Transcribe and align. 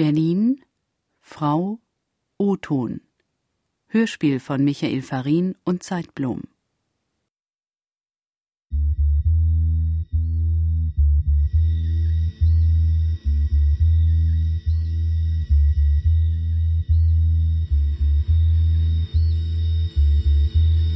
Berlin 0.00 0.62
Frau 1.20 1.78
O-Ton 2.38 3.02
Hörspiel 3.88 4.40
von 4.40 4.64
Michael 4.64 5.02
Farin 5.02 5.56
und 5.64 5.82
Zeitblom 5.82 6.44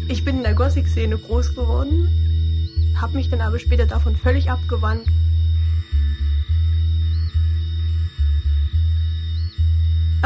Ich 0.09 0.25
bin 0.25 0.39
in 0.39 0.43
der 0.45 0.55
Gothic-Szene 0.55 1.19
groß 1.19 1.55
geworden, 1.55 2.09
habe 2.99 3.17
mich 3.17 3.29
dann 3.29 3.43
aber 3.43 3.59
später 3.59 3.85
davon 3.85 4.17
völlig 4.17 4.51
abgewandt. 4.51 5.07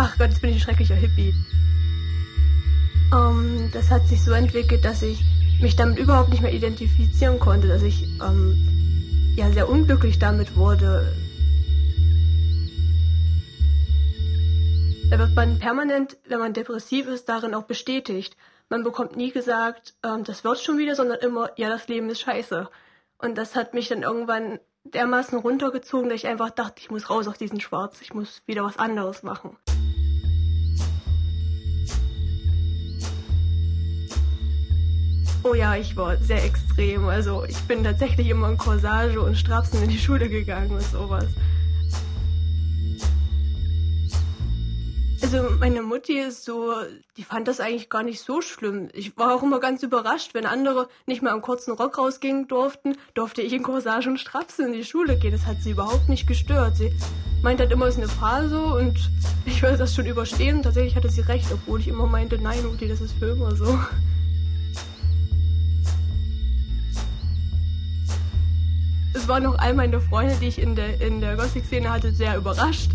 Ach 0.00 0.16
Gott, 0.16 0.28
jetzt 0.28 0.40
bin 0.40 0.50
ich 0.50 0.56
ein 0.58 0.60
schrecklicher 0.60 0.94
Hippie. 0.94 1.34
Ähm, 3.12 3.68
das 3.72 3.90
hat 3.90 4.06
sich 4.06 4.22
so 4.22 4.30
entwickelt, 4.30 4.84
dass 4.84 5.02
ich 5.02 5.24
mich 5.60 5.74
damit 5.74 5.98
überhaupt 5.98 6.28
nicht 6.28 6.40
mehr 6.40 6.52
identifizieren 6.52 7.40
konnte, 7.40 7.66
dass 7.66 7.82
ich 7.82 8.04
ähm, 8.22 9.34
ja 9.34 9.50
sehr 9.50 9.68
unglücklich 9.68 10.20
damit 10.20 10.54
wurde. 10.54 11.16
Da 15.10 15.18
wird 15.18 15.34
man 15.34 15.58
permanent, 15.58 16.16
wenn 16.28 16.38
man 16.38 16.52
depressiv 16.52 17.08
ist, 17.08 17.28
darin 17.28 17.52
auch 17.52 17.64
bestätigt. 17.64 18.36
Man 18.68 18.84
bekommt 18.84 19.16
nie 19.16 19.32
gesagt, 19.32 19.94
ähm, 20.04 20.22
das 20.22 20.44
wird 20.44 20.60
schon 20.60 20.78
wieder, 20.78 20.94
sondern 20.94 21.18
immer, 21.18 21.50
ja, 21.56 21.68
das 21.68 21.88
Leben 21.88 22.08
ist 22.08 22.20
scheiße. 22.20 22.68
Und 23.18 23.36
das 23.36 23.56
hat 23.56 23.74
mich 23.74 23.88
dann 23.88 24.04
irgendwann 24.04 24.60
dermaßen 24.84 25.36
runtergezogen, 25.40 26.08
dass 26.08 26.20
ich 26.20 26.28
einfach 26.28 26.50
dachte, 26.50 26.80
ich 26.82 26.88
muss 26.88 27.10
raus 27.10 27.26
aus 27.26 27.36
diesem 27.36 27.58
Schwarz, 27.58 28.00
ich 28.00 28.14
muss 28.14 28.42
wieder 28.46 28.62
was 28.62 28.78
anderes 28.78 29.24
machen. 29.24 29.56
Oh 35.48 35.54
ja, 35.54 35.76
ich 35.76 35.96
war 35.96 36.16
sehr 36.18 36.44
extrem. 36.44 37.06
Also 37.06 37.44
ich 37.44 37.58
bin 37.62 37.82
tatsächlich 37.82 38.28
immer 38.28 38.50
in 38.50 38.58
Corsage 38.58 39.18
und 39.18 39.34
Strapsen 39.36 39.82
in 39.82 39.88
die 39.88 39.98
Schule 39.98 40.28
gegangen 40.28 40.72
und 40.72 40.82
sowas. 40.82 41.26
Also 45.22 45.48
meine 45.58 45.80
Mutti 45.80 46.18
ist 46.18 46.44
so, 46.44 46.74
die 47.16 47.24
fand 47.24 47.48
das 47.48 47.60
eigentlich 47.60 47.88
gar 47.88 48.02
nicht 48.02 48.20
so 48.20 48.42
schlimm. 48.42 48.88
Ich 48.92 49.16
war 49.16 49.34
auch 49.34 49.42
immer 49.42 49.58
ganz 49.58 49.82
überrascht, 49.82 50.34
wenn 50.34 50.44
andere 50.44 50.88
nicht 51.06 51.22
mehr 51.22 51.32
im 51.32 51.40
kurzen 51.40 51.72
Rock 51.72 51.96
rausgingen 51.96 52.46
durften, 52.46 52.96
durfte 53.14 53.40
ich 53.40 53.54
in 53.54 53.62
Corsage 53.62 54.10
und 54.10 54.20
Strapsen 54.20 54.66
in 54.66 54.72
die 54.74 54.84
Schule 54.84 55.16
gehen. 55.16 55.32
Das 55.32 55.46
hat 55.46 55.62
sie 55.62 55.70
überhaupt 55.70 56.10
nicht 56.10 56.26
gestört. 56.26 56.76
Sie 56.76 56.92
meint 57.42 57.58
halt 57.58 57.72
immer, 57.72 57.86
es 57.86 57.94
ist 57.94 58.02
eine 58.02 58.08
Phase 58.08 58.62
und 58.62 58.98
ich 59.46 59.62
werde 59.62 59.78
das 59.78 59.94
schon 59.94 60.06
überstehen. 60.06 60.62
Tatsächlich 60.62 60.94
hatte 60.94 61.08
sie 61.08 61.22
recht, 61.22 61.46
obwohl 61.50 61.80
ich 61.80 61.88
immer 61.88 62.06
meinte, 62.06 62.38
nein, 62.38 62.66
Mutti, 62.66 62.86
das 62.86 63.00
ist 63.00 63.14
für 63.18 63.30
immer 63.30 63.56
so. 63.56 63.78
Es 69.28 69.30
waren 69.30 69.42
noch 69.42 69.58
all 69.58 69.74
meine 69.74 70.00
Freunde, 70.00 70.34
die 70.40 70.46
ich 70.46 70.58
in 70.58 70.74
der, 70.74 71.02
in 71.02 71.20
der 71.20 71.36
Gothic-Szene 71.36 71.90
hatte, 71.90 72.12
sehr 72.12 72.38
überrascht, 72.38 72.92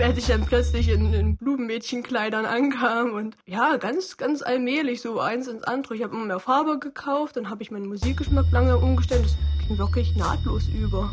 als 0.00 0.18
ich 0.18 0.26
dann 0.26 0.44
plötzlich 0.44 0.88
in, 0.88 1.14
in 1.14 1.36
Blumenmädchenkleidern 1.36 2.44
ankam 2.44 3.12
und 3.12 3.36
ja, 3.46 3.76
ganz, 3.76 4.16
ganz 4.16 4.42
allmählich 4.42 5.00
so 5.00 5.20
eins 5.20 5.46
ins 5.46 5.62
andere. 5.62 5.94
Ich 5.94 6.02
habe 6.02 6.16
immer 6.16 6.24
mehr 6.24 6.40
Farbe 6.40 6.80
gekauft, 6.80 7.36
dann 7.36 7.50
habe 7.50 7.62
ich 7.62 7.70
meinen 7.70 7.86
Musikgeschmack 7.86 8.46
lange 8.50 8.76
umgestellt. 8.76 9.26
Das 9.26 9.36
ging 9.68 9.78
wirklich 9.78 10.16
nahtlos 10.16 10.66
über. 10.66 11.12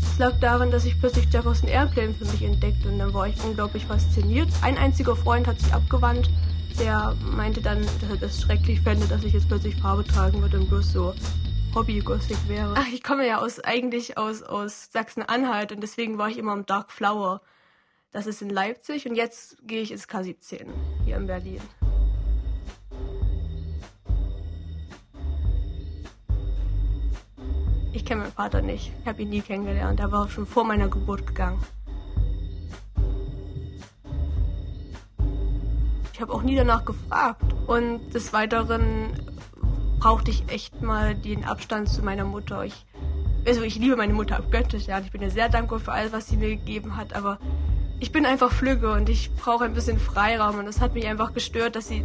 Es 0.00 0.18
lag 0.18 0.40
daran, 0.40 0.72
dass 0.72 0.84
ich 0.84 0.98
plötzlich 0.98 1.32
Jefferson 1.32 1.68
Airplane 1.68 2.14
für 2.14 2.24
mich 2.24 2.42
entdeckte 2.42 2.88
und 2.88 2.98
dann 2.98 3.14
war 3.14 3.28
ich 3.28 3.36
unglaublich 3.44 3.86
fasziniert. 3.86 4.48
Ein 4.60 4.76
einziger 4.76 5.14
Freund 5.14 5.46
hat 5.46 5.60
sich 5.60 5.72
abgewandt 5.72 6.28
der 6.78 7.16
meinte 7.20 7.60
dann, 7.60 7.82
dass 8.00 8.10
er 8.10 8.16
das 8.16 8.40
schrecklich 8.40 8.80
fände, 8.80 9.06
dass 9.06 9.24
ich 9.24 9.32
jetzt 9.32 9.48
plötzlich 9.48 9.76
Farbe 9.76 10.04
tragen 10.04 10.40
würde 10.40 10.58
und 10.58 10.68
bloß 10.68 10.92
so 10.92 11.14
Hobby-Gothic 11.74 12.36
wäre. 12.48 12.74
Ach, 12.76 12.86
ich 12.92 13.02
komme 13.02 13.26
ja 13.26 13.38
aus, 13.38 13.60
eigentlich 13.60 14.16
aus, 14.16 14.42
aus 14.42 14.90
Sachsen-Anhalt 14.92 15.72
und 15.72 15.80
deswegen 15.82 16.18
war 16.18 16.28
ich 16.28 16.38
immer 16.38 16.52
im 16.52 16.66
Dark 16.66 16.92
Flower. 16.92 17.40
Das 18.12 18.26
ist 18.26 18.42
in 18.42 18.50
Leipzig 18.50 19.08
und 19.08 19.16
jetzt 19.16 19.56
gehe 19.66 19.82
ich 19.82 19.92
ins 19.92 20.08
K17 20.08 20.66
hier 21.04 21.16
in 21.16 21.26
Berlin. 21.26 21.60
Ich 27.92 28.04
kenne 28.04 28.22
meinen 28.22 28.32
Vater 28.32 28.62
nicht. 28.62 28.92
Ich 29.02 29.08
habe 29.08 29.22
ihn 29.22 29.30
nie 29.30 29.40
kennengelernt. 29.40 29.98
Er 30.00 30.12
war 30.12 30.28
schon 30.30 30.46
vor 30.46 30.64
meiner 30.64 30.88
Geburt 30.88 31.26
gegangen. 31.26 31.60
Ich 36.18 36.22
habe 36.22 36.32
auch 36.32 36.42
nie 36.42 36.56
danach 36.56 36.84
gefragt. 36.84 37.44
Und 37.68 38.12
des 38.12 38.32
Weiteren 38.32 39.12
brauchte 40.00 40.32
ich 40.32 40.42
echt 40.48 40.82
mal 40.82 41.14
den 41.14 41.44
Abstand 41.44 41.88
zu 41.88 42.02
meiner 42.02 42.24
Mutter. 42.24 42.64
Ich, 42.64 42.74
also 43.46 43.62
ich 43.62 43.76
liebe 43.76 43.94
meine 43.94 44.14
Mutter 44.14 44.36
abgöttisch, 44.36 44.88
ja. 44.88 44.98
Ich 44.98 45.12
bin 45.12 45.22
ihr 45.22 45.30
sehr 45.30 45.48
dankbar 45.48 45.78
für 45.78 45.92
alles, 45.92 46.12
was 46.12 46.26
sie 46.26 46.36
mir 46.36 46.48
gegeben 46.48 46.96
hat, 46.96 47.14
aber 47.14 47.38
ich 48.00 48.10
bin 48.10 48.26
einfach 48.26 48.50
flügge 48.50 48.90
und 48.90 49.08
ich 49.08 49.32
brauche 49.36 49.62
ein 49.62 49.74
bisschen 49.74 50.00
Freiraum 50.00 50.58
und 50.58 50.66
das 50.66 50.80
hat 50.80 50.94
mich 50.94 51.06
einfach 51.06 51.34
gestört, 51.34 51.76
dass 51.76 51.86
sie 51.86 52.02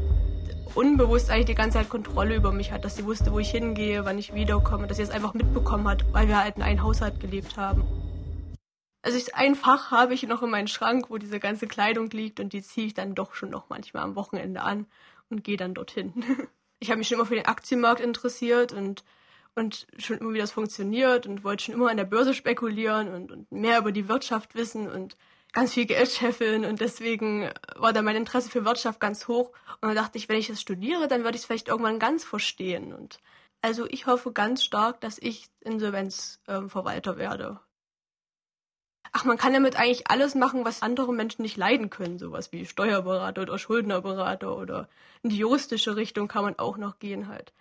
unbewusst 0.75 1.31
eigentlich 1.31 1.47
die 1.47 1.55
ganze 1.55 1.79
Zeit 1.79 1.89
Kontrolle 1.89 2.35
über 2.35 2.51
mich 2.51 2.71
hat, 2.71 2.85
dass 2.85 2.95
sie 2.95 3.05
wusste, 3.05 3.31
wo 3.31 3.39
ich 3.39 3.49
hingehe, 3.49 4.05
wann 4.05 4.19
ich 4.19 4.35
wiederkomme, 4.35 4.85
dass 4.85 4.97
sie 4.97 5.03
es 5.03 5.09
einfach 5.09 5.33
mitbekommen 5.33 5.87
hat, 5.87 6.05
weil 6.13 6.27
wir 6.27 6.37
halt 6.37 6.57
in 6.57 6.61
einem 6.61 6.83
Haushalt 6.83 7.19
gelebt 7.19 7.57
haben. 7.57 7.83
Also 9.03 9.17
ich, 9.17 9.35
ein 9.35 9.55
Fach 9.55 9.91
habe 9.91 10.13
ich 10.13 10.23
noch 10.23 10.41
in 10.41 10.49
meinem 10.49 10.67
Schrank, 10.67 11.09
wo 11.09 11.17
diese 11.17 11.39
ganze 11.39 11.67
Kleidung 11.67 12.09
liegt 12.11 12.39
und 12.39 12.53
die 12.53 12.63
ziehe 12.63 12.87
ich 12.87 12.93
dann 12.93 13.15
doch 13.15 13.35
schon 13.35 13.49
noch 13.49 13.69
manchmal 13.69 14.01
am 14.01 14.15
Wochenende 14.15 14.61
an 14.61 14.87
und 15.29 15.43
gehe 15.43 15.57
dann 15.57 15.73
dorthin. 15.73 16.13
ich 16.79 16.89
habe 16.89 16.99
mich 16.99 17.09
schon 17.09 17.15
immer 17.15 17.25
für 17.25 17.35
den 17.35 17.45
Aktienmarkt 17.45 17.99
interessiert 17.99 18.71
und, 18.71 19.03
und 19.55 19.87
schon 19.97 20.19
immer, 20.19 20.33
wie 20.33 20.39
das 20.39 20.51
funktioniert 20.51 21.27
und 21.27 21.43
wollte 21.43 21.65
schon 21.65 21.73
immer 21.75 21.89
an 21.89 21.97
der 21.97 22.05
Börse 22.05 22.33
spekulieren 22.33 23.13
und, 23.13 23.31
und 23.33 23.51
mehr 23.51 23.79
über 23.79 23.91
die 23.91 24.07
Wirtschaft 24.07 24.55
wissen 24.55 24.89
und 24.89 25.17
ganz 25.51 25.73
viel 25.73 25.85
Geld 25.85 26.09
scheffeln 26.09 26.63
und 26.63 26.79
deswegen 26.79 27.51
war 27.75 27.91
da 27.91 28.01
mein 28.01 28.15
Interesse 28.15 28.49
für 28.49 28.63
Wirtschaft 28.63 29.01
ganz 29.01 29.27
hoch 29.27 29.51
und 29.81 29.89
dann 29.89 29.95
dachte 29.95 30.17
ich, 30.17 30.29
wenn 30.29 30.39
ich 30.39 30.47
das 30.47 30.61
studiere, 30.61 31.09
dann 31.09 31.25
würde 31.25 31.35
ich 31.35 31.41
es 31.41 31.45
vielleicht 31.45 31.67
irgendwann 31.67 31.99
ganz 31.99 32.23
verstehen 32.23 32.93
und 32.93 33.19
also 33.61 33.85
ich 33.85 34.07
hoffe 34.07 34.31
ganz 34.31 34.63
stark, 34.63 35.01
dass 35.01 35.19
ich 35.19 35.49
Insolvenzverwalter 35.59 37.11
ähm, 37.11 37.17
werde 37.17 37.59
ach, 39.11 39.25
man 39.25 39.37
kann 39.37 39.53
damit 39.53 39.75
eigentlich 39.75 40.09
alles 40.09 40.35
machen, 40.35 40.65
was 40.65 40.81
andere 40.81 41.13
Menschen 41.13 41.41
nicht 41.41 41.57
leiden 41.57 41.89
können. 41.89 42.17
Sowas 42.19 42.51
wie 42.51 42.65
Steuerberater 42.65 43.41
oder 43.41 43.57
Schuldnerberater 43.59 44.57
oder 44.57 44.87
in 45.21 45.29
die 45.29 45.37
juristische 45.37 45.95
Richtung 45.95 46.27
kann 46.27 46.43
man 46.43 46.59
auch 46.59 46.77
noch 46.77 46.99
gehen 46.99 47.27
halt. 47.27 47.53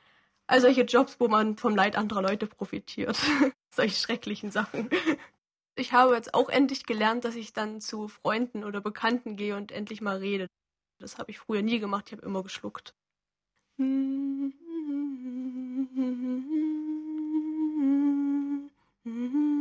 Also 0.47 0.66
solche 0.66 0.82
Jobs, 0.82 1.16
wo 1.19 1.28
man 1.28 1.56
vom 1.56 1.75
Leid 1.75 1.97
anderer 1.97 2.22
Leute 2.22 2.47
profitiert. 2.47 3.19
solche 3.75 3.97
schrecklichen 3.97 4.50
Sachen. 4.50 4.91
Ich 5.75 5.92
habe 5.92 6.14
jetzt 6.14 6.34
auch 6.34 6.48
endlich 6.48 6.84
gelernt, 6.84 7.25
dass 7.25 7.34
ich 7.34 7.53
dann 7.53 7.80
zu 7.80 8.09
Freunden 8.09 8.64
oder 8.64 8.80
Bekannten 8.80 9.36
gehe 9.36 9.56
und 9.56 9.72
endlich 9.72 10.03
mal 10.03 10.19
rede. 10.19 10.48
Das 10.98 11.19
habe 11.19 11.30
ich 11.30 11.38
früher 11.38 11.62
nie 11.62 11.78
gemacht, 11.80 12.04
ich 12.09 12.12
habe 12.12 12.26
immer 12.26 12.42
geschluckt. 12.42 12.94
Ich 19.04 19.52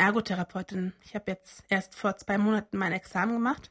Ergotherapeutin. 0.00 0.94
Ich 1.04 1.14
habe 1.14 1.30
jetzt 1.30 1.62
erst 1.68 1.94
vor 1.94 2.16
zwei 2.16 2.38
Monaten 2.38 2.78
mein 2.78 2.92
Examen 2.92 3.34
gemacht. 3.34 3.70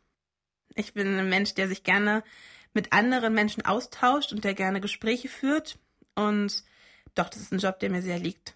Ich 0.76 0.94
bin 0.94 1.18
ein 1.18 1.28
Mensch, 1.28 1.56
der 1.56 1.68
sich 1.68 1.84
gerne 1.84 2.24
mit 2.72 2.94
anderen 2.94 3.34
Menschen 3.34 3.66
austauscht 3.66 4.32
und 4.32 4.44
der 4.44 4.54
gerne 4.54 4.80
Gespräche 4.80 5.28
führt. 5.28 5.80
Und 6.14 6.64
doch, 7.16 7.30
das 7.30 7.42
ist 7.42 7.52
ein 7.52 7.58
Job, 7.58 7.80
der 7.80 7.90
mir 7.90 8.04
sehr 8.04 8.20
liegt. 8.20 8.56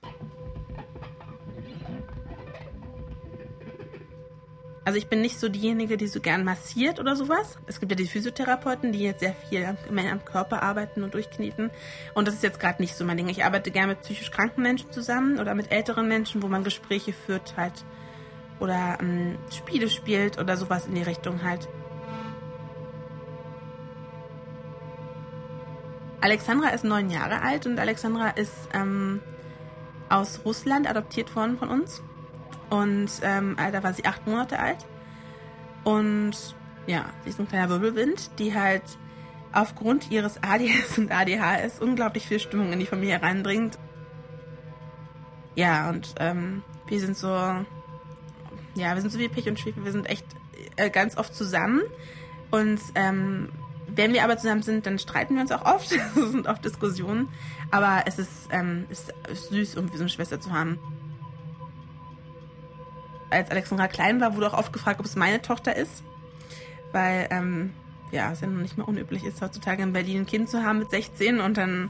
Also 4.86 4.98
ich 4.98 5.08
bin 5.08 5.22
nicht 5.22 5.40
so 5.40 5.48
diejenige, 5.48 5.96
die 5.96 6.08
so 6.08 6.20
gern 6.20 6.44
massiert 6.44 7.00
oder 7.00 7.16
sowas. 7.16 7.58
Es 7.68 7.80
gibt 7.80 7.92
ja 7.92 7.96
die 7.96 8.08
Physiotherapeuten, 8.08 8.92
die 8.92 9.00
jetzt 9.00 9.22
sehr 9.22 9.34
viel 9.34 9.66
am 9.66 10.26
Körper 10.26 10.62
arbeiten 10.62 11.04
und 11.04 11.14
durchkneten. 11.14 11.72
Und 12.14 12.28
das 12.28 12.36
ist 12.36 12.44
jetzt 12.44 12.60
gerade 12.60 12.82
nicht 12.82 12.96
so 12.96 13.06
mein 13.06 13.16
Ding. 13.16 13.30
Ich 13.30 13.46
arbeite 13.46 13.72
gerne 13.72 13.94
mit 13.94 14.02
psychisch 14.02 14.32
kranken 14.32 14.62
Menschen 14.62 14.92
zusammen 14.92 15.40
oder 15.40 15.56
mit 15.56 15.72
älteren 15.72 16.10
Menschen, 16.10 16.44
wo 16.44 16.48
man 16.48 16.66
Gespräche 16.66 17.14
führt 17.14 17.56
halt. 17.56 17.86
Oder 18.60 18.98
ähm, 19.00 19.38
Spiele 19.52 19.90
spielt 19.90 20.38
oder 20.38 20.58
sowas 20.58 20.86
in 20.86 20.96
die 20.96 21.04
Richtung 21.04 21.44
halt. 21.44 21.70
Alexandra 26.20 26.70
ist 26.70 26.84
neun 26.84 27.10
Jahre 27.10 27.42
alt 27.42 27.66
und 27.66 27.80
Alexandra 27.80 28.30
ist 28.30 28.70
ähm, 28.74 29.22
aus 30.10 30.42
Russland 30.46 30.90
adoptiert 30.90 31.36
worden 31.36 31.58
von 31.58 31.70
uns. 31.70 32.02
Und 32.70 33.12
ähm, 33.22 33.56
da 33.58 33.84
war 33.84 33.94
sie 33.94 34.06
acht 34.06 34.26
Monate 34.28 34.60
alt. 34.60 34.86
Und 35.84 36.56
ja, 36.88 37.06
sie 37.24 37.30
ist 37.30 37.40
ein 37.40 37.48
kleiner 37.48 37.70
Wirbelwind, 37.70 38.40
die 38.40 38.54
halt 38.54 38.84
aufgrund 39.52 40.12
ihres 40.12 40.42
ADS 40.42 40.98
und 40.98 41.12
ADHS 41.12 41.80
unglaublich 41.80 42.28
viel 42.28 42.40
Stimmung 42.40 42.74
in 42.74 42.80
die 42.80 42.86
Familie 42.86 43.22
reinbringt. 43.22 43.78
Ja, 45.56 45.90
und 45.90 46.16
ähm, 46.20 46.64
wir 46.88 47.00
sind 47.00 47.16
so, 47.16 47.28
ja, 47.28 47.66
wir 48.76 49.02
sind 49.02 49.12
so 49.12 49.20
wie 49.20 49.30
Pech 49.30 49.48
und 49.48 49.60
Schwefel, 49.60 49.86
wir 49.86 49.92
sind 49.92 50.10
echt 50.10 50.26
äh, 50.78 50.90
ganz 50.90 51.18
oft 51.18 51.36
zusammen. 51.36 51.82
Und 52.50 52.80
ähm, 52.96 53.50
wenn 53.88 54.14
wir 54.14 54.24
aber 54.24 54.38
zusammen 54.38 54.64
sind, 54.64 54.86
dann 54.88 54.98
streiten 54.98 55.36
wir 55.36 55.42
uns 55.42 55.52
auch 55.52 55.66
oft. 55.66 55.92
Es 56.16 56.32
sind 56.32 56.48
oft 56.48 56.66
Diskussionen. 56.66 57.30
Aber 57.70 58.04
es 58.06 58.18
ist, 58.18 58.50
ähm, 58.50 58.86
ist, 58.90 59.14
ist 59.32 59.50
süß, 59.50 59.76
irgendwie 59.76 59.98
so 59.98 60.04
eine 60.04 60.10
Schwester 60.10 60.40
zu 60.40 60.52
haben 60.52 60.80
als 63.34 63.52
Alexandra 63.52 63.88
klein 63.88 64.22
war, 64.22 64.36
wurde 64.36 64.48
auch 64.54 64.58
oft 64.58 64.74
gefragt, 64.74 65.00
ob 65.00 65.06
es 65.06 65.16
meine 65.16 65.42
Tochter 65.42 65.76
ist. 65.76 66.04
Weil, 66.92 67.28
ähm, 67.32 67.74
ja, 68.12 68.32
es 68.32 68.42
ja 68.42 68.48
noch 68.48 68.62
nicht 68.62 68.78
mehr 68.78 68.88
unüblich 68.88 69.24
ist, 69.24 69.42
heutzutage 69.42 69.82
in 69.82 69.94
Berlin 69.94 70.22
ein 70.22 70.26
Kind 70.26 70.50
zu 70.50 70.64
haben 70.64 70.80
mit 70.80 70.92
16 70.92 71.40
und 71.40 71.58
dann, 71.58 71.90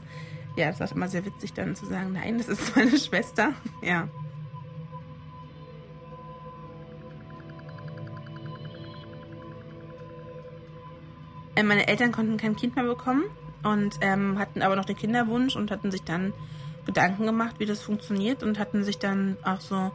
ja, 0.56 0.68
das 0.68 0.80
war 0.80 0.90
immer 0.92 1.08
sehr 1.08 1.24
witzig 1.26 1.52
dann 1.52 1.76
zu 1.76 1.86
sagen, 1.86 2.12
nein, 2.12 2.38
das 2.38 2.48
ist 2.48 2.74
meine 2.76 2.98
Schwester. 2.98 3.52
Ja. 3.82 4.08
Äh, 11.54 11.62
meine 11.62 11.86
Eltern 11.86 12.12
konnten 12.12 12.36
kein 12.36 12.56
Kind 12.56 12.76
mehr 12.76 12.84
bekommen 12.84 13.24
und 13.62 13.98
ähm, 14.00 14.38
hatten 14.38 14.62
aber 14.62 14.76
noch 14.76 14.84
den 14.84 14.96
Kinderwunsch 14.96 15.56
und 15.56 15.70
hatten 15.70 15.90
sich 15.90 16.02
dann 16.02 16.32
Gedanken 16.86 17.26
gemacht, 17.26 17.56
wie 17.58 17.66
das 17.66 17.82
funktioniert 17.82 18.42
und 18.42 18.58
hatten 18.58 18.84
sich 18.84 18.98
dann 18.98 19.36
auch 19.42 19.60
so 19.60 19.90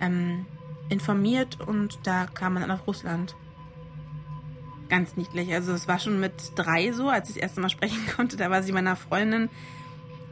ähm, 0.00 0.46
informiert 0.88 1.60
und 1.60 1.98
da 2.04 2.26
kam 2.26 2.54
man 2.54 2.62
dann 2.62 2.70
auf 2.70 2.86
Russland. 2.86 3.34
Ganz 4.88 5.16
niedlich. 5.16 5.52
Also 5.52 5.72
es 5.72 5.88
war 5.88 5.98
schon 5.98 6.20
mit 6.20 6.52
drei 6.56 6.92
so, 6.92 7.08
als 7.08 7.28
ich 7.28 7.36
das 7.36 7.42
erste 7.42 7.60
Mal 7.60 7.70
sprechen 7.70 8.06
konnte. 8.16 8.36
Da 8.36 8.50
war 8.50 8.62
sie 8.62 8.72
meiner 8.72 8.96
Freundin, 8.96 9.48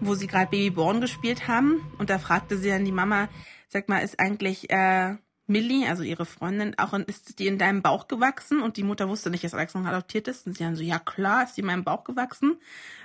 wo 0.00 0.14
sie 0.14 0.26
gerade 0.26 0.50
Babyborn 0.50 1.00
gespielt 1.00 1.48
haben. 1.48 1.80
Und 1.98 2.10
da 2.10 2.18
fragte 2.18 2.56
sie 2.56 2.68
dann 2.68 2.84
die 2.84 2.92
Mama, 2.92 3.28
sag 3.68 3.88
mal, 3.88 3.98
ist 3.98 4.20
eigentlich 4.20 4.70
äh, 4.70 5.16
Millie, 5.46 5.88
also 5.88 6.02
ihre 6.02 6.26
Freundin, 6.26 6.78
auch 6.78 6.92
in, 6.92 7.02
ist 7.04 7.38
die 7.38 7.46
in 7.46 7.58
deinem 7.58 7.82
Bauch 7.82 8.08
gewachsen? 8.08 8.62
Und 8.62 8.76
die 8.76 8.84
Mutter 8.84 9.08
wusste 9.08 9.30
nicht, 9.30 9.44
dass 9.44 9.54
Alexandra 9.54 9.90
adoptiert 9.90 10.28
ist. 10.28 10.46
Und 10.46 10.56
sie 10.56 10.64
dann 10.64 10.76
so, 10.76 10.82
ja 10.82 10.98
klar, 10.98 11.44
ist 11.44 11.54
sie 11.54 11.62
in 11.62 11.66
meinem 11.66 11.84
Bauch 11.84 12.04
gewachsen. 12.04 12.58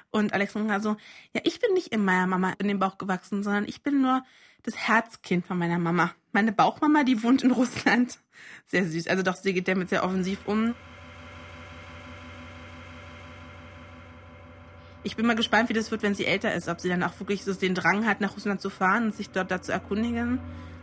Und 0.09 0.33
Alexandra 0.33 0.79
so, 0.79 0.97
ja, 1.33 1.41
ich 1.43 1.59
bin 1.59 1.73
nicht 1.73 1.88
in 1.88 2.03
meiner 2.03 2.27
Mama 2.27 2.53
in 2.59 2.67
den 2.67 2.79
Bauch 2.79 2.97
gewachsen, 2.97 3.43
sondern 3.43 3.65
ich 3.65 3.83
bin 3.83 4.01
nur 4.01 4.23
das 4.67 4.77
Herzkind 4.77 5.45
von 5.45 5.57
meiner 5.57 5.79
Mama. 5.79 6.11
Meine 6.33 6.51
Bauchmama, 6.51 7.03
die 7.03 7.23
wohnt 7.23 7.41
in 7.41 7.51
Russland. 7.51 8.19
Sehr 8.65 8.85
süß. 8.85 9.07
Also 9.07 9.23
doch, 9.23 9.35
sie 9.35 9.53
geht 9.53 9.69
damit 9.69 9.87
sehr 9.87 10.03
offensiv 10.03 10.39
um. 10.45 10.75
Ich 15.03 15.15
bin 15.15 15.25
mal 15.25 15.37
gespannt, 15.37 15.69
wie 15.69 15.73
das 15.73 15.89
wird, 15.89 16.03
wenn 16.03 16.15
sie 16.15 16.25
älter 16.25 16.53
ist. 16.53 16.67
Ob 16.67 16.81
sie 16.81 16.89
dann 16.89 17.01
auch 17.01 17.17
wirklich 17.17 17.45
so 17.45 17.53
den 17.53 17.75
Drang 17.75 18.05
hat, 18.05 18.19
nach 18.19 18.35
Russland 18.35 18.59
zu 18.59 18.69
fahren 18.69 19.05
und 19.05 19.15
sich 19.15 19.29
dort 19.29 19.51
dazu 19.51 19.71
erkundigen. 19.71 20.39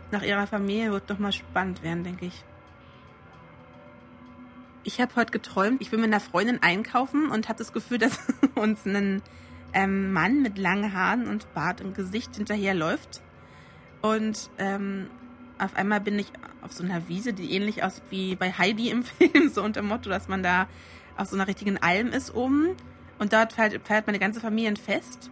Nach 0.09 0.23
ihrer 0.23 0.47
Familie 0.47 0.91
wird 0.91 1.07
doch 1.11 1.19
mal 1.19 1.31
spannend 1.31 1.83
werden, 1.83 2.03
denke 2.03 2.25
ich. 2.25 2.43
Ich 4.83 4.99
habe 4.99 5.15
heute 5.15 5.31
geträumt, 5.31 5.81
ich 5.81 5.91
bin 5.91 5.99
mit 6.01 6.09
einer 6.09 6.19
Freundin 6.19 6.61
einkaufen 6.61 7.27
und 7.27 7.49
habe 7.49 7.59
das 7.59 7.71
Gefühl, 7.71 7.97
dass 7.99 8.19
uns 8.55 8.83
ein 8.85 9.21
ähm, 9.73 10.11
Mann 10.11 10.41
mit 10.41 10.57
langen 10.57 10.91
Haaren 10.93 11.27
und 11.27 11.53
Bart 11.53 11.81
und 11.81 11.93
Gesicht 11.93 12.35
hinterherläuft. 12.35 13.21
Und 14.05 14.51
ähm, 14.59 15.09
auf 15.57 15.75
einmal 15.75 15.99
bin 15.99 16.19
ich 16.19 16.31
auf 16.61 16.71
so 16.73 16.83
einer 16.83 17.07
Wiese, 17.07 17.33
die 17.33 17.53
ähnlich 17.53 17.83
aussieht 17.83 18.03
wie 18.11 18.35
bei 18.35 18.51
Heidi 18.51 18.91
im 18.91 19.03
Film, 19.03 19.49
so 19.49 19.63
unter 19.63 19.81
dem 19.81 19.87
Motto, 19.87 20.11
dass 20.11 20.27
man 20.27 20.43
da 20.43 20.67
auf 21.17 21.27
so 21.27 21.35
einer 21.35 21.47
richtigen 21.47 21.79
Alm 21.79 22.09
ist 22.09 22.35
oben. 22.35 22.75
Und 23.17 23.33
dort 23.33 23.53
feiert, 23.53 23.87
feiert 23.87 24.05
meine 24.05 24.19
ganze 24.19 24.39
Familie 24.39 24.69
ein 24.69 24.77
Fest. 24.77 25.31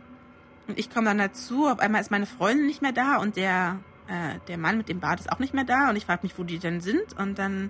Und 0.68 0.80
ich 0.80 0.90
komme 0.90 1.06
dann 1.06 1.20
dazu, 1.20 1.68
auf 1.68 1.80
einmal 1.80 2.02
ist 2.02 2.10
meine 2.10 2.26
Freundin 2.26 2.66
nicht 2.66 2.82
mehr 2.82 2.94
da 2.94 3.18
und 3.18 3.36
der, 3.36 3.80
äh, 4.08 4.40
der 4.48 4.58
Mann 4.58 4.78
mit 4.78 4.90
dem 4.90 5.00
Bart 5.00 5.20
ist 5.20 5.32
auch 5.32 5.40
nicht 5.40 5.54
mehr 5.54 5.66
da. 5.66 5.92
Und 5.92 5.96
ich 5.96 6.08
frage 6.08 6.22
mich, 6.24 6.40
wo 6.40 6.44
die 6.44 6.58
denn 6.58 6.82
sind. 6.82 7.14
Und 7.20 7.38
dann 7.38 7.70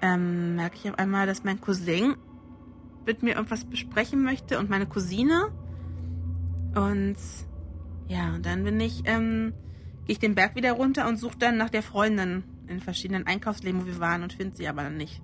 ähm, 0.00 0.54
merke 0.54 0.76
ich 0.76 0.88
auf 0.88 0.98
einmal, 0.98 1.26
dass 1.26 1.42
mein 1.42 1.60
Cousin 1.60 2.14
mit 3.04 3.24
mir 3.24 3.34
irgendwas 3.34 3.64
besprechen 3.64 4.22
möchte 4.22 4.60
und 4.60 4.70
meine 4.70 4.86
Cousine. 4.86 5.50
Und 6.76 7.16
ja, 8.10 8.34
und 8.34 8.44
dann 8.44 8.64
bin 8.64 8.80
ich, 8.80 9.02
ähm, 9.04 9.54
gehe 10.04 10.14
ich 10.14 10.18
den 10.18 10.34
Berg 10.34 10.56
wieder 10.56 10.72
runter 10.72 11.06
und 11.06 11.16
suche 11.16 11.38
dann 11.38 11.56
nach 11.56 11.70
der 11.70 11.84
Freundin 11.84 12.42
in 12.66 12.80
verschiedenen 12.80 13.24
Einkaufsläden, 13.24 13.80
wo 13.80 13.86
wir 13.86 14.00
waren 14.00 14.24
und 14.24 14.32
finde 14.32 14.56
sie 14.56 14.66
aber 14.66 14.82
dann 14.82 14.96
nicht. 14.96 15.22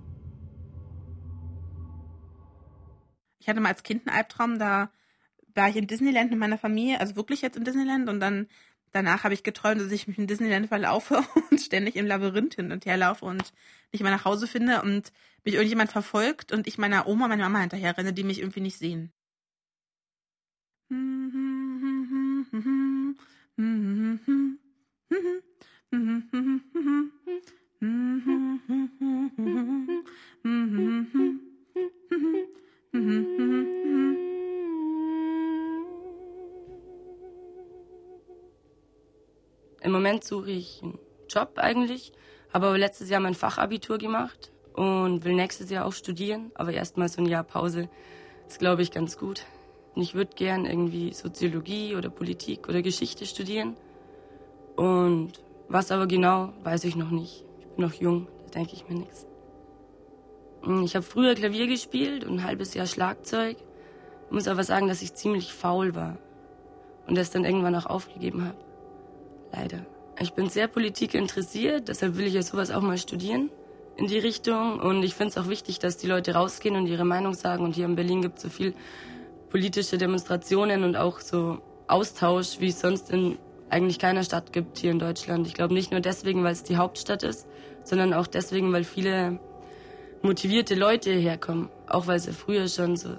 Ich 3.39 3.49
hatte 3.49 3.59
mal 3.59 3.69
als 3.69 3.83
Kind 3.83 4.07
einen 4.07 4.15
Albtraum, 4.15 4.57
da 4.57 4.89
war 5.53 5.67
ich 5.67 5.75
in 5.75 5.87
Disneyland 5.87 6.31
mit 6.31 6.39
meiner 6.39 6.57
Familie, 6.57 7.01
also 7.01 7.17
wirklich 7.17 7.41
jetzt 7.41 7.57
in 7.57 7.65
Disneyland 7.65 8.07
und 8.07 8.21
dann 8.21 8.47
danach 8.93 9.25
habe 9.25 9.33
ich 9.33 9.43
geträumt, 9.43 9.81
dass 9.81 9.91
ich 9.91 10.07
mich 10.07 10.17
in 10.17 10.27
Disneyland 10.27 10.67
verlaufe 10.67 11.25
und 11.51 11.59
ständig 11.59 11.97
im 11.97 12.07
Labyrinth 12.07 12.55
hin 12.55 12.71
und 12.71 12.85
her 12.85 12.95
laufe 12.95 13.25
und 13.25 13.51
nicht 13.91 14.01
mehr 14.01 14.11
nach 14.11 14.23
Hause 14.23 14.47
finde 14.47 14.81
und 14.81 15.11
mich 15.43 15.55
irgendjemand 15.55 15.91
verfolgt 15.91 16.53
und 16.53 16.67
ich 16.67 16.77
meiner 16.77 17.05
Oma, 17.05 17.27
meiner 17.27 17.43
Mama 17.43 17.59
hinterher 17.59 17.97
renne, 17.97 18.13
die 18.13 18.23
mich 18.23 18.39
irgendwie 18.39 18.61
nicht 18.61 18.77
sehen. 18.77 19.11
Im 20.89 21.01
Moment 39.91 40.23
suche 40.23 40.51
ich 40.51 40.81
einen 40.81 40.97
Job 41.29 41.53
eigentlich, 41.57 42.13
habe 42.53 42.67
aber 42.67 42.77
letztes 42.77 43.09
Jahr 43.09 43.19
mein 43.19 43.33
Fachabitur 43.35 43.97
gemacht 43.97 44.53
und 44.73 45.25
will 45.25 45.33
nächstes 45.33 45.69
Jahr 45.69 45.85
auch 45.85 45.91
studieren, 45.91 46.51
aber 46.55 46.71
erstmal 46.71 47.09
so 47.09 47.21
ein 47.21 47.25
Jahr 47.25 47.43
Pause 47.43 47.89
ist, 48.47 48.59
glaube 48.59 48.83
ich, 48.83 48.91
ganz 48.91 49.17
gut. 49.17 49.45
Und 49.97 50.03
ich 50.03 50.13
würde 50.13 50.35
gern 50.35 50.67
irgendwie 50.67 51.11
Soziologie 51.11 51.95
oder 51.95 52.11
Politik 52.11 52.69
oder 52.69 52.83
Geschichte 52.83 53.25
studieren. 53.25 53.75
Und 54.75 55.31
was 55.69 55.89
aber 55.89 56.05
genau, 56.05 56.53
weiß 56.61 56.83
ich 56.83 56.95
noch 56.95 57.09
nicht. 57.09 57.43
Ich 57.59 57.65
bin 57.65 57.83
noch 57.83 57.93
jung, 57.95 58.27
da 58.45 58.59
denke 58.59 58.73
ich 58.73 58.87
mir 58.87 58.93
nichts. 58.93 59.25
Ich 60.83 60.95
habe 60.95 61.03
früher 61.03 61.33
Klavier 61.33 61.65
gespielt 61.65 62.25
und 62.25 62.35
ein 62.35 62.43
halbes 62.43 62.75
Jahr 62.75 62.85
Schlagzeug. 62.85 63.57
Ich 64.27 64.31
muss 64.31 64.47
aber 64.47 64.63
sagen, 64.63 64.87
dass 64.87 65.01
ich 65.01 65.15
ziemlich 65.15 65.51
faul 65.51 65.95
war 65.95 66.19
und 67.07 67.17
das 67.17 67.31
dann 67.31 67.43
irgendwann 67.43 67.73
auch 67.73 67.87
aufgegeben 67.87 68.45
habe. 68.45 68.57
Leider. 69.51 69.83
Ich 70.19 70.33
bin 70.33 70.47
sehr 70.47 70.67
Politik 70.67 71.15
interessiert, 71.15 71.87
deshalb 71.87 72.17
will 72.17 72.27
ich 72.27 72.35
ja 72.35 72.43
sowas 72.43 72.69
auch 72.69 72.81
mal 72.81 72.99
studieren 72.99 73.49
in 73.95 74.05
die 74.05 74.19
Richtung. 74.19 74.79
Und 74.79 75.01
ich 75.01 75.15
finde 75.15 75.31
es 75.31 75.37
auch 75.39 75.49
wichtig, 75.49 75.79
dass 75.79 75.97
die 75.97 76.05
Leute 76.05 76.35
rausgehen 76.35 76.75
und 76.75 76.85
ihre 76.85 77.03
Meinung 77.03 77.33
sagen. 77.33 77.63
Und 77.63 77.73
hier 77.73 77.85
in 77.85 77.95
Berlin 77.95 78.21
gibt 78.21 78.37
es 78.37 78.43
so 78.43 78.49
viel 78.49 78.75
politische 79.49 79.97
Demonstrationen 79.97 80.83
und 80.83 80.95
auch 80.95 81.19
so 81.19 81.59
Austausch, 81.87 82.59
wie 82.59 82.67
es 82.67 82.79
sonst 82.79 83.09
in 83.09 83.37
eigentlich 83.69 83.99
keiner 83.99 84.23
Stadt 84.23 84.53
gibt 84.53 84.77
hier 84.77 84.91
in 84.91 84.99
Deutschland. 84.99 85.47
Ich 85.47 85.53
glaube 85.53 85.73
nicht 85.73 85.91
nur 85.91 85.99
deswegen, 85.99 86.43
weil 86.43 86.53
es 86.53 86.63
die 86.63 86.77
Hauptstadt 86.77 87.23
ist, 87.23 87.47
sondern 87.83 88.13
auch 88.13 88.27
deswegen, 88.27 88.71
weil 88.71 88.83
viele 88.83 89.39
motivierte 90.21 90.75
Leute 90.75 91.11
herkommen. 91.11 91.69
Auch 91.87 92.07
weil 92.07 92.17
es 92.17 92.25
ja 92.25 92.33
früher 92.33 92.67
schon 92.67 92.95
so 92.95 93.09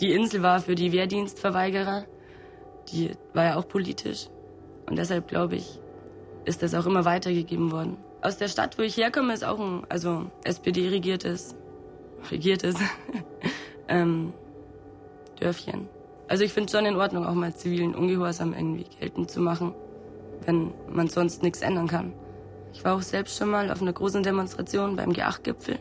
die 0.00 0.12
Insel 0.12 0.42
war 0.42 0.60
für 0.60 0.74
die 0.74 0.92
Wehrdienstverweigerer. 0.92 2.04
Die 2.92 3.12
war 3.32 3.44
ja 3.44 3.56
auch 3.56 3.66
politisch. 3.66 4.28
Und 4.86 4.96
deshalb 4.96 5.28
glaube 5.28 5.56
ich, 5.56 5.80
ist 6.44 6.62
das 6.62 6.74
auch 6.74 6.86
immer 6.86 7.04
weitergegeben 7.04 7.72
worden. 7.72 7.96
Aus 8.20 8.36
der 8.36 8.48
Stadt, 8.48 8.78
wo 8.78 8.82
ich 8.82 8.96
herkomme, 8.96 9.32
ist 9.32 9.44
auch 9.44 9.58
ein, 9.58 9.84
also 9.88 10.30
SPD-regiertes, 10.44 11.54
regiertes, 12.30 12.76
ähm, 13.88 14.32
Dörfchen. 15.36 15.88
Also 16.28 16.44
ich 16.44 16.52
finde 16.52 16.72
schon 16.72 16.86
in 16.86 16.96
Ordnung, 16.96 17.24
auch 17.26 17.34
mal 17.34 17.54
zivilen 17.54 17.94
Ungehorsam 17.94 18.52
irgendwie 18.52 18.86
geltend 18.98 19.30
zu 19.30 19.40
machen, 19.40 19.74
wenn 20.44 20.72
man 20.88 21.08
sonst 21.08 21.42
nichts 21.42 21.62
ändern 21.62 21.86
kann. 21.86 22.12
Ich 22.72 22.84
war 22.84 22.96
auch 22.96 23.02
selbst 23.02 23.38
schon 23.38 23.50
mal 23.50 23.70
auf 23.70 23.80
einer 23.80 23.92
großen 23.92 24.22
Demonstration 24.22 24.96
beim 24.96 25.10
G8-Gipfel. 25.10 25.78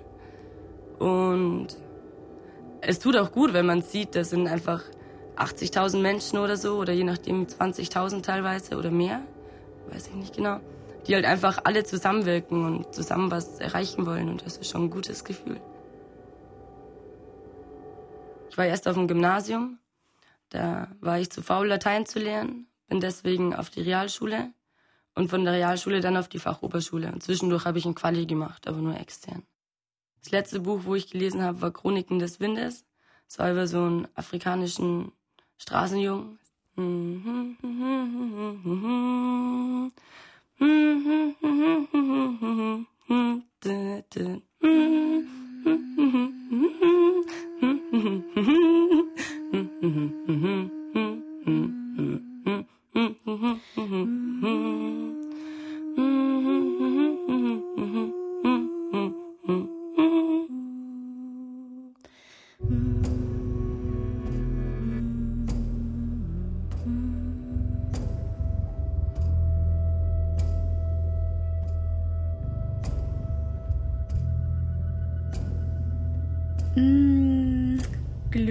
Und 0.99 1.67
es 2.81 2.99
tut 2.99 3.17
auch 3.17 3.31
gut, 3.31 3.53
wenn 3.53 3.65
man 3.65 3.81
sieht, 3.81 4.15
das 4.15 4.29
sind 4.29 4.47
einfach 4.47 4.83
80.000 5.35 5.99
Menschen 5.99 6.39
oder 6.39 6.55
so, 6.55 6.77
oder 6.77 6.93
je 6.93 7.03
nachdem 7.03 7.45
20.000 7.47 8.21
teilweise 8.21 8.77
oder 8.77 8.91
mehr, 8.91 9.21
weiß 9.89 10.07
ich 10.07 10.15
nicht 10.15 10.35
genau, 10.35 10.59
die 11.07 11.15
halt 11.15 11.25
einfach 11.25 11.59
alle 11.63 11.83
zusammenwirken 11.83 12.65
und 12.65 12.93
zusammen 12.93 13.31
was 13.31 13.59
erreichen 13.59 14.05
wollen. 14.05 14.29
Und 14.29 14.45
das 14.45 14.57
ist 14.57 14.69
schon 14.69 14.83
ein 14.83 14.89
gutes 14.89 15.23
Gefühl. 15.23 15.59
Ich 18.55 18.57
war 18.57 18.67
erst 18.67 18.87
auf 18.87 18.95
dem 18.95 19.09
Gymnasium, 19.09 19.79
da 20.47 20.87
war 21.01 21.19
ich 21.19 21.29
zu 21.29 21.41
faul, 21.41 21.67
Latein 21.67 22.05
zu 22.05 22.19
lernen, 22.19 22.67
bin 22.87 23.01
deswegen 23.01 23.53
auf 23.53 23.69
die 23.69 23.81
Realschule 23.81 24.53
und 25.13 25.29
von 25.29 25.43
der 25.43 25.55
Realschule 25.55 25.99
dann 25.99 26.15
auf 26.15 26.29
die 26.29 26.39
Fachoberschule. 26.39 27.11
Und 27.11 27.21
zwischendurch 27.21 27.65
habe 27.65 27.79
ich 27.79 27.85
ein 27.85 27.95
Quali 27.95 28.25
gemacht, 28.25 28.65
aber 28.69 28.77
nur 28.77 28.97
extern. 28.97 29.43
Das 30.23 30.31
letzte 30.31 30.61
Buch, 30.61 30.85
wo 30.85 30.95
ich 30.95 31.11
gelesen 31.11 31.43
habe, 31.43 31.59
war 31.59 31.73
Chroniken 31.73 32.19
des 32.19 32.39
Windes. 32.39 32.85
Es 33.27 33.39
war 33.39 33.51
über 33.51 33.67
so 33.67 33.79
einen 33.79 34.07
afrikanischen 34.15 35.11
Straßenjungen. 35.57 36.39
Mm-hmm. 45.65 46.35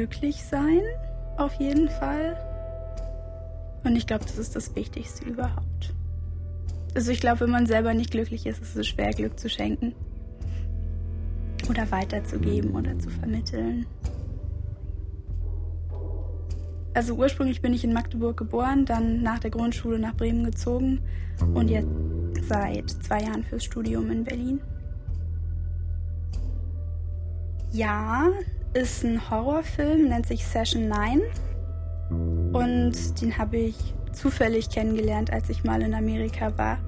glücklich 0.04 0.44
sein, 0.44 0.82
auf 1.38 1.54
jeden 1.54 1.88
Fall. 1.88 2.36
Und 3.84 3.96
ich 3.96 4.06
glaube, 4.06 4.24
das 4.24 4.36
ist 4.36 4.54
das 4.54 4.76
Wichtigste 4.76 5.24
überhaupt. 5.24 5.94
Also 6.94 7.10
ich 7.10 7.20
glaube, 7.20 7.40
wenn 7.40 7.50
man 7.50 7.64
selber 7.64 7.94
nicht 7.94 8.10
glücklich 8.10 8.44
ist, 8.44 8.60
ist 8.60 8.76
es 8.76 8.86
schwer, 8.86 9.12
Glück 9.12 9.38
zu 9.38 9.48
schenken. 9.48 9.94
Oder 11.70 11.90
weiterzugeben 11.90 12.72
oder 12.74 12.98
zu 12.98 13.08
vermitteln. 13.08 13.86
Also 16.92 17.14
ursprünglich 17.14 17.62
bin 17.62 17.72
ich 17.72 17.82
in 17.82 17.94
Magdeburg 17.94 18.36
geboren, 18.36 18.84
dann 18.84 19.22
nach 19.22 19.38
der 19.38 19.50
Grundschule 19.50 19.98
nach 19.98 20.14
Bremen 20.14 20.44
gezogen 20.44 21.00
und 21.54 21.68
jetzt 21.68 21.88
seit 22.46 22.90
zwei 22.90 23.22
Jahren 23.22 23.42
fürs 23.42 23.64
Studium 23.64 24.10
in 24.10 24.24
Berlin. 24.24 24.60
Ja, 27.72 28.28
ist 28.74 29.04
ein 29.04 29.30
Horrorfilm, 29.30 30.08
nennt 30.08 30.26
sich 30.26 30.44
Session 30.44 30.88
9. 30.88 31.20
Und 32.52 33.20
den 33.20 33.38
habe 33.38 33.56
ich 33.56 33.94
zufällig 34.12 34.70
kennengelernt, 34.70 35.32
als 35.32 35.48
ich 35.48 35.64
mal 35.64 35.82
in 35.82 35.94
Amerika 35.94 36.56
war. 36.56 36.78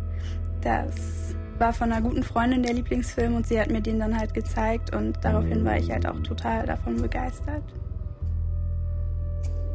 Das 0.61 1.35
war 1.59 1.73
von 1.73 1.91
einer 1.91 2.03
guten 2.03 2.23
Freundin 2.23 2.63
der 2.63 2.75
Lieblingsfilm 2.75 3.35
und 3.35 3.47
sie 3.47 3.61
hat 3.61 3.71
mir 3.71 3.81
den 3.81 3.99
dann 3.99 4.19
halt 4.19 4.35
gezeigt 4.35 4.95
und 4.95 5.17
daraufhin 5.23 5.65
war 5.65 5.77
ich 5.77 5.91
halt 5.91 6.07
auch 6.07 6.21
total 6.21 6.67
davon 6.67 7.01
begeistert. 7.01 7.63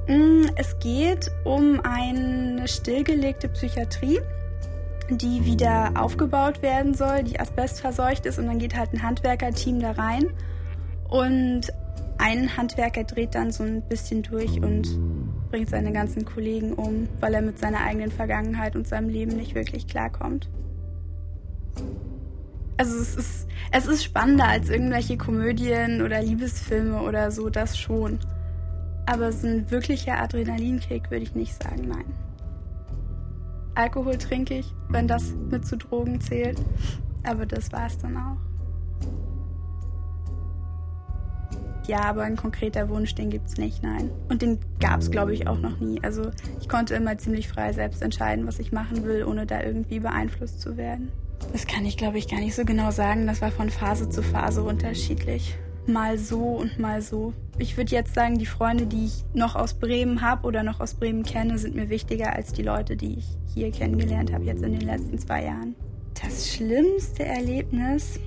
Mm, 0.07 0.45
es 0.55 0.77
geht 0.79 1.31
um 1.43 1.79
eine 1.83 2.67
stillgelegte 2.67 3.49
Psychiatrie, 3.49 4.19
die 5.09 5.43
wieder 5.45 5.91
aufgebaut 5.95 6.61
werden 6.61 6.93
soll, 6.93 7.23
die 7.23 7.39
asbestverseucht 7.39 8.25
ist 8.25 8.37
und 8.37 8.47
dann 8.47 8.59
geht 8.59 8.75
halt 8.75 8.93
ein 8.93 9.01
Handwerkerteam 9.01 9.79
da 9.79 9.91
rein 9.91 10.31
und 11.09 11.71
ein 12.21 12.55
Handwerker 12.55 13.03
dreht 13.03 13.33
dann 13.35 13.51
so 13.51 13.63
ein 13.63 13.81
bisschen 13.81 14.21
durch 14.21 14.61
und 14.61 14.87
bringt 15.49 15.69
seine 15.69 15.91
ganzen 15.91 16.23
Kollegen 16.23 16.73
um, 16.73 17.09
weil 17.19 17.33
er 17.33 17.41
mit 17.41 17.57
seiner 17.57 17.81
eigenen 17.81 18.11
Vergangenheit 18.11 18.75
und 18.75 18.87
seinem 18.87 19.09
Leben 19.09 19.35
nicht 19.35 19.55
wirklich 19.55 19.87
klarkommt. 19.87 20.47
Also 22.77 22.95
es 22.97 23.15
ist, 23.15 23.47
es 23.71 23.87
ist 23.87 24.03
spannender 24.03 24.47
als 24.47 24.69
irgendwelche 24.69 25.17
Komödien 25.17 26.01
oder 26.01 26.21
Liebesfilme 26.21 27.01
oder 27.01 27.31
so, 27.31 27.49
das 27.49 27.77
schon. 27.77 28.19
Aber 29.07 29.31
so 29.31 29.47
ein 29.47 29.69
wirklicher 29.71 30.19
Adrenalinkick 30.19 31.09
würde 31.09 31.23
ich 31.23 31.35
nicht 31.35 31.61
sagen, 31.61 31.87
nein. 31.87 32.05
Alkohol 33.73 34.17
trinke 34.17 34.59
ich, 34.59 34.73
wenn 34.89 35.07
das 35.07 35.33
mit 35.49 35.65
zu 35.65 35.77
Drogen 35.77 36.21
zählt. 36.21 36.61
Aber 37.23 37.45
das 37.45 37.71
war 37.71 37.87
es 37.87 37.97
dann 37.97 38.15
auch. 38.17 38.50
Ja, 41.87 42.03
aber 42.03 42.23
ein 42.23 42.35
konkreter 42.35 42.89
Wunsch, 42.89 43.15
den 43.15 43.29
gibt's 43.29 43.57
nicht, 43.57 43.83
nein. 43.83 44.11
Und 44.29 44.41
den 44.41 44.59
gab's, 44.79 45.09
glaube 45.11 45.33
ich, 45.33 45.47
auch 45.47 45.59
noch 45.59 45.79
nie. 45.79 45.99
Also 46.03 46.31
ich 46.59 46.69
konnte 46.69 46.95
immer 46.95 47.17
ziemlich 47.17 47.47
frei 47.47 47.73
selbst 47.73 48.01
entscheiden, 48.01 48.47
was 48.47 48.59
ich 48.59 48.71
machen 48.71 49.03
will, 49.03 49.23
ohne 49.23 49.45
da 49.45 49.61
irgendwie 49.63 49.99
beeinflusst 49.99 50.61
zu 50.61 50.77
werden. 50.77 51.11
Das 51.51 51.65
kann 51.67 51.85
ich, 51.85 51.97
glaube 51.97 52.17
ich, 52.17 52.27
gar 52.27 52.39
nicht 52.39 52.55
so 52.55 52.65
genau 52.65 52.91
sagen. 52.91 53.27
Das 53.27 53.41
war 53.41 53.51
von 53.51 53.69
Phase 53.69 54.09
zu 54.09 54.21
Phase 54.21 54.63
unterschiedlich. 54.63 55.55
Mal 55.87 56.19
so 56.19 56.43
und 56.43 56.77
mal 56.77 57.01
so. 57.01 57.33
Ich 57.57 57.75
würde 57.75 57.91
jetzt 57.91 58.13
sagen, 58.13 58.37
die 58.37 58.45
Freunde, 58.45 58.85
die 58.85 59.05
ich 59.05 59.23
noch 59.33 59.55
aus 59.55 59.73
Bremen 59.73 60.21
habe 60.21 60.47
oder 60.47 60.61
noch 60.61 60.79
aus 60.79 60.93
Bremen 60.93 61.23
kenne, 61.23 61.57
sind 61.57 61.75
mir 61.75 61.89
wichtiger 61.89 62.33
als 62.33 62.53
die 62.53 62.61
Leute, 62.61 62.95
die 62.95 63.17
ich 63.17 63.25
hier 63.53 63.71
kennengelernt 63.71 64.31
habe, 64.31 64.45
jetzt 64.45 64.63
in 64.63 64.73
den 64.73 64.87
letzten 64.87 65.17
zwei 65.17 65.45
Jahren. 65.45 65.75
Das 66.21 66.53
schlimmste 66.53 67.25
Erlebnis 67.25 68.19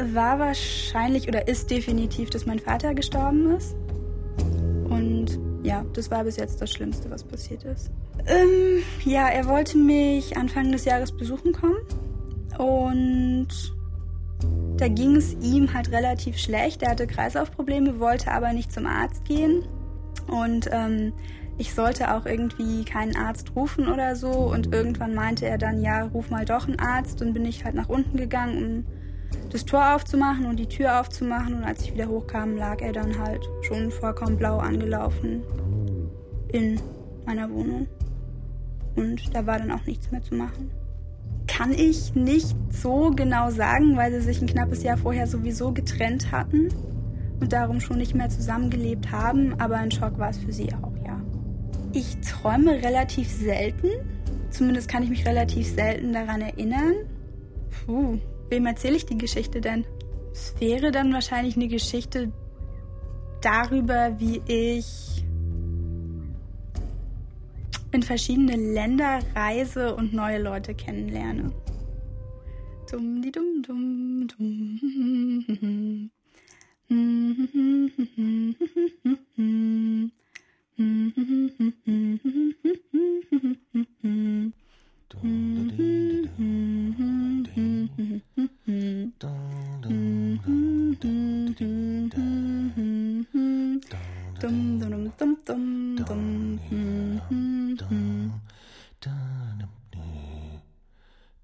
war 0.00 0.38
wahrscheinlich 0.38 1.28
oder 1.28 1.48
ist 1.48 1.70
definitiv, 1.70 2.30
dass 2.30 2.46
mein 2.46 2.58
Vater 2.58 2.94
gestorben 2.94 3.56
ist. 3.56 3.74
Und 4.88 5.38
ja, 5.62 5.84
das 5.92 6.10
war 6.10 6.24
bis 6.24 6.36
jetzt 6.36 6.60
das 6.60 6.70
Schlimmste, 6.70 7.10
was 7.10 7.24
passiert 7.24 7.64
ist. 7.64 7.90
Ähm, 8.26 8.82
ja, 9.04 9.28
er 9.28 9.46
wollte 9.46 9.76
mich 9.76 10.36
Anfang 10.36 10.72
des 10.72 10.84
Jahres 10.84 11.12
besuchen 11.12 11.52
kommen. 11.52 11.78
Und 12.58 13.48
da 14.76 14.88
ging 14.88 15.16
es 15.16 15.34
ihm 15.42 15.72
halt 15.72 15.90
relativ 15.90 16.38
schlecht. 16.38 16.82
Er 16.82 16.90
hatte 16.90 17.06
Kreislaufprobleme, 17.06 17.98
wollte 17.98 18.32
aber 18.32 18.52
nicht 18.52 18.72
zum 18.72 18.86
Arzt 18.86 19.24
gehen. 19.24 19.64
Und 20.28 20.68
ähm, 20.70 21.12
ich 21.56 21.74
sollte 21.74 22.14
auch 22.14 22.26
irgendwie 22.26 22.84
keinen 22.84 23.16
Arzt 23.16 23.56
rufen 23.56 23.88
oder 23.88 24.14
so. 24.14 24.30
Und 24.30 24.72
irgendwann 24.72 25.14
meinte 25.14 25.46
er 25.46 25.58
dann, 25.58 25.80
ja, 25.82 26.04
ruf 26.04 26.30
mal 26.30 26.44
doch 26.44 26.68
einen 26.68 26.78
Arzt. 26.78 27.20
Und 27.22 27.32
bin 27.34 27.44
ich 27.44 27.64
halt 27.64 27.74
nach 27.74 27.88
unten 27.88 28.16
gegangen, 28.16 28.58
um 28.58 28.97
das 29.50 29.64
Tor 29.64 29.94
aufzumachen 29.94 30.46
und 30.46 30.58
die 30.58 30.66
Tür 30.66 31.00
aufzumachen. 31.00 31.54
Und 31.54 31.64
als 31.64 31.82
ich 31.82 31.94
wieder 31.94 32.08
hochkam, 32.08 32.56
lag 32.56 32.80
er 32.80 32.92
dann 32.92 33.18
halt 33.18 33.48
schon 33.62 33.90
vollkommen 33.90 34.36
blau 34.36 34.58
angelaufen 34.58 35.42
in 36.52 36.80
meiner 37.26 37.50
Wohnung. 37.50 37.86
Und 38.96 39.34
da 39.34 39.46
war 39.46 39.58
dann 39.58 39.70
auch 39.70 39.84
nichts 39.86 40.10
mehr 40.10 40.22
zu 40.22 40.34
machen. 40.34 40.70
Kann 41.46 41.72
ich 41.72 42.14
nicht 42.14 42.56
so 42.70 43.10
genau 43.10 43.50
sagen, 43.50 43.96
weil 43.96 44.12
sie 44.12 44.20
sich 44.20 44.40
ein 44.40 44.48
knappes 44.48 44.82
Jahr 44.82 44.96
vorher 44.96 45.26
sowieso 45.26 45.72
getrennt 45.72 46.30
hatten 46.30 46.68
und 47.40 47.52
darum 47.52 47.80
schon 47.80 47.98
nicht 47.98 48.14
mehr 48.14 48.28
zusammengelebt 48.28 49.10
haben, 49.12 49.54
aber 49.58 49.76
ein 49.76 49.90
Schock 49.90 50.18
war 50.18 50.30
es 50.30 50.38
für 50.38 50.52
sie 50.52 50.72
auch, 50.74 50.92
ja. 51.04 51.20
Ich 51.92 52.18
träume 52.20 52.72
relativ 52.72 53.30
selten, 53.30 53.88
zumindest 54.50 54.88
kann 54.88 55.02
ich 55.02 55.10
mich 55.10 55.26
relativ 55.26 55.72
selten 55.72 56.12
daran 56.12 56.40
erinnern. 56.40 56.94
Puh, 57.86 58.18
wem 58.48 58.66
erzähle 58.66 58.96
ich 58.96 59.06
die 59.06 59.18
Geschichte 59.18 59.60
denn? 59.60 59.84
Es 60.32 60.54
wäre 60.60 60.90
dann 60.90 61.12
wahrscheinlich 61.12 61.56
eine 61.56 61.68
Geschichte 61.68 62.32
darüber, 63.40 64.18
wie 64.18 64.42
ich 64.46 65.24
in 67.92 68.02
verschiedene 68.02 68.56
Länder 68.56 69.20
reise 69.34 69.94
und 69.94 70.12
neue 70.12 70.42
Leute 70.42 70.74
kennenlerne. 70.74 71.52
Dum 72.90 73.22
di 73.22 73.30
dum 73.30 73.62
dum 73.62 74.26
dum. 74.28 76.10
Mm-hmm. 76.90 77.68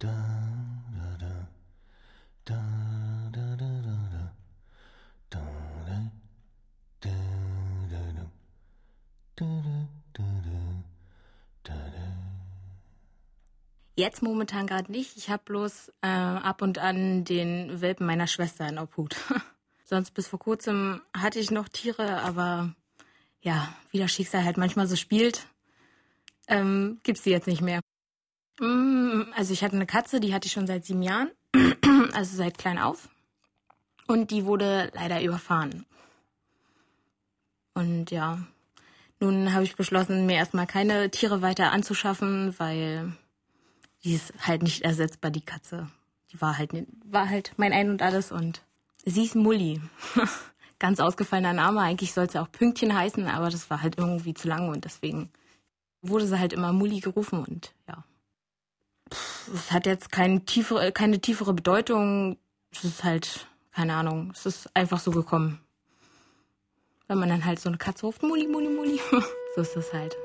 dum 0.04 0.73
Jetzt 13.96 14.22
momentan 14.22 14.66
gerade 14.66 14.90
nicht. 14.90 15.16
Ich 15.16 15.30
habe 15.30 15.42
bloß 15.44 15.92
äh, 16.02 16.08
ab 16.08 16.62
und 16.62 16.78
an 16.78 17.24
den 17.24 17.80
Welpen 17.80 18.06
meiner 18.06 18.26
Schwester 18.26 18.68
in 18.68 18.78
Obhut. 18.78 19.16
Sonst 19.84 20.12
bis 20.12 20.26
vor 20.26 20.38
kurzem 20.38 21.00
hatte 21.16 21.38
ich 21.38 21.50
noch 21.50 21.68
Tiere, 21.68 22.22
aber 22.22 22.74
ja, 23.40 23.72
wie 23.90 23.98
das 23.98 24.10
Schicksal 24.10 24.44
halt 24.44 24.56
manchmal 24.56 24.88
so 24.88 24.96
spielt, 24.96 25.46
ähm, 26.48 26.98
gibt's 27.02 27.22
die 27.22 27.30
jetzt 27.30 27.46
nicht 27.46 27.60
mehr. 27.60 27.80
Mm, 28.58 29.22
also 29.36 29.52
ich 29.52 29.62
hatte 29.62 29.76
eine 29.76 29.86
Katze, 29.86 30.18
die 30.18 30.34
hatte 30.34 30.46
ich 30.46 30.52
schon 30.52 30.66
seit 30.66 30.84
sieben 30.84 31.02
Jahren, 31.02 31.30
also 32.14 32.36
seit 32.36 32.58
klein 32.58 32.78
auf. 32.78 33.08
Und 34.06 34.30
die 34.30 34.44
wurde 34.44 34.90
leider 34.94 35.22
überfahren. 35.22 35.86
Und 37.74 38.10
ja, 38.10 38.38
nun 39.20 39.52
habe 39.52 39.64
ich 39.64 39.76
beschlossen, 39.76 40.26
mir 40.26 40.36
erstmal 40.36 40.66
keine 40.66 41.10
Tiere 41.10 41.42
weiter 41.42 41.72
anzuschaffen, 41.72 42.54
weil 42.58 43.12
die 44.04 44.14
ist 44.14 44.32
halt 44.40 44.62
nicht 44.62 44.82
ersetzbar, 44.82 45.30
die 45.30 45.40
Katze. 45.40 45.88
Die 46.30 46.40
war 46.40 46.58
halt, 46.58 46.72
war 47.04 47.28
halt 47.28 47.52
mein 47.56 47.72
Ein 47.72 47.90
und 47.90 48.02
Alles 48.02 48.30
und 48.30 48.62
sie 49.04 49.24
ist 49.24 49.34
Mulli. 49.34 49.80
Ganz 50.78 51.00
ausgefallener 51.00 51.52
Name. 51.52 51.80
Eigentlich 51.80 52.12
sollte 52.12 52.32
sie 52.32 52.38
auch 52.40 52.50
Pünktchen 52.52 52.94
heißen, 52.94 53.26
aber 53.26 53.48
das 53.48 53.70
war 53.70 53.82
halt 53.82 53.96
irgendwie 53.98 54.34
zu 54.34 54.48
lang 54.48 54.68
und 54.68 54.84
deswegen 54.84 55.30
wurde 56.02 56.26
sie 56.26 56.38
halt 56.38 56.52
immer 56.52 56.72
Mulli 56.72 57.00
gerufen 57.00 57.44
und 57.44 57.72
ja. 57.88 58.04
Es 59.54 59.70
hat 59.70 59.86
jetzt 59.86 60.10
keine 60.10 60.44
tiefere, 60.44 60.92
keine 60.92 61.20
tiefere 61.20 61.54
Bedeutung. 61.54 62.38
Es 62.72 62.84
ist 62.84 63.04
halt, 63.04 63.46
keine 63.72 63.94
Ahnung, 63.94 64.32
es 64.34 64.44
ist 64.46 64.76
einfach 64.76 64.98
so 64.98 65.10
gekommen. 65.10 65.60
Wenn 67.06 67.18
man 67.18 67.28
dann 67.28 67.44
halt 67.44 67.60
so 67.60 67.68
eine 67.68 67.78
Katze 67.78 68.06
ruft, 68.06 68.22
Mulli, 68.22 68.48
Mulli, 68.48 68.68
Mulli. 68.68 69.00
so 69.54 69.60
ist 69.60 69.76
das 69.76 69.92
halt. 69.92 70.16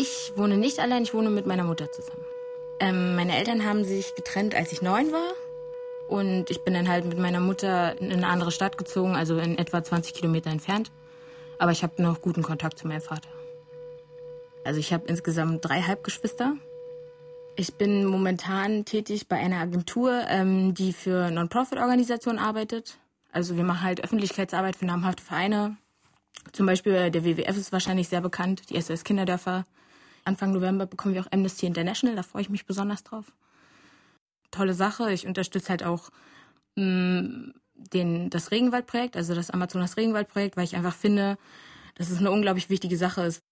Ich 0.00 0.32
wohne 0.36 0.56
nicht 0.56 0.78
allein, 0.78 1.02
ich 1.02 1.12
wohne 1.12 1.28
mit 1.28 1.44
meiner 1.44 1.64
Mutter 1.64 1.90
zusammen. 1.90 2.24
Ähm, 2.78 3.16
meine 3.16 3.36
Eltern 3.36 3.64
haben 3.64 3.82
sich 3.82 4.14
getrennt, 4.14 4.54
als 4.54 4.70
ich 4.70 4.80
neun 4.80 5.10
war. 5.10 5.32
Und 6.08 6.50
ich 6.50 6.62
bin 6.62 6.72
dann 6.72 6.88
halt 6.88 7.04
mit 7.04 7.18
meiner 7.18 7.40
Mutter 7.40 8.00
in 8.00 8.12
eine 8.12 8.28
andere 8.28 8.52
Stadt 8.52 8.78
gezogen, 8.78 9.16
also 9.16 9.38
in 9.38 9.58
etwa 9.58 9.82
20 9.82 10.14
Kilometer 10.14 10.50
entfernt. 10.50 10.92
Aber 11.58 11.72
ich 11.72 11.82
habe 11.82 12.00
noch 12.00 12.22
guten 12.22 12.44
Kontakt 12.44 12.78
zu 12.78 12.86
meinem 12.86 13.00
Vater. 13.00 13.28
Also 14.64 14.78
ich 14.78 14.92
habe 14.92 15.08
insgesamt 15.08 15.68
drei 15.68 15.82
Halbgeschwister. 15.82 16.54
Ich 17.56 17.74
bin 17.74 18.04
momentan 18.04 18.84
tätig 18.84 19.26
bei 19.26 19.34
einer 19.34 19.58
Agentur, 19.58 20.12
ähm, 20.28 20.74
die 20.74 20.92
für 20.92 21.32
Non-Profit-Organisationen 21.32 22.38
arbeitet. 22.38 22.98
Also 23.32 23.56
wir 23.56 23.64
machen 23.64 23.82
halt 23.82 24.04
Öffentlichkeitsarbeit 24.04 24.76
für 24.76 24.86
namhafte 24.86 25.24
Vereine. 25.24 25.76
Zum 26.52 26.66
Beispiel 26.66 27.10
der 27.10 27.24
WWF 27.24 27.56
ist 27.56 27.72
wahrscheinlich 27.72 28.08
sehr 28.08 28.20
bekannt, 28.20 28.70
die 28.70 28.80
SOS 28.80 29.02
Kinderdörfer. 29.02 29.64
Anfang 30.28 30.52
November 30.52 30.86
bekommen 30.86 31.14
wir 31.14 31.22
auch 31.22 31.32
Amnesty 31.32 31.66
International, 31.66 32.14
da 32.14 32.22
freue 32.22 32.42
ich 32.42 32.50
mich 32.50 32.66
besonders 32.66 33.02
drauf. 33.02 33.32
Tolle 34.50 34.74
Sache. 34.74 35.12
Ich 35.12 35.26
unterstütze 35.26 35.70
halt 35.70 35.84
auch 35.84 36.10
mh, 36.76 36.84
mm, 36.84 37.54
den, 37.92 38.30
das 38.30 38.50
Regenwaldprojekt, 38.50 39.16
also 39.16 39.34
das 39.34 39.50
Amazonas 39.50 39.96
Regenwaldprojekt, 39.96 40.56
weil 40.56 40.64
ich 40.64 40.76
einfach 40.76 40.94
finde, 40.94 41.38
dass 41.94 42.10
es 42.10 42.18
eine 42.18 42.30
unglaublich 42.30 42.70
wichtige 42.70 42.96
Sache 42.96 43.22
ist. 43.22 43.42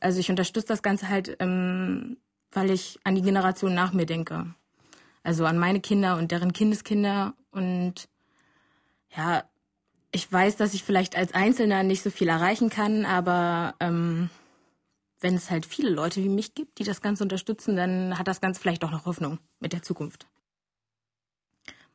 Also 0.00 0.20
ich 0.20 0.30
unterstütze 0.30 0.68
das 0.68 0.82
Ganze 0.82 1.08
halt, 1.08 1.36
ähm, 1.40 2.18
weil 2.52 2.70
ich 2.70 2.98
an 3.04 3.14
die 3.14 3.22
Generation 3.22 3.74
nach 3.74 3.92
mir 3.92 4.06
denke. 4.06 4.54
Also 5.22 5.44
an 5.44 5.58
meine 5.58 5.80
Kinder 5.80 6.16
und 6.16 6.30
deren 6.30 6.52
Kindeskinder 6.52 7.34
und 7.50 8.08
ja, 9.16 9.44
ich 10.12 10.30
weiß, 10.30 10.56
dass 10.56 10.74
ich 10.74 10.84
vielleicht 10.84 11.16
als 11.16 11.34
Einzelner 11.34 11.82
nicht 11.82 12.02
so 12.02 12.10
viel 12.10 12.28
erreichen 12.28 12.70
kann, 12.70 13.04
aber 13.04 13.74
ähm, 13.80 14.30
wenn 15.20 15.34
es 15.34 15.50
halt 15.50 15.66
viele 15.66 15.90
Leute 15.90 16.22
wie 16.22 16.28
mich 16.28 16.54
gibt, 16.54 16.78
die 16.78 16.84
das 16.84 17.00
Ganze 17.00 17.24
unterstützen, 17.24 17.76
dann 17.76 18.18
hat 18.18 18.28
das 18.28 18.40
Ganze 18.40 18.60
vielleicht 18.60 18.84
auch 18.84 18.90
noch 18.90 19.06
Hoffnung 19.06 19.38
mit 19.60 19.72
der 19.72 19.82
Zukunft. 19.82 20.26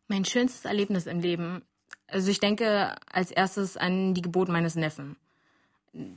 Mein 0.08 0.26
schönstes 0.26 0.65
Erlebnis 0.65 1.06
im 1.06 1.19
Leben. 1.19 1.63
Also 2.08 2.30
ich 2.30 2.39
denke 2.39 2.95
als 3.12 3.32
erstes 3.32 3.78
an 3.78 4.13
die 4.13 4.21
Geburt 4.21 4.50
meines 4.50 4.76
Neffen. 4.76 5.15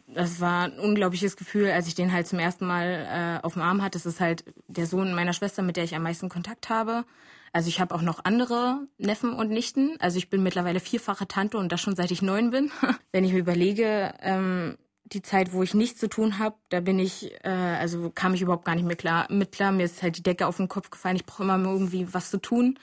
Das 0.06 0.40
war 0.40 0.64
ein 0.64 0.78
unglaubliches 0.78 1.36
Gefühl, 1.36 1.70
als 1.70 1.86
ich 1.86 1.94
den 1.94 2.12
halt 2.12 2.26
zum 2.26 2.38
ersten 2.38 2.66
Mal 2.66 3.40
äh, 3.42 3.44
auf 3.44 3.52
dem 3.52 3.62
Arm 3.62 3.82
hatte. 3.82 3.98
Das 3.98 4.06
ist 4.06 4.20
halt 4.20 4.44
der 4.68 4.86
Sohn 4.86 5.14
meiner 5.14 5.34
Schwester, 5.34 5.62
mit 5.62 5.76
der 5.76 5.84
ich 5.84 5.94
am 5.94 6.02
meisten 6.02 6.30
Kontakt 6.30 6.70
habe. 6.70 7.04
Also 7.52 7.68
ich 7.68 7.80
habe 7.80 7.94
auch 7.94 8.02
noch 8.02 8.24
andere 8.24 8.86
Neffen 8.98 9.34
und 9.34 9.50
Nichten. 9.50 9.96
Also 9.98 10.18
ich 10.18 10.30
bin 10.30 10.42
mittlerweile 10.42 10.80
vierfache 10.80 11.28
Tante 11.28 11.58
und 11.58 11.70
das 11.72 11.80
schon 11.80 11.94
seit 11.94 12.10
ich 12.10 12.22
neun 12.22 12.50
bin. 12.50 12.70
Wenn 13.12 13.24
ich 13.24 13.32
mir 13.32 13.38
überlege, 13.38 14.14
ähm, 14.20 14.76
die 15.12 15.22
Zeit, 15.22 15.52
wo 15.52 15.62
ich 15.62 15.74
nichts 15.74 16.00
zu 16.00 16.08
tun 16.08 16.38
habe, 16.38 16.56
da 16.68 16.80
bin 16.80 16.98
ich, 16.98 17.32
äh, 17.44 17.48
also 17.48 18.10
kam 18.10 18.34
ich 18.34 18.42
überhaupt 18.42 18.64
gar 18.64 18.74
nicht 18.74 18.86
mehr 18.86 18.96
klar 18.96 19.30
mit 19.30 19.52
klar. 19.52 19.72
Mir 19.72 19.84
ist 19.84 20.02
halt 20.02 20.16
die 20.16 20.22
Decke 20.22 20.46
auf 20.46 20.56
den 20.56 20.68
Kopf 20.68 20.90
gefallen. 20.90 21.16
Ich 21.16 21.26
brauche 21.26 21.44
immer 21.44 21.58
irgendwie 21.58 22.12
was 22.12 22.30
zu 22.30 22.38
tun. 22.38 22.78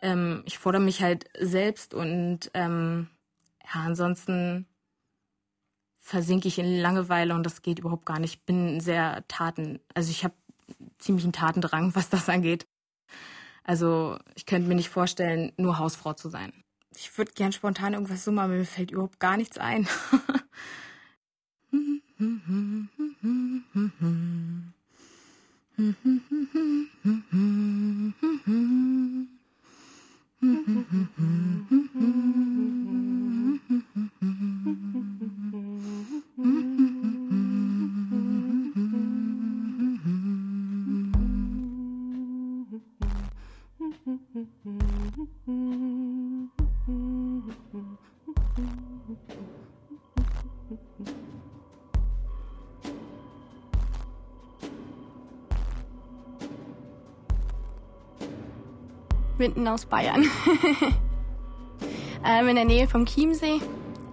Ähm, 0.00 0.42
ich 0.46 0.58
fordere 0.58 0.82
mich 0.82 1.02
halt 1.02 1.26
selbst 1.38 1.94
und 1.94 2.50
ähm, 2.54 3.08
ja, 3.62 3.82
ansonsten 3.82 4.66
versinke 6.00 6.48
ich 6.48 6.58
in 6.58 6.80
Langeweile 6.80 7.34
und 7.34 7.44
das 7.44 7.62
geht 7.62 7.78
überhaupt 7.78 8.06
gar 8.06 8.18
nicht. 8.18 8.34
Ich 8.34 8.44
bin 8.44 8.80
sehr 8.80 9.24
Taten, 9.28 9.78
also 9.94 10.10
ich 10.10 10.24
habe 10.24 10.34
ziemlich 10.98 11.24
einen 11.24 11.32
Tatendrang, 11.32 11.94
was 11.94 12.08
das 12.10 12.28
angeht. 12.28 12.66
Also 13.62 14.18
ich 14.34 14.46
könnte 14.46 14.68
mir 14.68 14.74
nicht 14.74 14.88
vorstellen, 14.88 15.52
nur 15.56 15.78
Hausfrau 15.78 16.14
zu 16.14 16.28
sein. 16.28 16.52
Ich 16.96 17.16
würde 17.16 17.32
gern 17.32 17.52
spontan 17.52 17.94
irgendwas 17.94 18.24
so 18.24 18.32
machen, 18.32 18.50
mir 18.50 18.64
fällt 18.64 18.90
überhaupt 18.90 19.20
gar 19.20 19.36
nichts 19.36 19.58
ein. 19.58 19.88
Mm-hmm. 21.74 22.82
Mitten 59.42 59.66
aus 59.66 59.86
Bayern. 59.86 60.22
ähm, 62.24 62.46
in 62.46 62.54
der 62.54 62.64
Nähe 62.64 62.86
vom 62.86 63.06
Chiemsee. 63.06 63.60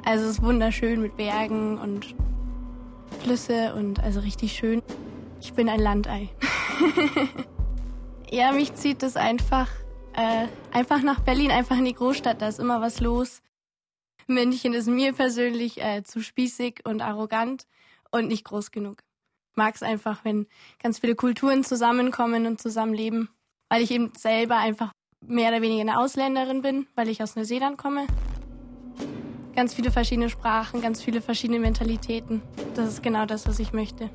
Also 0.03 0.25
es 0.25 0.31
ist 0.31 0.41
wunderschön 0.41 1.03
mit 1.03 1.17
Bergen 1.17 1.77
und 1.77 2.15
Flüsse 3.21 3.75
und 3.75 3.99
also 3.99 4.21
richtig 4.21 4.53
schön. 4.53 4.81
Ich 5.39 5.53
bin 5.53 5.69
ein 5.69 5.79
Landei. 5.79 6.29
ja, 8.31 8.51
mich 8.53 8.73
zieht 8.73 9.03
es 9.03 9.17
einfach, 9.17 9.69
äh, 10.13 10.47
einfach 10.71 11.03
nach 11.03 11.19
Berlin, 11.19 11.51
einfach 11.51 11.77
in 11.77 11.85
die 11.85 11.93
Großstadt. 11.93 12.41
Da 12.41 12.47
ist 12.47 12.59
immer 12.59 12.81
was 12.81 12.99
los. 12.99 13.43
München 14.25 14.73
ist 14.73 14.87
mir 14.87 15.13
persönlich 15.13 15.79
äh, 15.79 16.01
zu 16.01 16.23
spießig 16.23 16.85
und 16.85 17.01
arrogant 17.01 17.67
und 18.09 18.29
nicht 18.29 18.45
groß 18.45 18.71
genug. 18.71 19.03
Ich 19.51 19.57
mag 19.57 19.75
es 19.75 19.83
einfach, 19.83 20.25
wenn 20.25 20.47
ganz 20.81 20.97
viele 20.97 21.13
Kulturen 21.13 21.63
zusammenkommen 21.63 22.47
und 22.47 22.59
zusammenleben, 22.59 23.29
weil 23.69 23.83
ich 23.83 23.91
eben 23.91 24.11
selber 24.15 24.57
einfach 24.57 24.91
mehr 25.29 25.49
oder 25.49 25.61
weniger 25.61 25.81
eine 25.81 25.99
Ausländerin 25.99 26.61
bin, 26.61 26.87
weil 26.95 27.07
ich 27.07 27.21
aus 27.21 27.35
Neuseeland 27.35 27.77
komme. 27.77 28.07
Ganz 29.55 29.73
viele 29.73 29.91
verschiedene 29.91 30.29
Sprachen, 30.29 30.81
ganz 30.81 31.01
viele 31.01 31.21
verschiedene 31.21 31.59
Mentalitäten. 31.59 32.41
Das 32.75 32.87
ist 32.87 33.03
genau 33.03 33.25
das, 33.25 33.47
was 33.47 33.59
ich 33.59 33.71
möchte. 33.71 34.09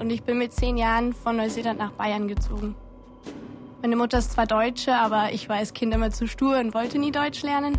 Und 0.00 0.10
ich 0.10 0.22
bin 0.22 0.38
mit 0.38 0.52
zehn 0.52 0.76
Jahren 0.76 1.12
von 1.12 1.36
Neuseeland 1.36 1.78
nach 1.78 1.92
Bayern 1.92 2.28
gezogen. 2.28 2.74
Meine 3.82 3.96
Mutter 3.96 4.18
ist 4.18 4.32
zwar 4.32 4.46
Deutsche, 4.46 4.94
aber 4.94 5.32
ich 5.32 5.48
war 5.48 5.56
als 5.56 5.74
Kind 5.74 5.92
immer 5.92 6.10
zu 6.10 6.26
stur 6.26 6.58
und 6.58 6.72
wollte 6.72 6.98
nie 6.98 7.12
Deutsch 7.12 7.42
lernen. 7.42 7.76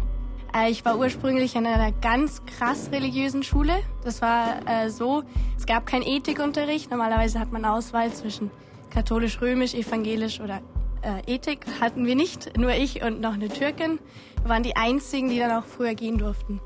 Äh, 0.56 0.70
ich 0.70 0.86
war 0.86 1.00
ursprünglich 1.00 1.58
an 1.58 1.66
einer 1.66 1.92
ganz 1.92 2.46
krass 2.46 2.90
religiösen 2.92 3.42
Schule. 3.42 3.74
Das 4.04 4.22
war 4.22 4.60
äh, 4.68 4.90
so, 4.90 5.24
es 5.58 5.66
gab 5.66 5.88
keinen 5.88 6.04
Ethikunterricht. 6.04 6.92
Normalerweise 6.92 7.40
hat 7.40 7.52
man 7.52 7.66
Auswahl 7.66 8.14
zwischen 8.14 8.52
katholisch, 8.92 9.42
römisch, 9.42 9.74
evangelisch 9.74 10.40
oder 10.40 10.62
äh, 11.06 11.22
Ethik 11.28 11.66
hatten 11.80 12.06
wir 12.06 12.16
nicht, 12.16 12.58
nur 12.58 12.72
ich 12.72 13.04
und 13.04 13.22
noch 13.22 13.34
eine 13.34 13.50
Türkin. 13.50 14.00
Wir 14.42 14.50
waren 14.50 14.64
die 14.64 14.76
einzigen, 14.76 15.30
die 15.30 15.40
dann 15.40 15.52
auch 15.52 15.66
früher 15.66 15.94
gehen 15.94 16.18
durften. 16.18 16.60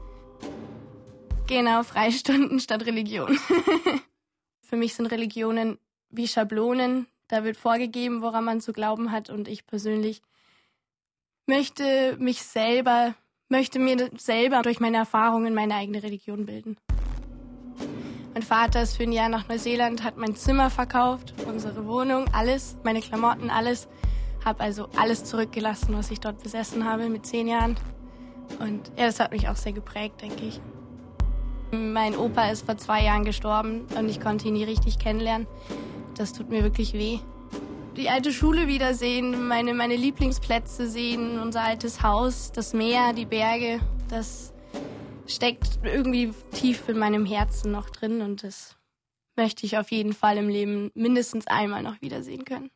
Genau, 1.48 1.84
Freistunden 1.84 2.60
statt 2.60 2.86
Religion. 2.86 3.38
Für 4.62 4.78
mich 4.78 4.94
sind 4.94 5.08
Religionen 5.08 5.78
wie 6.10 6.28
Schablonen. 6.28 7.08
Da 7.28 7.44
wird 7.44 7.58
vorgegeben, 7.58 8.22
woran 8.22 8.46
man 8.46 8.62
zu 8.62 8.72
glauben 8.72 9.12
hat. 9.12 9.30
Und 9.30 9.48
ich 9.48 9.66
persönlich 9.66 10.22
möchte 11.46 12.16
mich 12.20 12.44
selber, 12.44 13.16
möchte 13.50 13.80
mir 13.80 14.10
selber 14.18 14.62
durch 14.62 14.80
meine 14.80 14.98
Erfahrungen 14.98 15.54
meine 15.54 15.76
eigene 15.76 16.02
Religion 16.02 16.46
bilden. 16.46 16.78
Mein 18.34 18.44
Vater 18.44 18.84
ist 18.84 18.96
für 18.96 19.04
ein 19.04 19.12
Jahr 19.12 19.28
nach 19.28 19.48
Neuseeland, 19.50 20.04
hat 20.04 20.18
mein 20.18 20.36
Zimmer 20.36 20.70
verkauft, 20.70 21.34
unsere 21.48 21.88
Wohnung, 21.88 22.26
alles, 22.32 22.78
meine 22.84 23.02
Klamotten, 23.02 23.50
alles. 23.50 23.88
Habe 24.46 24.62
also 24.62 24.88
alles 24.98 25.24
zurückgelassen, 25.26 25.96
was 25.96 26.12
ich 26.12 26.20
dort 26.20 26.42
besessen 26.42 26.86
habe 26.86 27.10
mit 27.10 27.26
zehn 27.26 27.48
Jahren. 27.48 27.76
Und 28.60 28.92
ja, 28.98 29.06
das 29.06 29.20
hat 29.20 29.32
mich 29.32 29.48
auch 29.48 29.56
sehr 29.56 29.74
geprägt, 29.74 30.22
denke 30.22 30.46
ich. 30.46 30.62
Mein 31.72 32.16
Opa 32.16 32.50
ist 32.50 32.66
vor 32.66 32.78
zwei 32.78 33.04
Jahren 33.04 33.26
gestorben 33.26 33.86
und 33.96 34.10
ich 34.10 34.20
konnte 34.20 34.48
ihn 34.48 34.54
nie 34.54 34.64
richtig 34.64 34.98
kennenlernen. 34.98 35.48
Das 36.16 36.34
tut 36.34 36.50
mir 36.50 36.64
wirklich 36.64 36.94
weh. 36.94 37.20
Die 37.96 38.10
alte 38.10 38.32
Schule 38.32 38.68
wiedersehen, 38.68 39.48
meine, 39.48 39.74
meine 39.74 39.96
Lieblingsplätze 39.96 40.90
sehen, 40.90 41.40
unser 41.40 41.62
altes 41.64 42.02
Haus, 42.02 42.52
das 42.52 42.74
Meer, 42.74 43.14
die 43.14 43.26
Berge, 43.26 43.80
das 44.08 44.54
steckt 45.28 45.80
irgendwie 45.84 46.32
tief 46.52 46.90
in 46.90 46.98
meinem 46.98 47.26
Herzen 47.26 47.72
noch 47.72 47.90
drin 47.90 48.22
und 48.22 48.44
das 48.44 48.78
möchte 49.36 49.66
ich 49.66 49.78
auf 49.78 49.92
jeden 49.92 50.14
Fall 50.14 50.38
im 50.38 50.50
Leben 50.50 50.92
mindestens 50.96 51.46
einmal 51.48 51.84
noch 51.84 52.02
wiedersehen 52.02 52.46
können. 52.46 52.72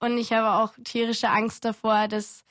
Und 0.00 0.16
ich 0.18 0.32
habe 0.32 0.62
auch 0.62 0.74
tierische 0.84 1.30
Angst 1.30 1.64
davor, 1.64 2.08
dass 2.08 2.44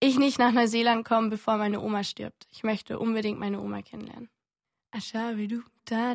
ich 0.00 0.18
nicht 0.18 0.38
nach 0.38 0.52
Neuseeland 0.52 1.06
komme, 1.06 1.28
bevor 1.30 1.56
meine 1.56 1.80
Oma 1.80 2.04
stirbt. 2.04 2.46
Ich 2.50 2.62
möchte 2.62 2.98
unbedingt 2.98 3.38
meine 3.38 3.60
Oma 3.60 3.82
kennenlernen. 3.82 4.30
Ashabidu 4.92 5.62
da 5.84 6.14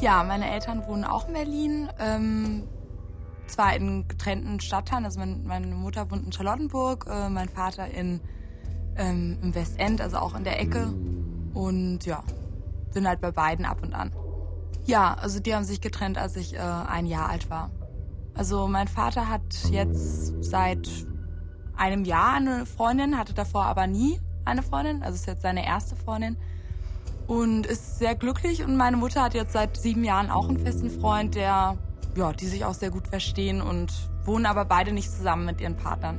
Ja, 0.00 0.22
meine 0.24 0.50
Eltern 0.50 0.86
wohnen 0.86 1.04
auch 1.04 1.26
in 1.26 1.32
Berlin. 1.34 1.88
Ähm, 1.98 2.64
zwar 3.46 3.74
in 3.74 4.06
getrennten 4.08 4.60
Stadtteilen. 4.60 5.04
Also 5.04 5.18
mein, 5.18 5.44
meine 5.44 5.68
Mutter 5.68 6.10
wohnt 6.10 6.26
in 6.26 6.32
Charlottenburg, 6.32 7.06
äh, 7.08 7.28
mein 7.30 7.48
Vater 7.48 7.88
in, 7.88 8.20
ähm, 8.96 9.38
im 9.42 9.54
Westend, 9.54 10.00
also 10.00 10.18
auch 10.18 10.34
in 10.34 10.44
der 10.44 10.60
Ecke. 10.60 10.92
Und 11.54 12.04
ja, 12.04 12.22
bin 12.92 13.08
halt 13.08 13.20
bei 13.20 13.30
beiden 13.30 13.64
ab 13.64 13.82
und 13.82 13.94
an. 13.94 14.12
Ja, 14.84 15.14
also 15.14 15.40
die 15.40 15.54
haben 15.54 15.64
sich 15.64 15.80
getrennt, 15.80 16.18
als 16.18 16.36
ich 16.36 16.54
äh, 16.54 16.58
ein 16.58 17.06
Jahr 17.06 17.30
alt 17.30 17.48
war. 17.48 17.70
Also 18.34 18.68
mein 18.68 18.88
Vater 18.88 19.30
hat 19.30 19.70
jetzt 19.70 20.44
seit 20.44 20.88
einem 21.74 22.04
Jahr 22.04 22.34
eine 22.34 22.66
Freundin, 22.66 23.18
hatte 23.18 23.32
davor 23.32 23.64
aber 23.64 23.86
nie 23.86 24.20
eine 24.44 24.62
Freundin. 24.62 25.02
Also 25.02 25.14
ist 25.14 25.26
jetzt 25.26 25.42
seine 25.42 25.66
erste 25.66 25.96
Freundin 25.96 26.36
und 27.26 27.66
ist 27.66 27.98
sehr 27.98 28.14
glücklich. 28.14 28.64
Und 28.64 28.76
meine 28.76 28.96
Mutter 28.96 29.22
hat 29.22 29.34
jetzt 29.34 29.52
seit 29.52 29.76
sieben 29.76 30.04
Jahren 30.04 30.30
auch 30.30 30.48
einen 30.48 30.58
festen 30.58 30.90
Freund, 30.90 31.34
der, 31.34 31.76
ja, 32.16 32.32
die 32.32 32.46
sich 32.46 32.64
auch 32.64 32.74
sehr 32.74 32.90
gut 32.90 33.08
verstehen 33.08 33.60
und 33.60 33.92
wohnen 34.24 34.46
aber 34.46 34.64
beide 34.64 34.92
nicht 34.92 35.10
zusammen 35.10 35.46
mit 35.46 35.60
ihren 35.60 35.76
Partnern. 35.76 36.18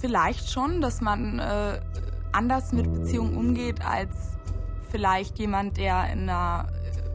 Vielleicht 0.00 0.50
schon, 0.50 0.80
dass 0.80 1.00
man 1.00 1.38
äh, 1.38 1.80
anders 2.32 2.72
mit 2.72 2.92
Beziehungen 2.92 3.36
umgeht 3.36 3.84
als 3.84 4.36
vielleicht 4.90 5.38
jemand, 5.38 5.76
der 5.76 6.12
in 6.12 6.28
einer, 6.28 6.68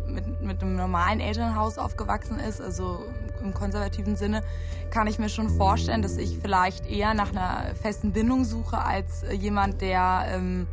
mit, 0.08 0.42
mit 0.42 0.62
einem 0.62 0.76
normalen 0.76 1.20
Elternhaus 1.20 1.78
aufgewachsen 1.78 2.40
ist, 2.40 2.62
also 2.62 3.06
im 3.42 3.54
konservativen 3.54 4.16
Sinne, 4.16 4.44
kann 4.90 5.08
ich 5.08 5.20
mir 5.20 5.30
schon 5.30 5.50
vorstellen, 5.50 6.02
dass 6.02 6.18
ich 6.18 6.40
vielleicht 6.40 6.86
eher 6.88 7.14
nach 7.14 7.32
einer 7.32 7.76
festen 7.76 8.12
Bindung 8.12 8.44
suche 8.44 8.80
als 8.80 9.24
jemand, 9.32 9.82
der 9.82 10.26
ähm, 10.28 10.68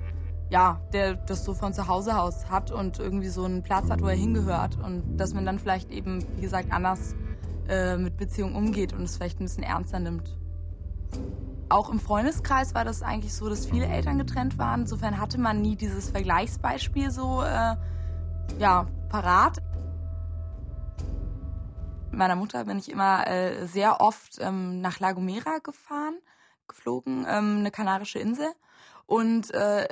ja, 0.51 0.81
der 0.93 1.15
das 1.15 1.45
so 1.45 1.55
von 1.55 1.73
zu 1.73 1.89
Hause 1.89 2.19
aus 2.19 2.49
hat 2.49 2.71
und 2.71 2.99
irgendwie 2.99 3.29
so 3.29 3.45
einen 3.45 3.63
Platz 3.63 3.91
hat, 3.91 4.01
wo 4.01 4.07
er 4.07 4.15
hingehört. 4.15 4.77
Und 4.79 5.17
dass 5.17 5.35
man 5.35 5.45
dann 5.45 5.59
vielleicht 5.59 5.91
eben, 5.91 6.25
wie 6.37 6.43
gesagt, 6.43 6.73
anders 6.73 7.15
äh, 7.69 7.97
mit 7.97 8.17
Beziehungen 8.17 8.55
umgeht 8.55 8.93
und 8.93 9.03
es 9.03 9.17
vielleicht 9.17 9.41
ein 9.41 9.45
bisschen 9.45 9.65
ernster 9.65 9.99
nimmt. 9.99 10.37
Auch 11.69 11.91
im 11.91 11.99
Freundeskreis 11.99 12.75
war 12.75 12.85
das 12.85 13.03
eigentlich 13.03 13.35
so, 13.35 13.49
dass 13.49 13.67
viele 13.67 13.87
Eltern 13.87 14.19
getrennt 14.19 14.57
waren. 14.57 14.83
Insofern 14.83 15.21
hatte 15.21 15.39
man 15.39 15.63
nie 15.63 15.75
dieses 15.75 16.11
Vergleichsbeispiel 16.11 17.11
so 17.11 17.43
äh, 17.43 17.75
ja, 18.61 18.87
parat. 19.09 19.59
Meiner 22.13 22.37
Mutter 22.37 22.65
bin 22.65 22.79
ich 22.79 22.89
immer 22.91 23.27
äh, 23.27 23.67
sehr 23.67 24.01
oft 24.01 24.39
ähm, 24.41 24.81
nach 24.81 25.01
La 25.01 25.13
Gomera 25.13 25.59
gefahren, 25.59 26.15
geflogen, 26.69 27.27
ähm, 27.29 27.57
eine 27.59 27.73
kanarische 27.73 28.21
Insel. 28.21 28.49
Und 29.07 29.53
äh, 29.53 29.89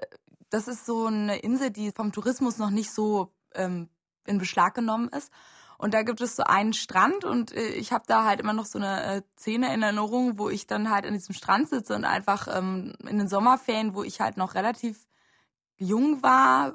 das 0.55 0.69
ist 0.69 0.87
so 0.87 1.07
eine 1.07 1.39
Insel, 1.39 1.73
die 1.73 1.91
vom 1.91 2.13
Tourismus 2.13 2.59
noch 2.59 2.71
nicht 2.71 2.93
so 2.93 3.33
ähm, 3.57 3.89
in 4.25 4.39
Beschlag 4.39 4.75
genommen 4.75 5.09
ist. 5.09 5.33
Und 5.79 5.95
da 5.95 6.03
gibt 6.03 6.21
es 6.21 6.37
so 6.37 6.45
einen 6.45 6.73
Strand 6.73 7.25
und 7.25 7.53
äh, 7.53 7.71
ich 7.71 7.93
habe 7.93 8.05
da 8.07 8.25
halt 8.25 8.39
immer 8.39 8.53
noch 8.53 8.65
so 8.65 8.79
eine 8.79 9.03
äh, 9.03 9.23
Szene 9.37 9.75
in 9.75 9.83
Erinnerung, 9.83 10.39
wo 10.39 10.49
ich 10.49 10.69
dann 10.69 10.91
halt 10.91 11.07
an 11.07 11.13
diesem 11.13 11.35
Strand 11.35 11.69
sitze 11.69 11.97
und 11.97 12.05
einfach 12.05 12.47
ähm, 12.57 12.95
in 13.01 13.19
den 13.19 13.27
Sommerferien, 13.27 13.95
wo 13.95 14.05
ich 14.05 14.21
halt 14.21 14.37
noch 14.37 14.55
relativ 14.55 15.09
jung 15.77 16.23
war, 16.23 16.75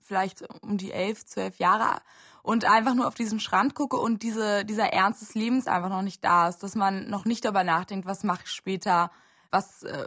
vielleicht 0.00 0.44
um 0.62 0.78
die 0.78 0.92
elf, 0.92 1.26
zwölf 1.26 1.58
Jahre 1.58 2.00
und 2.44 2.64
einfach 2.64 2.94
nur 2.94 3.08
auf 3.08 3.16
diesen 3.16 3.40
Strand 3.40 3.74
gucke 3.74 3.96
und 3.96 4.22
diese, 4.22 4.64
dieser 4.64 4.92
Ernst 4.92 5.20
des 5.20 5.34
Lebens 5.34 5.66
einfach 5.66 5.88
noch 5.88 6.02
nicht 6.02 6.24
da 6.24 6.46
ist, 6.48 6.62
dass 6.62 6.76
man 6.76 7.10
noch 7.10 7.24
nicht 7.24 7.44
darüber 7.44 7.64
nachdenkt, 7.64 8.06
was 8.06 8.22
mache 8.22 8.42
ich 8.44 8.52
später, 8.52 9.10
was 9.50 9.82
äh, 9.82 10.06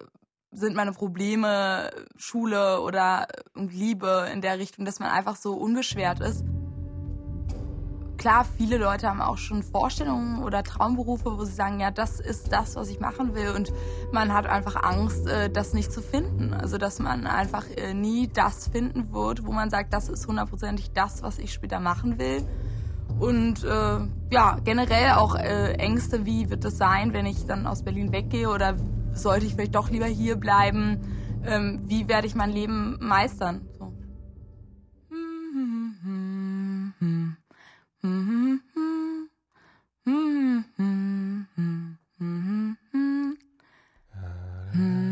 sind 0.51 0.75
meine 0.75 0.93
Probleme, 0.93 1.91
Schule 2.15 2.81
oder 2.81 3.27
Liebe 3.55 4.29
in 4.33 4.41
der 4.41 4.59
Richtung, 4.59 4.85
dass 4.85 4.99
man 4.99 5.09
einfach 5.09 5.35
so 5.35 5.53
unbeschwert 5.53 6.19
ist. 6.21 6.45
Klar, 8.17 8.45
viele 8.57 8.77
Leute 8.77 9.07
haben 9.07 9.21
auch 9.21 9.37
schon 9.37 9.61
Vorstellungen 9.61 10.41
oder 10.43 10.63
Traumberufe, 10.63 11.37
wo 11.37 11.43
sie 11.43 11.53
sagen, 11.53 11.79
ja, 11.79 11.91
das 11.91 12.19
ist 12.19 12.51
das, 12.51 12.75
was 12.75 12.89
ich 12.89 12.99
machen 12.99 13.35
will. 13.35 13.51
Und 13.51 13.71
man 14.11 14.33
hat 14.33 14.47
einfach 14.47 14.81
Angst, 14.81 15.27
äh, 15.27 15.51
das 15.51 15.73
nicht 15.73 15.91
zu 15.91 16.01
finden. 16.01 16.51
Also, 16.53 16.79
dass 16.79 16.97
man 16.97 17.27
einfach 17.27 17.65
äh, 17.75 17.93
nie 17.93 18.27
das 18.27 18.69
finden 18.69 19.13
wird, 19.13 19.45
wo 19.45 19.51
man 19.51 19.69
sagt, 19.69 19.93
das 19.93 20.09
ist 20.09 20.27
hundertprozentig 20.27 20.91
das, 20.93 21.21
was 21.21 21.37
ich 21.37 21.53
später 21.53 21.79
machen 21.79 22.17
will. 22.17 22.43
Und 23.19 23.63
äh, 23.63 23.99
ja, 24.31 24.57
generell 24.63 25.11
auch 25.11 25.35
äh, 25.35 25.73
Ängste, 25.73 26.25
wie 26.25 26.49
wird 26.49 26.65
es 26.65 26.77
sein, 26.77 27.13
wenn 27.13 27.27
ich 27.27 27.45
dann 27.45 27.67
aus 27.67 27.83
Berlin 27.83 28.11
weggehe 28.11 28.49
oder 28.49 28.75
sollte 29.17 29.45
ich 29.45 29.53
vielleicht 29.55 29.75
doch 29.75 29.89
lieber 29.89 30.05
hier 30.05 30.35
bleiben? 30.35 30.99
Ähm, 31.45 31.81
wie 31.85 32.07
werde 32.07 32.27
ich 32.27 32.35
mein 32.35 32.51
Leben 32.51 32.97
meistern? 32.99 33.67
So. 33.77 33.93
Ich 44.73 45.06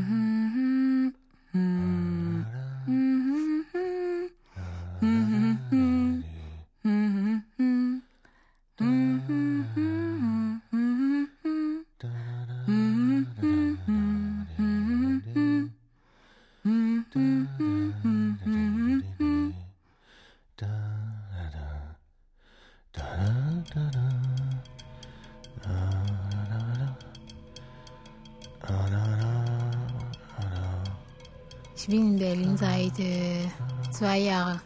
seit 32.75 32.99
äh, 32.99 33.47
zwei 33.91 34.19
Jahren. 34.19 34.59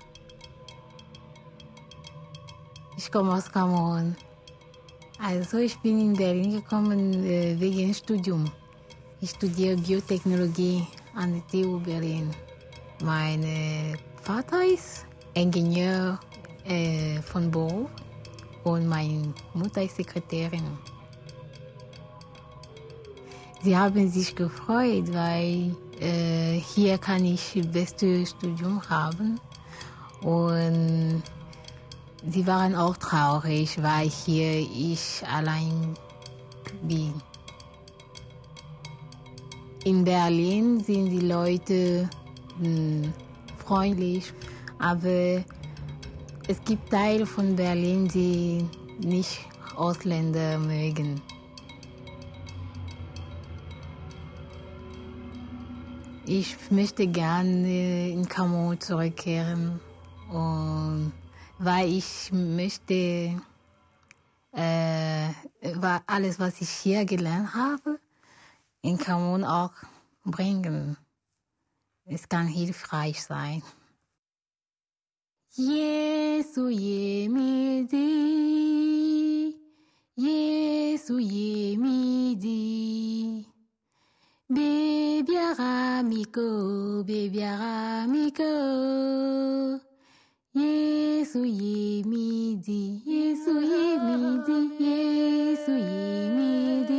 Ich 2.97 3.11
komme 3.11 3.33
aus 3.33 3.51
Kamerun. 3.51 4.15
Also 5.21 5.57
ich 5.57 5.77
bin 5.79 5.99
in 5.99 6.13
Berlin 6.13 6.51
gekommen 6.53 7.23
äh, 7.23 7.59
wegen 7.59 7.93
Studium. 7.93 8.45
Ich 9.21 9.31
studiere 9.31 9.75
Biotechnologie 9.77 10.87
an 11.15 11.33
der 11.33 11.63
TU 11.63 11.79
Berlin. 11.79 12.31
Mein 13.03 13.43
Vater 14.21 14.65
ist 14.65 15.05
Ingenieur 15.33 16.19
äh, 16.65 17.21
von 17.21 17.51
Beruf 17.51 17.89
und 18.63 18.87
meine 18.87 19.33
Mutter 19.53 19.83
ist 19.83 19.97
Sekretärin. 19.97 20.67
Sie 23.61 23.75
haben 23.77 24.09
sich 24.09 24.33
gefreut, 24.35 25.13
weil 25.13 25.75
äh, 25.99 26.59
hier 26.59 26.97
kann 26.97 27.25
ich 27.25 27.59
beste 27.71 28.25
Studium 28.25 28.81
haben 28.89 29.39
und 30.21 31.23
sie 32.25 32.47
waren 32.47 32.75
auch 32.75 32.97
traurig, 32.97 33.81
weil 33.81 34.09
hier 34.09 34.59
ich 34.59 35.23
allein 35.31 35.95
bin. 36.83 37.13
In 39.85 40.03
Berlin 40.03 40.81
sind 40.83 41.09
die 41.09 41.25
Leute 41.25 42.09
mh, 42.59 42.65
hm, 42.65 43.13
freundlich, 43.65 44.33
aber 44.77 45.43
es 46.47 46.61
gibt 46.65 46.89
Teile 46.89 47.25
von 47.25 47.55
Berlin, 47.55 48.07
die 48.07 48.65
nicht 49.05 49.39
Ausländer 49.75 50.57
mögen. 50.57 51.21
Ich 56.31 56.69
möchte 56.69 57.07
gerne 57.07 58.11
in 58.11 58.29
Kamerun 58.29 58.79
zurückkehren, 58.79 59.79
und 60.31 61.11
weil 61.57 61.91
ich 61.91 62.31
möchte 62.31 63.41
äh, 64.53 65.29
alles, 66.05 66.39
was 66.39 66.61
ich 66.61 66.69
hier 66.69 67.05
gelernt 67.05 67.55
habe, 67.55 67.99
in 68.83 68.99
Kamerun 68.99 69.43
auch 69.43 69.73
bringen. 70.23 70.97
Es 72.05 72.29
kann 72.29 72.45
hilfreich 72.45 73.23
sein. 73.23 73.63
Yesu 75.55 76.67
yemidi, 76.67 77.95
Yesu 80.15 81.17
yemidi. 81.17 82.59
Baby 84.49 85.35
Aramico, 85.37 87.03
baby 87.05 87.41
Aramico. 87.43 88.49
Yesu 90.55 91.45
ye 91.45 92.03
midi, 92.03 93.03
Yesu 93.05 93.53
midi, 94.05 94.59
Yesu 94.85 95.71
midi. 96.37 96.98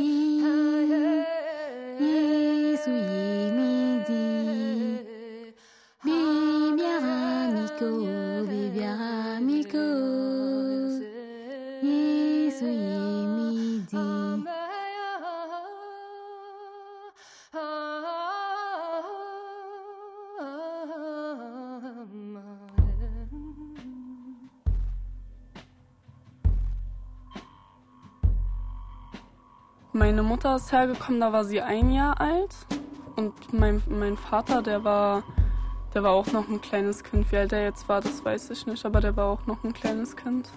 Meine 30.11 30.23
Mutter 30.23 30.57
ist 30.57 30.73
hergekommen, 30.73 31.21
da 31.21 31.31
war 31.31 31.45
sie 31.45 31.61
ein 31.61 31.89
Jahr 31.89 32.19
alt. 32.19 32.53
Und 33.15 33.31
mein, 33.53 33.81
mein 33.87 34.17
Vater, 34.17 34.61
der 34.61 34.83
war, 34.83 35.23
der 35.93 36.03
war 36.03 36.11
auch 36.11 36.33
noch 36.33 36.49
ein 36.49 36.59
kleines 36.59 37.05
Kind. 37.05 37.31
Wie 37.31 37.37
alt 37.37 37.53
er 37.53 37.63
jetzt 37.63 37.87
war, 37.87 38.01
das 38.01 38.25
weiß 38.25 38.49
ich 38.49 38.67
nicht, 38.67 38.85
aber 38.85 38.99
der 38.99 39.15
war 39.15 39.27
auch 39.27 39.47
noch 39.47 39.63
ein 39.63 39.71
kleines 39.71 40.17
Kind. 40.17 40.49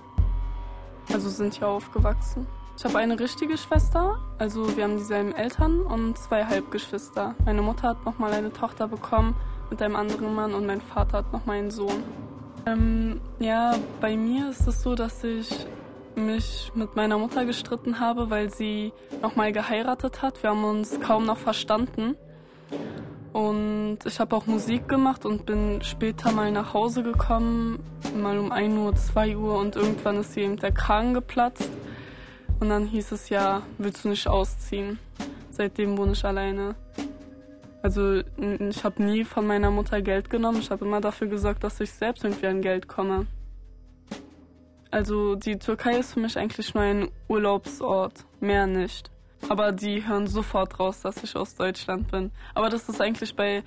Also 1.13 1.29
sind 1.29 1.61
ja 1.61 1.69
aufgewachsen. 1.69 2.49
Ich 2.77 2.85
habe 2.85 2.99
eine 2.99 3.17
richtige 3.21 3.57
Schwester, 3.57 4.19
also 4.39 4.77
wir 4.77 4.83
haben 4.83 4.97
dieselben 4.97 5.33
Eltern 5.33 5.83
und 5.83 6.19
zwei 6.19 6.45
Halbgeschwister. 6.45 7.37
Meine 7.45 7.63
Mutter 7.63 7.91
hat 7.91 8.05
nochmal 8.05 8.33
eine 8.33 8.53
Tochter 8.53 8.89
bekommen 8.89 9.37
mit 9.71 9.81
einem 9.81 9.95
anderen 9.95 10.35
Mann 10.35 10.53
und 10.53 10.67
mein 10.67 10.81
Vater 10.81 11.19
hat 11.19 11.33
nochmal 11.33 11.59
einen 11.59 11.71
Sohn. 11.71 12.03
Ähm, 12.67 13.21
ja, 13.39 13.77
bei 14.01 14.17
mir 14.17 14.51
ist 14.51 14.67
es 14.67 14.83
so, 14.83 14.97
dass 14.97 15.23
ich 15.23 15.69
mich 16.17 16.73
mit 16.75 16.97
meiner 16.97 17.19
Mutter 17.19 17.45
gestritten 17.45 18.01
habe, 18.01 18.31
weil 18.31 18.53
sie 18.53 18.93
nochmal 19.23 19.53
geheiratet 19.53 20.23
hat. 20.23 20.43
Wir 20.43 20.51
haben 20.51 20.65
uns 20.65 21.01
kaum 21.01 21.27
noch 21.27 21.39
verstanden. 21.39 22.17
Und 23.33 23.99
ich 24.07 24.21
habe 24.21 24.37
auch 24.37 24.47
Musik 24.47 24.87
gemacht 24.89 25.27
und 25.27 25.45
bin 25.45 25.83
später 25.83 26.31
mal 26.31 26.53
nach 26.53 26.73
Hause 26.73 27.03
gekommen, 27.03 27.81
mal 28.17 28.39
um 28.39 28.53
1 28.53 28.79
Uhr, 28.79 28.95
2 28.95 29.37
Uhr 29.37 29.59
und 29.59 29.75
irgendwann 29.75 30.19
ist 30.19 30.37
eben 30.37 30.57
der 30.57 30.71
Kragen 30.71 31.15
geplatzt. 31.15 31.71
Und 32.61 32.69
dann 32.69 32.87
hieß 32.87 33.11
es 33.11 33.31
ja, 33.31 33.63
willst 33.79 34.05
du 34.05 34.11
nicht 34.11 34.29
ausziehen? 34.29 35.01
Seitdem 35.51 35.99
wohne 35.99 36.13
ich 36.13 36.25
alleine. 36.25 36.77
Also 37.83 38.23
ich 38.39 38.85
habe 38.85 39.03
nie 39.03 39.25
von 39.25 39.47
meiner 39.47 39.71
Mutter 39.71 40.01
Geld 40.01 40.31
genommen. 40.31 40.61
Ich 40.61 40.71
habe 40.71 40.85
immer 40.85 41.01
dafür 41.01 41.27
gesorgt, 41.27 41.65
dass 41.65 41.81
ich 41.81 41.91
selbst 41.91 42.25
irgendwie 42.25 42.47
an 42.47 42.63
Geld 42.63 42.87
komme. 42.87 43.27
Also 44.95 45.35
die 45.35 45.59
Türkei 45.59 45.99
ist 45.99 46.15
für 46.15 46.21
mich 46.21 46.39
eigentlich 46.39 46.73
nur 46.73 46.85
ein 46.85 47.09
Urlaubsort, 47.27 48.25
mehr 48.39 48.69
nicht. 48.69 49.11
Aber 49.49 49.73
die 49.73 50.07
hören 50.07 50.29
sofort 50.29 50.79
raus, 50.79 51.01
dass 51.01 51.21
ich 51.25 51.35
aus 51.35 51.57
Deutschland 51.57 52.13
bin. 52.13 52.31
Aber 52.55 52.69
das 52.69 52.89
ist 52.89 53.01
eigentlich 53.01 53.35
bei 53.35 53.65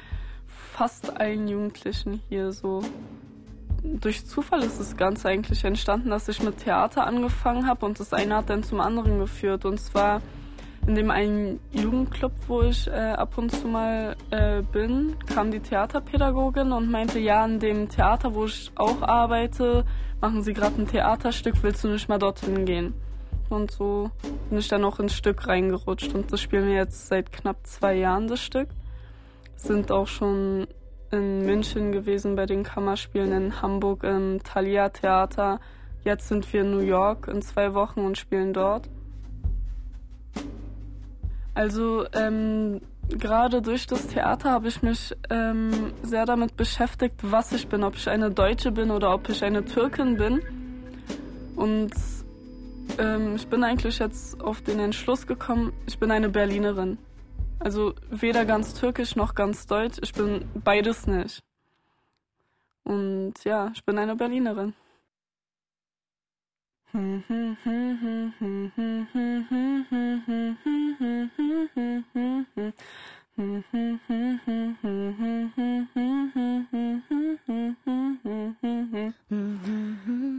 fast 0.47 1.19
allen 1.19 1.49
Jugendlichen 1.49 2.21
hier 2.29 2.53
so. 2.53 2.81
Durch 3.83 4.25
Zufall 4.25 4.63
ist 4.63 4.79
das 4.79 4.95
Ganze 4.95 5.27
eigentlich 5.27 5.65
entstanden, 5.65 6.11
dass 6.11 6.29
ich 6.29 6.41
mit 6.41 6.59
Theater 6.59 7.05
angefangen 7.05 7.67
habe 7.67 7.85
und 7.85 7.99
das 7.99 8.13
eine 8.13 8.37
hat 8.37 8.49
dann 8.49 8.63
zum 8.63 8.79
anderen 8.79 9.19
geführt. 9.19 9.65
Und 9.65 9.79
zwar 9.81 10.21
in 10.87 10.95
dem 10.95 11.11
einen 11.11 11.59
Jugendclub, 11.71 12.31
wo 12.47 12.61
ich 12.61 12.87
äh, 12.87 12.91
ab 12.91 13.37
und 13.37 13.51
zu 13.51 13.67
mal 13.67 14.15
äh, 14.31 14.61
bin, 14.61 15.17
kam 15.27 15.51
die 15.51 15.59
Theaterpädagogin 15.59 16.71
und 16.71 16.89
meinte, 16.89 17.19
ja, 17.19 17.45
in 17.45 17.59
dem 17.59 17.89
Theater, 17.89 18.33
wo 18.33 18.45
ich 18.45 18.71
auch 18.75 19.01
arbeite, 19.01 19.83
machen 20.21 20.43
sie 20.43 20.53
gerade 20.53 20.81
ein 20.81 20.87
Theaterstück, 20.87 21.61
willst 21.61 21.83
du 21.83 21.89
nicht 21.89 22.07
mal 22.07 22.17
dorthin 22.17 22.65
gehen? 22.65 22.93
Und 23.49 23.71
so 23.71 24.11
bin 24.49 24.59
ich 24.59 24.69
dann 24.69 24.85
auch 24.85 24.99
ins 24.99 25.13
Stück 25.13 25.47
reingerutscht 25.47 26.13
und 26.13 26.31
das 26.31 26.39
spielen 26.39 26.67
wir 26.67 26.75
jetzt 26.75 27.07
seit 27.07 27.33
knapp 27.33 27.67
zwei 27.67 27.95
Jahren, 27.95 28.29
das 28.29 28.39
Stück. 28.39 28.69
Sind 29.57 29.91
auch 29.91 30.07
schon 30.07 30.67
in 31.11 31.45
München 31.45 31.91
gewesen 31.91 32.35
bei 32.35 32.45
den 32.45 32.63
Kammerspielen, 32.63 33.31
in 33.33 33.61
Hamburg 33.61 34.03
im 34.03 34.41
Thalia 34.41 34.89
Theater. 34.89 35.59
Jetzt 36.03 36.29
sind 36.29 36.51
wir 36.53 36.61
in 36.61 36.71
New 36.71 36.79
York 36.79 37.27
in 37.27 37.41
zwei 37.41 37.73
Wochen 37.73 38.01
und 38.01 38.17
spielen 38.17 38.53
dort. 38.53 38.89
Also 41.57 42.05
ähm, 42.13 42.81
gerade 43.09 43.63
durch 43.63 43.87
das 43.87 44.05
Theater 44.05 44.51
habe 44.51 44.67
ich 44.67 44.83
mich 44.83 45.15
ähm, 45.31 45.91
sehr 46.03 46.27
damit 46.27 46.55
beschäftigt, 46.55 47.15
was 47.23 47.51
ich 47.51 47.67
bin, 47.67 47.83
ob 47.83 47.95
ich 47.95 48.07
eine 48.09 48.29
Deutsche 48.29 48.71
bin 48.71 48.91
oder 48.91 49.11
ob 49.11 49.27
ich 49.27 49.43
eine 49.43 49.65
Türkin 49.65 50.17
bin. 50.17 50.43
Und 51.55 51.93
ähm, 52.99 53.37
ich 53.37 53.47
bin 53.47 53.63
eigentlich 53.63 53.97
jetzt 53.97 54.39
auf 54.39 54.61
den 54.61 54.77
Entschluss 54.77 55.25
gekommen, 55.25 55.73
ich 55.87 55.97
bin 55.97 56.11
eine 56.11 56.29
Berlinerin. 56.29 56.99
Also 57.57 57.95
weder 58.11 58.45
ganz 58.45 58.75
türkisch 58.75 59.15
noch 59.15 59.33
ganz 59.33 59.65
deutsch, 59.65 59.97
ich 60.03 60.13
bin 60.13 60.45
beides 60.63 61.07
nicht. 61.07 61.41
Und 62.83 63.33
ja, 63.45 63.71
ich 63.73 63.83
bin 63.83 63.97
eine 63.97 64.15
Berlinerin. 64.15 64.75
Mm-hmm. 66.95 67.67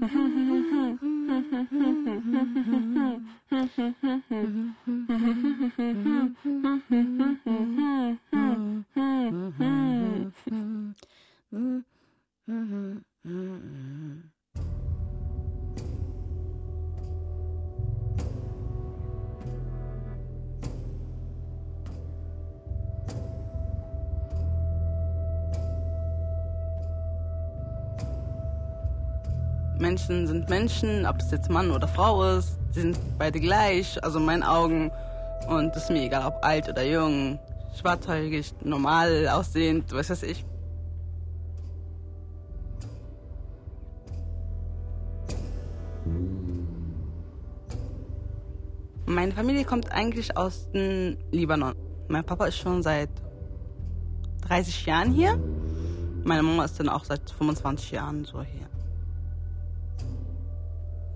Menschen 29.78 30.26
sind 30.26 30.48
Menschen, 30.48 31.06
ob 31.06 31.18
es 31.18 31.30
jetzt 31.30 31.50
Mann 31.50 31.70
oder 31.70 31.86
Frau 31.86 32.24
ist, 32.24 32.58
sie 32.72 32.80
sind 32.80 32.98
beide 33.18 33.38
gleich, 33.38 34.02
also 34.02 34.18
in 34.18 34.24
meinen 34.24 34.42
Augen. 34.42 34.90
Und 35.48 35.74
es 35.76 35.84
ist 35.84 35.90
mir 35.90 36.02
egal, 36.02 36.26
ob 36.26 36.44
alt 36.44 36.68
oder 36.68 36.84
jung, 36.84 37.38
schwarzhäutig, 37.78 38.54
normal 38.62 39.28
aussehend, 39.28 39.92
was 39.92 40.10
weiß 40.10 40.24
ich. 40.24 40.44
Meine 49.06 49.32
Familie 49.32 49.64
kommt 49.64 49.90
eigentlich 49.90 50.36
aus 50.36 50.70
dem 50.72 51.16
Libanon. 51.30 51.74
Mein 52.08 52.24
Papa 52.24 52.46
ist 52.46 52.58
schon 52.58 52.82
seit 52.82 53.08
30 54.42 54.86
Jahren 54.86 55.12
hier. 55.12 55.38
Meine 56.24 56.42
Mama 56.42 56.64
ist 56.64 56.78
dann 56.78 56.88
auch 56.88 57.04
seit 57.04 57.30
25 57.30 57.92
Jahren 57.92 58.24
so 58.24 58.42
hier. 58.42 58.68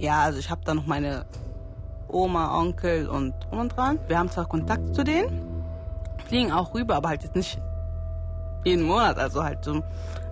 Ja, 0.02 0.22
also 0.22 0.40
ich 0.40 0.50
habe 0.50 0.62
da 0.64 0.74
noch 0.74 0.86
meine 0.86 1.26
Oma, 2.08 2.58
Onkel 2.58 3.08
und 3.08 3.34
drum 3.44 3.60
und 3.60 3.76
dran. 3.76 4.00
Wir 4.08 4.18
haben 4.18 4.28
zwar 4.28 4.46
Kontakt 4.46 4.96
zu 4.96 5.04
denen, 5.04 5.64
fliegen 6.26 6.50
auch 6.50 6.74
rüber, 6.74 6.96
aber 6.96 7.10
halt 7.10 7.22
jetzt 7.22 7.36
nicht 7.36 7.60
jeden 8.64 8.82
Monat, 8.82 9.16
also 9.16 9.44
halt 9.44 9.64
so 9.64 9.80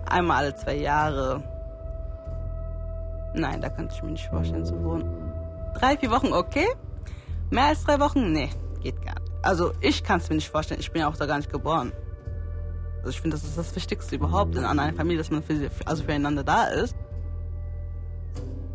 einmal 0.09 0.43
alle 0.43 0.55
zwei 0.55 0.75
Jahre. 0.75 1.41
Nein, 3.33 3.61
da 3.61 3.69
könnte 3.69 3.95
ich 3.95 4.03
mir 4.03 4.11
nicht 4.11 4.27
vorstellen 4.27 4.65
zu 4.65 4.83
wohnen. 4.83 5.09
Drei, 5.75 5.95
vier 5.95 6.11
Wochen 6.11 6.33
okay. 6.33 6.67
Mehr 7.49 7.67
als 7.67 7.85
drei 7.85 7.97
Wochen? 8.01 8.33
Nee, 8.33 8.49
geht 8.83 9.01
gar 9.01 9.17
nicht. 9.21 9.31
Also 9.41 9.71
ich 9.79 10.03
kann 10.03 10.19
es 10.19 10.27
mir 10.27 10.35
nicht 10.35 10.49
vorstellen. 10.49 10.81
Ich 10.81 10.91
bin 10.91 10.99
ja 10.99 11.07
auch 11.07 11.15
da 11.15 11.25
gar 11.27 11.37
nicht 11.37 11.49
geboren. 11.49 11.93
Also 12.97 13.11
ich 13.11 13.21
finde, 13.21 13.37
das 13.37 13.45
ist 13.45 13.57
das 13.57 13.73
Wichtigste 13.73 14.17
überhaupt 14.17 14.53
in 14.57 14.65
einer 14.65 14.91
Familie, 14.91 15.19
dass 15.19 15.31
man 15.31 15.41
für, 15.41 15.71
also 15.85 16.03
füreinander 16.03 16.43
da 16.43 16.65
ist. 16.65 16.93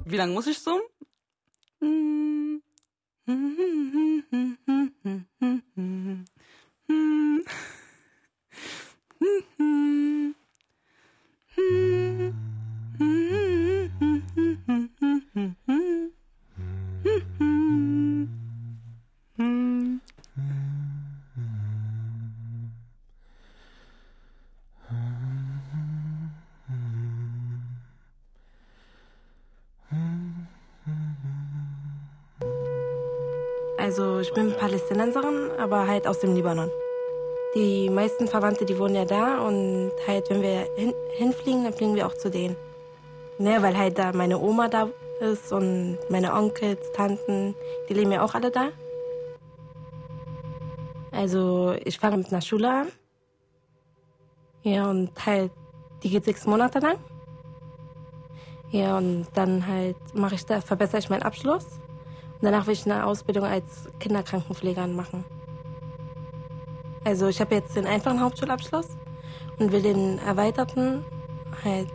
Wie 0.09 0.17
lange 0.17 0.33
muss 0.33 0.47
ich 0.47 0.61
so? 0.61 0.81
Hm. 1.81 2.63
Also 33.87 34.19
ich 34.19 34.33
bin 34.33 34.53
Palästinenserin, 34.53 35.53
aber 35.61 35.87
halt 35.87 36.09
aus 36.09 36.19
dem 36.19 36.35
Libanon. 36.35 36.73
Die 37.55 37.89
meisten 37.89 38.27
Verwandte, 38.27 38.65
die 38.65 38.77
wohnen 38.81 38.97
ja 38.97 39.05
da 39.05 39.39
und 39.39 39.93
halt, 40.09 40.29
wenn 40.29 40.43
wir 40.43 40.69
hin, 40.75 40.93
hinfliegen, 41.13 41.63
dann 41.63 41.73
fliegen 41.73 41.95
wir 41.95 42.09
auch 42.09 42.15
zu 42.15 42.29
denen. 42.29 42.57
Ne, 43.39 43.63
weil 43.63 43.79
halt 43.79 43.97
da 43.97 44.13
meine 44.13 44.41
Oma 44.41 44.67
da 44.67 44.89
ist 45.21 45.53
und 45.53 45.99
meine 46.11 46.35
Onkels, 46.35 46.91
Tanten, 46.95 47.55
die 47.89 47.95
leben 47.95 48.11
ja 48.11 48.25
auch 48.25 48.35
alle 48.35 48.51
da. 48.51 48.71
Also 51.13 51.77
ich 51.85 52.01
fange 52.01 52.17
mit 52.17 52.33
einer 52.33 52.43
Schule 52.43 52.69
an. 52.69 52.89
Ja, 54.65 54.91
und 54.91 55.13
halt, 55.25 55.53
die 56.03 56.11
geht 56.11 56.25
sechs 56.25 56.45
Monate 56.45 56.81
lang. 56.81 56.99
Ja, 58.73 58.99
und 58.99 59.29
dann 59.35 59.65
halt 59.65 59.97
mache 60.13 60.35
ich 60.35 60.45
da, 60.45 60.61
verbessere 60.61 60.99
ich 60.99 61.09
meinen 61.09 61.23
Abschluss. 61.23 61.79
Danach 62.43 62.67
will 62.67 62.75
ich 62.75 62.85
eine 62.85 63.07
Ausbildung 63.07 63.45
als 63.45 63.89
Kinderkrankenpflegerin 63.99 64.95
machen. 64.95 65.25
Also 67.05 67.29
ich 67.29 67.41
habe 67.41 67.55
jetzt 67.55 67.77
den 67.77 67.87
einfachen 67.87 68.21
Hauptschulabschluss 68.21 68.89
und 69.59 69.73
will 69.73 69.83
den 69.83 70.19
erweiterten 70.19 71.05
halt, 71.65 71.89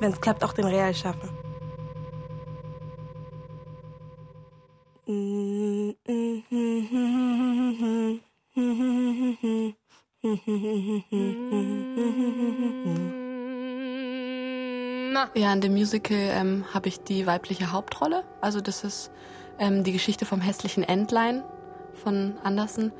wenn 0.00 0.12
es 0.12 0.20
klappt, 0.20 0.42
auch 0.42 0.52
den 0.52 0.64
Real 0.64 0.94
schaffen. 0.94 1.28
Ja, 15.34 15.52
in 15.52 15.60
dem 15.60 15.72
Musical 15.72 16.16
ähm, 16.16 16.64
habe 16.74 16.88
ich 16.88 17.00
die 17.00 17.26
weibliche 17.26 17.72
Hauptrolle. 17.72 18.24
Also 18.40 18.60
das 18.60 18.84
ist 18.84 19.10
ähm, 19.58 19.84
die 19.84 19.92
Geschichte 19.92 20.24
vom 20.24 20.40
hässlichen 20.40 20.82
Entlein 20.82 21.42
von 21.94 22.38
Andersen. 22.42 22.92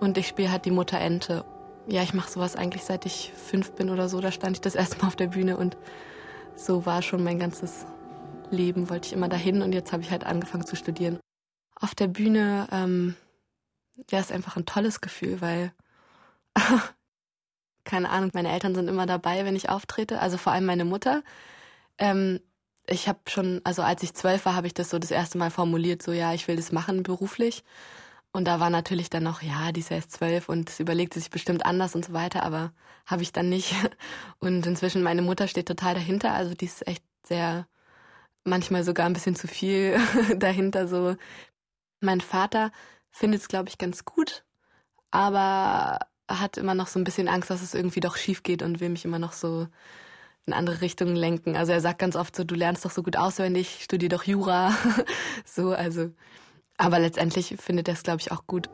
Und 0.00 0.18
ich 0.18 0.28
spiele 0.28 0.50
halt 0.50 0.64
die 0.64 0.70
Mutter 0.70 0.98
Ente. 0.98 1.44
Ja, 1.86 2.02
ich 2.02 2.14
mache 2.14 2.30
sowas 2.30 2.56
eigentlich 2.56 2.84
seit 2.84 3.06
ich 3.06 3.32
fünf 3.34 3.72
bin 3.72 3.90
oder 3.90 4.08
so. 4.08 4.20
Da 4.20 4.32
stand 4.32 4.56
ich 4.56 4.60
das 4.60 4.74
erste 4.76 4.98
Mal 4.98 5.08
auf 5.08 5.16
der 5.16 5.28
Bühne 5.28 5.56
und 5.56 5.76
so 6.56 6.86
war 6.86 7.02
schon 7.02 7.24
mein 7.24 7.38
ganzes 7.38 7.84
Leben, 8.50 8.90
wollte 8.90 9.08
ich 9.08 9.12
immer 9.12 9.28
dahin 9.28 9.62
und 9.62 9.72
jetzt 9.72 9.92
habe 9.92 10.02
ich 10.02 10.10
halt 10.10 10.24
angefangen 10.24 10.66
zu 10.66 10.76
studieren. 10.76 11.18
Auf 11.74 11.94
der 11.94 12.06
Bühne, 12.06 12.68
ähm, 12.70 13.16
ja, 14.10 14.20
ist 14.20 14.32
einfach 14.32 14.56
ein 14.56 14.66
tolles 14.66 15.00
Gefühl, 15.00 15.40
weil, 15.40 15.72
keine 17.84 18.10
Ahnung, 18.10 18.30
meine 18.34 18.52
Eltern 18.52 18.74
sind 18.74 18.88
immer 18.88 19.06
dabei, 19.06 19.44
wenn 19.44 19.56
ich 19.56 19.68
auftrete, 19.68 20.20
also 20.20 20.36
vor 20.36 20.52
allem 20.52 20.66
meine 20.66 20.84
Mutter. 20.84 21.22
Ähm, 21.98 22.40
ich 22.86 23.08
habe 23.08 23.20
schon, 23.28 23.60
also 23.64 23.82
als 23.82 24.02
ich 24.02 24.14
zwölf 24.14 24.44
war, 24.44 24.54
habe 24.54 24.66
ich 24.66 24.74
das 24.74 24.90
so 24.90 24.98
das 24.98 25.10
erste 25.10 25.38
Mal 25.38 25.50
formuliert, 25.50 26.02
so 26.02 26.12
ja, 26.12 26.34
ich 26.34 26.48
will 26.48 26.56
das 26.56 26.72
machen 26.72 27.02
beruflich. 27.02 27.64
Und 28.32 28.46
da 28.46 28.58
war 28.60 28.68
natürlich 28.68 29.10
dann 29.10 29.22
noch, 29.22 29.42
ja, 29.42 29.70
die 29.72 29.80
ist 29.80 30.10
zwölf 30.10 30.48
und 30.48 30.80
überlegt 30.80 31.14
sich 31.14 31.30
bestimmt 31.30 31.64
anders 31.64 31.94
und 31.94 32.04
so 32.04 32.12
weiter, 32.12 32.42
aber 32.42 32.72
habe 33.06 33.22
ich 33.22 33.32
dann 33.32 33.48
nicht. 33.48 33.74
Und 34.40 34.66
inzwischen 34.66 35.02
meine 35.02 35.22
Mutter 35.22 35.46
steht 35.46 35.68
total 35.68 35.94
dahinter, 35.94 36.32
also 36.32 36.54
die 36.54 36.64
ist 36.64 36.86
echt 36.86 37.04
sehr, 37.24 37.66
manchmal 38.44 38.84
sogar 38.84 39.06
ein 39.06 39.12
bisschen 39.12 39.36
zu 39.36 39.46
viel 39.48 39.98
dahinter 40.36 40.88
so. 40.88 41.16
Mein 42.00 42.20
Vater 42.20 42.72
findet 43.10 43.42
es, 43.42 43.48
glaube 43.48 43.68
ich, 43.68 43.78
ganz 43.78 44.04
gut, 44.04 44.44
aber 45.10 46.00
hat 46.28 46.56
immer 46.56 46.74
noch 46.74 46.88
so 46.88 46.98
ein 46.98 47.04
bisschen 47.04 47.28
Angst, 47.28 47.50
dass 47.50 47.62
es 47.62 47.74
irgendwie 47.74 48.00
doch 48.00 48.16
schief 48.16 48.42
geht 48.42 48.62
und 48.62 48.80
will 48.80 48.88
mich 48.88 49.04
immer 49.04 49.18
noch 49.18 49.32
so 49.32 49.68
in 50.46 50.52
andere 50.52 50.80
Richtungen 50.80 51.16
lenken. 51.16 51.56
Also 51.56 51.72
er 51.72 51.80
sagt 51.80 51.98
ganz 51.98 52.16
oft 52.16 52.36
so, 52.36 52.44
du 52.44 52.54
lernst 52.54 52.84
doch 52.84 52.90
so 52.90 53.02
gut 53.02 53.16
auswendig, 53.16 53.78
studier 53.82 54.08
doch 54.08 54.24
Jura. 54.24 54.74
so, 55.44 55.72
also. 55.72 56.10
Aber 56.76 56.98
letztendlich 56.98 57.54
findet 57.58 57.88
er 57.88 57.94
es, 57.94 58.02
glaube 58.02 58.20
ich, 58.20 58.32
auch 58.32 58.46
gut. 58.46 58.68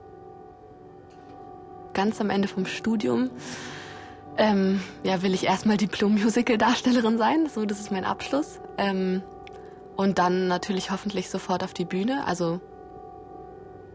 Ganz 1.92 2.20
am 2.20 2.30
Ende 2.30 2.48
vom 2.48 2.64
Studium 2.64 3.30
ähm, 4.36 4.80
ja, 5.02 5.22
will 5.22 5.34
ich 5.34 5.44
erstmal 5.44 5.76
Diplom-Musical-Darstellerin 5.76 7.18
sein. 7.18 7.48
So, 7.52 7.66
das 7.66 7.80
ist 7.80 7.92
mein 7.92 8.04
Abschluss. 8.04 8.60
Ähm, 8.78 9.22
und 9.96 10.18
dann 10.18 10.48
natürlich 10.48 10.90
hoffentlich 10.90 11.28
sofort 11.28 11.62
auf 11.62 11.74
die 11.74 11.84
Bühne. 11.84 12.26
Also 12.26 12.60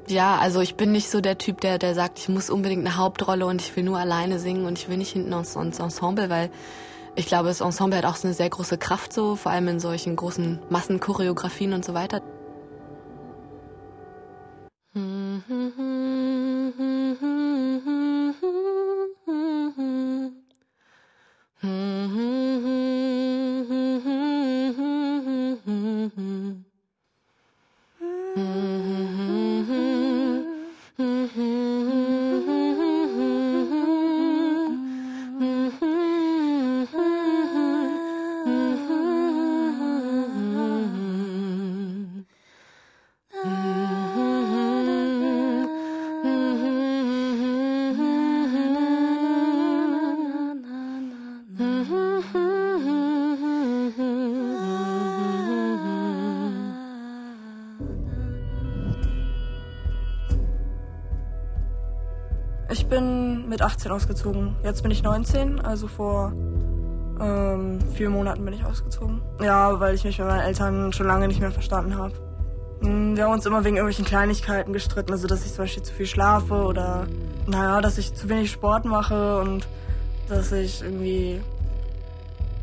ja, 0.08 0.38
also 0.38 0.62
ich 0.62 0.76
bin 0.76 0.92
nicht 0.92 1.10
so 1.10 1.20
der 1.20 1.40
Typ, 1.40 1.62
der, 1.62 1.80
der 1.80 1.96
sagt, 1.96 2.20
ich 2.20 2.30
muss 2.30 2.52
unbedingt 2.52 2.86
eine 2.86 2.96
Hauptrolle 2.96 3.48
und 3.48 3.60
ich 3.60 3.76
will 3.76 3.84
nur 3.84 3.98
alleine 3.98 4.38
singen 4.38 4.66
und 4.66 4.78
ich 4.78 4.88
will 4.88 4.98
nicht 4.98 5.14
hinten 5.14 5.34
ins 5.34 5.56
Ensemble, 5.56 6.30
weil 6.30 6.52
ich 7.16 7.28
glaube, 7.28 7.48
das 7.48 7.62
Ensemble 7.62 7.98
hat 7.98 8.06
auch 8.06 8.16
so 8.16 8.28
eine 8.28 8.36
sehr 8.36 8.50
große 8.50 8.78
Kraft, 8.78 9.14
so 9.14 9.36
vor 9.36 9.52
allem 9.52 9.68
in 9.68 9.80
solchen 9.80 10.16
großen 10.16 10.60
Massenchoreografien 10.70 11.74
und 11.74 11.86
so 11.86 11.94
weiter. 11.94 12.22
Ich 62.78 62.88
bin 62.88 63.48
mit 63.48 63.62
18 63.62 63.90
ausgezogen. 63.90 64.58
Jetzt 64.62 64.82
bin 64.82 64.92
ich 64.92 65.02
19, 65.02 65.62
also 65.62 65.88
vor 65.88 66.34
ähm, 67.22 67.80
vier 67.94 68.10
Monaten 68.10 68.44
bin 68.44 68.54
ich 68.54 68.66
ausgezogen. 68.66 69.22
Ja, 69.42 69.80
weil 69.80 69.96
ich 69.96 70.04
mich 70.04 70.20
mit 70.20 70.28
meinen 70.28 70.42
Eltern 70.42 70.92
schon 70.92 71.08
lange 71.08 71.30
nicht 71.30 71.40
mehr 71.40 71.52
verstanden 71.52 71.98
habe. 71.98 72.12
Hm, 72.82 73.16
wir 73.16 73.24
haben 73.24 73.32
uns 73.32 73.46
immer 73.46 73.64
wegen 73.64 73.78
irgendwelchen 73.78 74.04
Kleinigkeiten 74.04 74.74
gestritten, 74.74 75.14
also 75.14 75.26
dass 75.26 75.46
ich 75.46 75.54
zum 75.54 75.64
Beispiel 75.64 75.84
zu 75.84 75.94
viel 75.94 76.06
schlafe 76.06 76.66
oder 76.66 77.08
naja, 77.48 77.80
dass 77.80 77.98
ich 77.98 78.14
zu 78.14 78.28
wenig 78.28 78.52
Sport 78.52 78.84
mache 78.84 79.40
und 79.40 79.66
dass 80.28 80.52
ich 80.52 80.82
irgendwie 80.82 81.40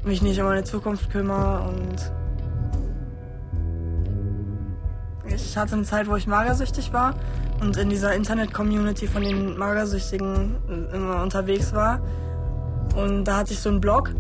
mich 0.05 0.21
nicht 0.21 0.39
um 0.39 0.45
meine 0.45 0.65
Zukunft 0.65 1.11
kümmere 1.11 1.71
und 1.71 2.13
Ich 5.35 5.57
hatte 5.57 5.75
eine 5.75 5.85
Zeit, 5.85 6.07
wo 6.07 6.17
ich 6.17 6.27
magersüchtig 6.27 6.93
war 6.93 7.15
und 7.63 7.77
in 7.77 7.89
dieser 7.89 8.13
Internet-Community 8.15 9.07
von 9.07 9.23
den 9.23 9.57
Magersüchtigen 9.57 10.57
immer 10.93 11.23
unterwegs 11.23 11.73
war. 11.73 12.01
Und 12.97 13.25
da 13.25 13.39
hatte 13.39 13.53
ich 13.53 13.61
so 13.61 13.71
einen 13.71 13.81
Blog 13.81 14.11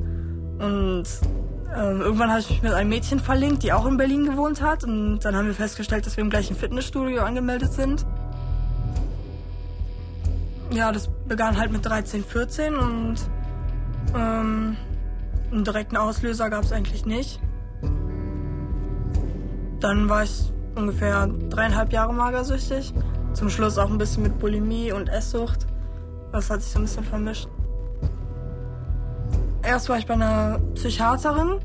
und 0.58 1.04
ähm, 1.74 2.00
irgendwann 2.00 2.30
habe 2.30 2.40
ich 2.40 2.50
mich 2.50 2.62
mit 2.62 2.72
einem 2.72 2.88
Mädchen 2.88 3.18
verlinkt, 3.18 3.64
die 3.64 3.72
auch 3.72 3.84
in 3.86 3.96
Berlin 3.96 4.24
gewohnt 4.24 4.62
hat. 4.62 4.84
Und 4.84 5.20
dann 5.20 5.34
haben 5.34 5.46
wir 5.46 5.54
festgestellt, 5.54 6.06
dass 6.06 6.16
wir 6.16 6.22
im 6.22 6.30
gleichen 6.30 6.54
Fitnessstudio 6.54 7.22
angemeldet 7.22 7.72
sind. 7.72 8.06
Ja, 10.70 10.92
das 10.92 11.08
begann 11.26 11.58
halt 11.58 11.72
mit 11.72 11.84
13, 11.84 12.24
14 12.24 12.76
und 12.76 13.16
ähm, 14.14 14.76
einen 15.50 15.64
direkten 15.64 15.96
Auslöser 15.96 16.48
gab 16.48 16.64
es 16.64 16.72
eigentlich 16.72 17.04
nicht. 17.04 17.40
Dann 19.80 20.08
war 20.08 20.22
ich 20.22 20.52
ungefähr 20.76 21.26
dreieinhalb 21.26 21.92
Jahre 21.92 22.14
magersüchtig. 22.14 22.94
Zum 23.34 23.48
Schluss 23.48 23.78
auch 23.78 23.90
ein 23.90 23.98
bisschen 23.98 24.22
mit 24.22 24.38
Bulimie 24.38 24.92
und 24.92 25.08
Esssucht. 25.08 25.66
Das 26.32 26.50
hat 26.50 26.62
sich 26.62 26.72
so 26.72 26.78
ein 26.78 26.82
bisschen 26.82 27.04
vermischt. 27.04 27.48
Erst 29.62 29.88
war 29.88 29.98
ich 29.98 30.06
bei 30.06 30.14
einer 30.14 30.60
Psychiaterin 30.74 31.60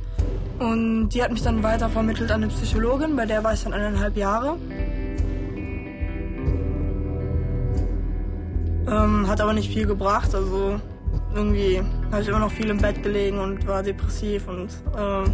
und 0.59 1.09
die 1.09 1.23
hat 1.23 1.31
mich 1.31 1.41
dann 1.41 1.63
weiter 1.63 1.89
vermittelt 1.89 2.31
an 2.31 2.43
eine 2.43 2.51
Psychologin, 2.51 3.15
bei 3.15 3.25
der 3.25 3.43
war 3.43 3.53
ich 3.53 3.63
dann 3.63 3.73
eineinhalb 3.73 4.15
Jahre. 4.15 4.57
Ähm, 8.87 9.27
hat 9.27 9.41
aber 9.41 9.53
nicht 9.53 9.71
viel 9.71 9.85
gebracht, 9.85 10.33
also 10.33 10.79
irgendwie 11.33 11.81
habe 12.11 12.21
ich 12.21 12.27
immer 12.27 12.39
noch 12.39 12.51
viel 12.51 12.69
im 12.69 12.77
Bett 12.77 13.03
gelegen 13.03 13.39
und 13.39 13.67
war 13.67 13.83
depressiv 13.83 14.47
und 14.47 14.69
ähm, 14.97 15.33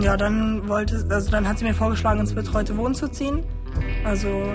ja, 0.00 0.16
dann 0.16 0.68
wollte, 0.68 1.04
also 1.10 1.30
dann 1.30 1.48
hat 1.48 1.58
sie 1.58 1.64
mir 1.64 1.74
vorgeschlagen, 1.74 2.20
ins 2.20 2.32
betreute 2.32 2.76
Wohnen 2.76 2.94
zu 2.94 3.08
ziehen. 3.10 3.44
Also, 4.04 4.52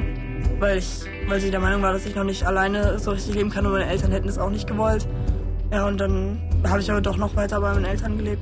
weil 0.59 0.77
ich, 0.77 1.01
weil 1.27 1.39
sie 1.39 1.51
der 1.51 1.59
Meinung 1.59 1.81
war, 1.81 1.93
dass 1.93 2.05
ich 2.05 2.15
noch 2.15 2.23
nicht 2.23 2.43
alleine 2.43 2.99
so 2.99 3.11
richtig 3.11 3.35
leben 3.35 3.49
kann 3.49 3.65
und 3.65 3.71
meine 3.71 3.85
Eltern 3.85 4.11
hätten 4.11 4.29
es 4.29 4.37
auch 4.37 4.49
nicht 4.49 4.67
gewollt. 4.67 5.07
Ja, 5.71 5.87
und 5.87 5.99
dann 5.99 6.39
habe 6.67 6.81
ich 6.81 6.91
aber 6.91 7.01
doch 7.01 7.17
noch 7.17 7.35
weiter 7.35 7.59
bei 7.59 7.73
meinen 7.73 7.85
Eltern 7.85 8.17
gelebt. 8.17 8.41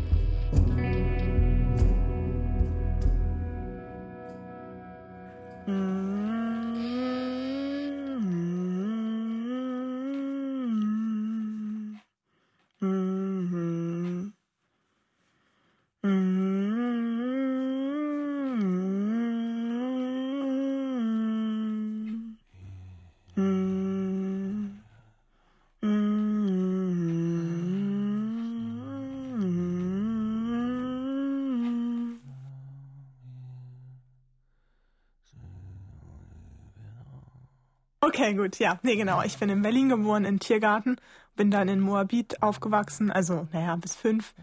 Okay, 38.21 38.35
gut, 38.35 38.59
ja. 38.59 38.77
Nee, 38.83 38.97
genau. 38.97 39.23
Ich 39.23 39.39
bin 39.39 39.49
in 39.49 39.63
Berlin 39.63 39.89
geboren, 39.89 40.25
in 40.25 40.39
Tiergarten, 40.39 40.97
bin 41.35 41.49
dann 41.49 41.67
in 41.67 41.79
Moabit 41.79 42.43
aufgewachsen, 42.43 43.09
also, 43.09 43.47
naja, 43.51 43.75
bis 43.77 43.95
fünf. 43.95 44.35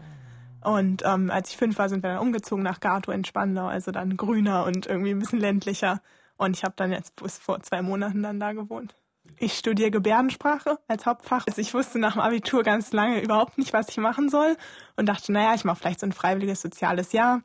Und 0.61 1.01
ähm, 1.05 1.31
als 1.31 1.51
ich 1.51 1.55
fünf 1.55 1.77
war, 1.77 1.87
sind 1.87 2.03
wir 2.03 2.09
dann 2.09 2.19
umgezogen 2.19 2.61
nach 2.61 2.81
Gato 2.81 3.13
in 3.13 3.23
Spandau, 3.23 3.67
also 3.67 3.91
dann 3.91 4.17
grüner 4.17 4.65
und 4.65 4.85
irgendwie 4.85 5.11
ein 5.11 5.19
bisschen 5.19 5.39
ländlicher. 5.39 6.01
Und 6.35 6.57
ich 6.57 6.65
habe 6.65 6.73
dann 6.75 6.91
jetzt 6.91 7.15
bis 7.15 7.37
vor 7.37 7.61
zwei 7.61 7.81
Monaten 7.81 8.21
dann 8.21 8.37
da 8.37 8.51
gewohnt. 8.51 8.95
Ich 9.37 9.57
studiere 9.57 9.91
Gebärdensprache 9.91 10.77
als 10.89 11.05
Hauptfach. 11.05 11.45
Also 11.47 11.61
ich 11.61 11.73
wusste 11.73 11.99
nach 11.99 12.13
dem 12.13 12.21
Abitur 12.21 12.63
ganz 12.63 12.91
lange 12.91 13.21
überhaupt 13.21 13.57
nicht, 13.57 13.71
was 13.71 13.87
ich 13.87 13.97
machen 13.97 14.27
soll 14.27 14.57
und 14.97 15.05
dachte, 15.05 15.31
naja, 15.31 15.53
ich 15.55 15.63
mache 15.63 15.79
vielleicht 15.79 16.01
so 16.01 16.05
ein 16.05 16.11
freiwilliges 16.11 16.61
soziales 16.61 17.13
Jahr, 17.13 17.43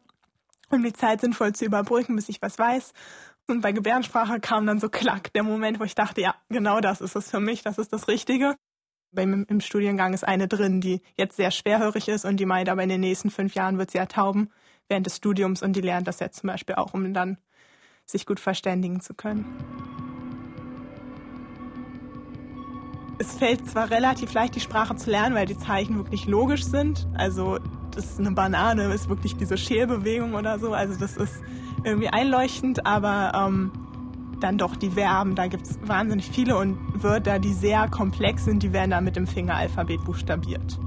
um 0.70 0.82
die 0.82 0.92
Zeit 0.92 1.20
sinnvoll 1.20 1.52
zu 1.52 1.64
überbrücken, 1.64 2.16
bis 2.16 2.28
ich 2.28 2.42
was 2.42 2.58
weiß. 2.58 2.92
Und 3.46 3.60
bei 3.60 3.72
Gebärdensprache 3.72 4.40
kam 4.40 4.66
dann 4.66 4.80
so 4.80 4.88
klack 4.88 5.32
der 5.34 5.42
Moment, 5.42 5.78
wo 5.78 5.84
ich 5.84 5.94
dachte, 5.94 6.20
ja, 6.22 6.34
genau 6.48 6.80
das 6.80 7.00
ist 7.00 7.14
es 7.14 7.30
für 7.30 7.40
mich, 7.40 7.62
das 7.62 7.78
ist 7.78 7.92
das 7.92 8.08
Richtige. 8.08 8.56
Beim, 9.12 9.44
Im 9.48 9.60
Studiengang 9.60 10.14
ist 10.14 10.26
eine 10.26 10.48
drin, 10.48 10.80
die 10.80 11.02
jetzt 11.16 11.36
sehr 11.36 11.50
schwerhörig 11.50 12.08
ist 12.08 12.24
und 12.24 12.38
die 12.38 12.46
meint, 12.46 12.68
aber 12.68 12.82
in 12.82 12.88
den 12.88 13.00
nächsten 13.00 13.30
fünf 13.30 13.54
Jahren 13.54 13.78
wird 13.78 13.90
sie 13.90 13.98
ertauben 13.98 14.50
während 14.88 15.06
des 15.06 15.16
Studiums 15.16 15.62
und 15.62 15.74
die 15.74 15.82
lernt 15.82 16.08
das 16.08 16.20
jetzt 16.20 16.40
zum 16.40 16.48
Beispiel 16.48 16.74
auch, 16.74 16.94
um 16.94 17.12
dann 17.14 17.38
sich 18.06 18.26
gut 18.26 18.40
verständigen 18.40 19.00
zu 19.00 19.14
können. 19.14 19.44
Es 23.18 23.36
fällt 23.36 23.68
zwar 23.70 23.90
relativ 23.90 24.32
leicht, 24.32 24.56
die 24.56 24.60
Sprache 24.60 24.96
zu 24.96 25.10
lernen, 25.10 25.34
weil 25.34 25.46
die 25.46 25.56
Zeichen 25.56 25.96
wirklich 25.96 26.26
logisch 26.26 26.64
sind. 26.64 27.06
Also 27.14 27.58
ist 27.96 28.18
eine 28.18 28.32
Banane, 28.32 28.84
ist 28.92 29.08
wirklich 29.08 29.36
diese 29.36 29.56
Scherbewegung 29.56 30.34
oder 30.34 30.58
so. 30.58 30.72
Also 30.72 30.98
das 30.98 31.16
ist 31.16 31.42
irgendwie 31.84 32.08
einleuchtend, 32.08 32.86
aber 32.86 33.32
ähm, 33.34 33.72
dann 34.40 34.58
doch 34.58 34.76
die 34.76 34.90
Verben, 34.90 35.34
da 35.34 35.46
gibt 35.46 35.66
es 35.66 35.78
wahnsinnig 35.86 36.28
viele 36.28 36.56
und 36.56 36.78
Wörter, 37.02 37.38
die 37.38 37.52
sehr 37.52 37.88
komplex 37.88 38.44
sind, 38.44 38.62
die 38.62 38.72
werden 38.72 38.90
dann 38.90 39.04
mit 39.04 39.16
dem 39.16 39.26
Fingeralphabet 39.26 40.04
buchstabiert. 40.04 40.78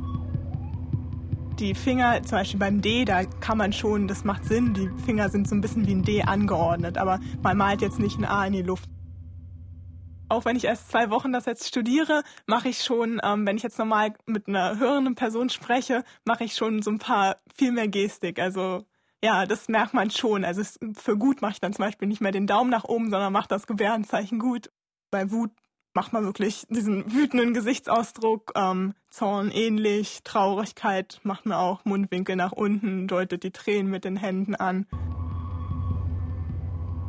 Die 1.60 1.74
Finger, 1.74 2.22
zum 2.22 2.38
Beispiel 2.38 2.60
beim 2.60 2.82
D, 2.82 3.04
da 3.04 3.24
kann 3.26 3.58
man 3.58 3.74
schon, 3.74 4.08
das 4.08 4.24
macht 4.24 4.46
Sinn, 4.46 4.76
die 4.76 4.90
Finger 5.06 5.30
sind 5.30 5.48
so 5.48 5.56
ein 5.56 5.62
bisschen 5.62 5.88
wie 5.88 5.96
ein 5.96 6.04
D 6.04 6.22
angeordnet, 6.22 7.00
aber 7.00 7.20
man 7.42 7.58
malt 7.58 7.82
jetzt 7.82 8.00
nicht 8.00 8.20
ein 8.20 8.26
A 8.26 8.46
in 8.46 8.54
die 8.54 8.62
Luft. 8.62 8.88
Auch 10.30 10.44
wenn 10.44 10.58
ich 10.58 10.66
erst 10.66 10.90
zwei 10.90 11.10
Wochen 11.10 11.32
das 11.32 11.46
jetzt 11.46 11.68
studiere, 11.68 12.24
mache 12.48 12.68
ich 12.68 12.84
schon, 12.84 13.22
ähm, 13.24 13.46
wenn 13.46 13.56
ich 13.56 13.64
jetzt 13.64 13.80
normal 13.80 14.14
mit 14.26 14.48
einer 14.48 14.78
hörenden 14.78 15.16
Person 15.16 15.50
spreche, 15.50 16.04
mache 16.26 16.44
ich 16.44 16.56
schon 16.56 16.82
so 16.82 16.92
ein 16.92 17.00
paar 17.00 17.38
viel 17.56 17.72
mehr 17.72 17.88
Gestik. 17.88 18.40
Also 18.40 18.84
ja, 19.24 19.46
das 19.46 19.70
merkt 19.70 19.94
man 19.94 20.12
schon. 20.12 20.44
Also 20.44 20.64
für 20.96 21.18
gut 21.18 21.42
mache 21.42 21.54
ich 21.54 21.60
dann 21.62 21.74
zum 21.74 21.86
Beispiel 21.86 22.10
nicht 22.10 22.22
mehr 22.22 22.34
den 22.34 22.46
Daumen 22.46 22.70
nach 22.70 22.84
oben, 22.84 23.10
sondern 23.10 23.32
mache 23.32 23.48
das 23.48 23.68
Gebärdenzeichen 23.68 24.38
gut. 24.38 24.70
Bei 25.12 25.32
Wut 25.32 25.52
macht 25.94 26.12
man 26.12 26.26
wirklich 26.26 26.66
diesen 26.70 27.12
wütenden 27.12 27.54
Gesichtsausdruck, 27.54 28.52
ähm, 28.56 28.94
Zorn 29.10 29.50
ähnlich, 29.50 30.20
Traurigkeit 30.24 31.22
macht 31.24 31.46
man 31.46 31.58
auch 31.58 31.86
Mundwinkel 31.86 32.36
nach 32.36 32.52
unten, 32.52 33.08
deutet 33.08 33.44
die 33.44 33.52
Tränen 33.52 33.90
mit 33.90 34.04
den 34.04 34.18
Händen 34.18 34.56
an. 34.56 34.86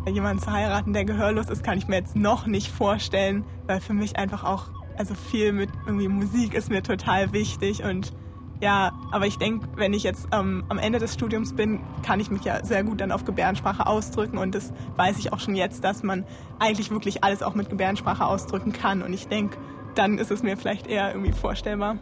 Jemanden 0.09 0.43
zu 0.43 0.53
heiraten, 0.53 0.93
der 0.93 1.05
gehörlos 1.05 1.49
ist, 1.49 1.63
kann 1.63 1.79
ich 1.79 1.89
mir 1.89 1.97
jetzt 1.97 2.17
noch 2.17 2.47
nicht 2.47 2.71
vorstellen, 2.71 3.45
weil 3.67 3.81
für 3.81 3.95
mich 3.95 4.17
einfach 4.17 4.45
auch, 4.45 4.65
also 4.97 5.15
viel 5.15 5.53
mit 5.53 5.71
irgendwie 5.87 6.09
Musik 6.09 6.55
ist 6.55 6.71
mir 6.71 6.83
total 6.83 7.33
wichtig 7.33 7.83
und 7.85 8.13
ja, 8.61 8.93
aber 9.13 9.27
ich 9.27 9.39
denke, 9.39 9.69
wenn 9.77 9.93
ich 9.93 10.03
jetzt 10.03 10.27
ähm, 10.33 10.65
am 10.69 10.79
Ende 10.79 10.99
des 10.99 11.15
Studiums 11.15 11.55
bin, 11.55 11.81
kann 12.05 12.19
ich 12.19 12.29
mich 12.31 12.43
ja 12.43 12.65
sehr 12.65 12.83
gut 12.83 13.01
dann 13.01 13.13
auf 13.13 13.25
Gebärdensprache 13.25 13.87
ausdrücken 13.87 14.37
und 14.39 14.55
das 14.55 14.73
weiß 14.97 15.19
ich 15.19 15.33
auch 15.33 15.39
schon 15.39 15.55
jetzt, 15.55 15.85
dass 15.85 16.03
man 16.03 16.25
eigentlich 16.59 16.91
wirklich 16.91 17.23
alles 17.23 17.43
auch 17.43 17.55
mit 17.55 17.71
Gebärdensprache 17.71 18.27
ausdrücken 18.27 18.73
kann 18.73 19.03
und 19.03 19.13
ich 19.13 19.29
denke, 19.29 19.59
dann 19.95 20.19
ist 20.19 20.33
es 20.33 20.43
mir 20.43 20.57
vielleicht 20.57 20.89
eher 20.89 21.11
irgendwie 21.11 21.33
vorstellbar. 21.33 21.99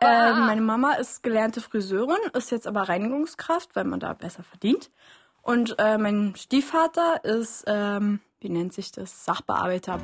Äh, 0.00 0.32
meine 0.32 0.62
Mama 0.62 0.94
ist 0.94 1.22
gelernte 1.22 1.60
Friseurin, 1.60 2.16
ist 2.32 2.50
jetzt 2.50 2.66
aber 2.66 2.88
Reinigungskraft, 2.88 3.76
weil 3.76 3.84
man 3.84 4.00
da 4.00 4.14
besser 4.14 4.42
verdient. 4.42 4.90
Und 5.42 5.76
äh, 5.78 5.98
mein 5.98 6.34
Stiefvater 6.36 7.24
ist, 7.24 7.64
ähm, 7.66 8.20
wie 8.40 8.48
nennt 8.48 8.72
sich 8.72 8.92
das, 8.92 9.24
Sachbearbeiter. 9.24 9.98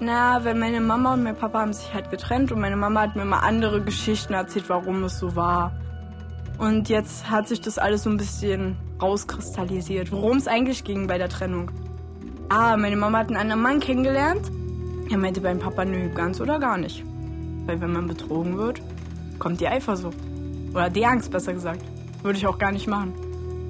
Na, 0.00 0.44
weil 0.44 0.54
meine 0.54 0.80
Mama 0.80 1.14
und 1.14 1.22
mein 1.22 1.36
Papa 1.36 1.60
haben 1.60 1.72
sich 1.72 1.94
halt 1.94 2.10
getrennt 2.10 2.50
und 2.52 2.60
meine 2.60 2.76
Mama 2.76 3.02
hat 3.02 3.16
mir 3.16 3.24
mal 3.24 3.40
andere 3.40 3.82
Geschichten 3.82 4.34
erzählt, 4.34 4.68
warum 4.68 5.04
es 5.04 5.18
so 5.18 5.36
war. 5.36 5.81
Und 6.58 6.88
jetzt 6.88 7.30
hat 7.30 7.48
sich 7.48 7.60
das 7.60 7.78
alles 7.78 8.04
so 8.04 8.10
ein 8.10 8.16
bisschen 8.16 8.76
rauskristallisiert, 9.00 10.12
worum 10.12 10.36
es 10.36 10.46
eigentlich 10.46 10.84
ging 10.84 11.06
bei 11.06 11.18
der 11.18 11.28
Trennung. 11.28 11.70
Ah, 12.48 12.76
meine 12.76 12.96
Mama 12.96 13.18
hat 13.18 13.28
einen 13.28 13.36
anderen 13.36 13.62
Mann 13.62 13.80
kennengelernt. 13.80 14.50
Er 15.10 15.18
meinte 15.18 15.40
beim 15.40 15.58
Papa, 15.58 15.84
nö, 15.84 16.08
ganz 16.14 16.40
oder 16.40 16.58
gar 16.58 16.78
nicht. 16.78 17.04
Weil 17.66 17.80
wenn 17.80 17.92
man 17.92 18.06
betrogen 18.06 18.58
wird, 18.58 18.80
kommt 19.38 19.60
die 19.60 19.68
Eifersucht. 19.68 20.16
Oder 20.72 20.90
die 20.90 21.04
Angst, 21.06 21.30
besser 21.30 21.52
gesagt. 21.52 21.82
Würde 22.22 22.38
ich 22.38 22.46
auch 22.46 22.58
gar 22.58 22.72
nicht 22.72 22.86
machen. 22.86 23.12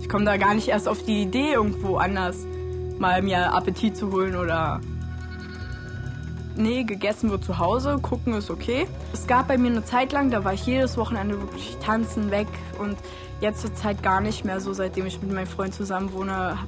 Ich 0.01 0.09
komme 0.09 0.25
da 0.25 0.37
gar 0.37 0.55
nicht 0.55 0.69
erst 0.69 0.89
auf 0.89 1.03
die 1.05 1.23
Idee, 1.23 1.53
irgendwo 1.53 1.97
anders 1.97 2.47
mal 2.99 3.23
mir 3.23 3.53
Appetit 3.53 3.97
zu 3.97 4.13
holen 4.13 4.37
oder. 4.37 4.81
Nee, 6.57 6.85
gegessen 6.85 7.31
wird 7.31 7.45
zu 7.45 7.59
Hause, 7.59 7.99
gucken 8.03 8.35
ist 8.35 8.51
okay. 8.51 8.87
Es 9.13 9.27
gab 9.27 9.49
bei 9.49 9.57
mir 9.57 9.71
eine 9.71 9.85
Zeit 9.85 10.13
lang, 10.13 10.31
da 10.31 10.45
war 10.45 10.53
ich 10.53 10.67
jedes 10.67 10.97
Wochenende 10.97 11.41
wirklich 11.41 11.77
tanzen 11.79 12.31
weg 12.31 12.49
und 12.79 12.97
jetzt 13.41 13.63
zur 13.63 13.75
Zeit 13.75 14.03
gar 14.03 14.21
nicht 14.21 14.45
mehr 14.45 14.61
so, 14.61 14.73
seitdem 14.73 15.07
ich 15.07 15.21
mit 15.23 15.33
meinem 15.33 15.47
Freund 15.47 15.75
zusammen 15.75 16.13
wohne. 16.13 16.59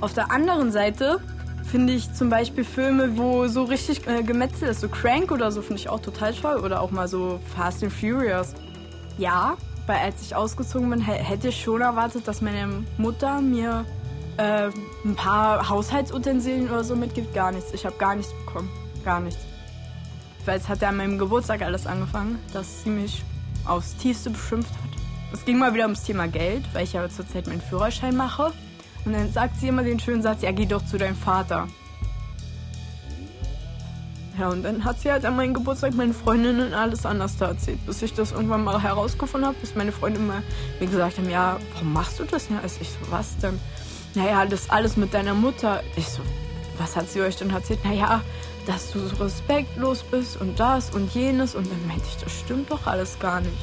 Auf 0.00 0.14
der 0.14 0.32
anderen 0.32 0.72
Seite 0.72 1.20
finde 1.64 1.92
ich 1.92 2.12
zum 2.12 2.28
Beispiel 2.28 2.64
Filme, 2.64 3.16
wo 3.16 3.46
so 3.46 3.64
richtig 3.64 4.06
äh, 4.06 4.22
gemetzelt 4.22 4.70
ist, 4.70 4.80
so 4.80 4.88
Crank 4.88 5.32
oder 5.32 5.50
so, 5.50 5.62
finde 5.62 5.80
ich 5.80 5.88
auch 5.88 6.00
total 6.00 6.34
toll. 6.34 6.56
Oder 6.56 6.80
auch 6.80 6.90
mal 6.90 7.08
so 7.08 7.40
Fast 7.56 7.82
and 7.82 7.92
Furious. 7.92 8.54
Ja, 9.16 9.56
weil 9.86 9.96
als 9.98 10.20
ich 10.22 10.34
ausgezogen 10.34 10.90
bin, 10.90 11.00
hätte 11.00 11.48
ich 11.48 11.62
schon 11.62 11.80
erwartet, 11.80 12.28
dass 12.28 12.42
meine 12.42 12.84
Mutter 12.98 13.40
mir 13.40 13.84
äh, 14.36 14.70
ein 15.04 15.14
paar 15.14 15.68
Haushaltsutensilien 15.68 16.68
oder 16.70 16.84
so 16.84 16.96
mitgibt. 16.96 17.34
Gar 17.34 17.52
nichts. 17.52 17.72
Ich 17.72 17.84
habe 17.86 17.96
gar 17.96 18.14
nichts 18.14 18.32
bekommen. 18.32 18.68
Gar 19.04 19.20
nichts. 19.20 19.40
Weil 20.44 20.58
es 20.58 20.68
hat 20.68 20.82
ja 20.82 20.90
an 20.90 20.96
meinem 20.96 21.18
Geburtstag 21.18 21.62
alles 21.62 21.86
angefangen, 21.86 22.38
dass 22.52 22.82
sie 22.82 22.90
mich 22.90 23.22
aufs 23.64 23.96
Tiefste 23.96 24.30
beschimpft 24.30 24.70
hat. 24.70 24.90
Es 25.32 25.44
ging 25.44 25.58
mal 25.58 25.74
wieder 25.74 25.84
ums 25.84 26.04
Thema 26.04 26.28
Geld, 26.28 26.62
weil 26.72 26.84
ich 26.84 26.92
ja 26.92 27.08
zurzeit 27.08 27.46
meinen 27.46 27.60
Führerschein 27.60 28.16
mache. 28.16 28.52
Und 29.04 29.12
dann 29.12 29.32
sagt 29.32 29.56
sie 29.58 29.68
immer 29.68 29.82
den 29.82 29.98
schönen 30.00 30.22
Satz, 30.22 30.42
ja, 30.42 30.52
geh 30.52 30.66
doch 30.66 30.84
zu 30.84 30.96
deinem 30.96 31.16
Vater. 31.16 31.68
Ja, 34.38 34.48
und 34.48 34.64
dann 34.64 34.84
hat 34.84 35.00
sie 35.00 35.12
halt 35.12 35.24
an 35.24 35.36
meinem 35.36 35.54
Geburtstag 35.54 35.94
meinen 35.94 36.12
Freundinnen 36.12 36.74
alles 36.74 37.06
anders 37.06 37.36
da 37.36 37.48
erzählt, 37.48 37.84
bis 37.86 38.02
ich 38.02 38.14
das 38.14 38.32
irgendwann 38.32 38.64
mal 38.64 38.82
herausgefunden 38.82 39.46
habe, 39.46 39.56
bis 39.60 39.76
meine 39.76 39.92
Freundinnen 39.92 40.26
mal 40.26 40.42
mir 40.80 40.88
gesagt 40.88 41.18
haben, 41.18 41.30
ja, 41.30 41.58
warum 41.74 41.92
machst 41.92 42.18
du 42.18 42.24
das? 42.24 42.48
Ja, 42.48 42.58
also 42.60 42.78
ich 42.80 42.88
so, 42.88 42.96
was 43.10 43.36
denn? 43.38 43.60
Naja, 44.14 44.46
das 44.46 44.70
alles 44.70 44.96
mit 44.96 45.12
deiner 45.12 45.34
Mutter. 45.34 45.82
Ich 45.96 46.08
so, 46.08 46.22
was 46.78 46.94
hat 46.94 47.08
sie 47.08 47.20
euch 47.20 47.36
denn 47.36 47.50
erzählt? 47.50 47.84
Naja, 47.84 48.22
dass 48.64 48.92
du 48.92 49.00
so 49.00 49.16
respektlos 49.16 50.04
bist 50.04 50.40
und 50.40 50.60
das 50.60 50.94
und 50.94 51.12
jenes. 51.14 51.56
Und 51.56 51.68
dann 51.68 51.86
meinte 51.88 52.06
ich, 52.06 52.16
das 52.18 52.32
stimmt 52.32 52.70
doch 52.70 52.86
alles 52.86 53.18
gar 53.18 53.40
nicht. 53.40 53.58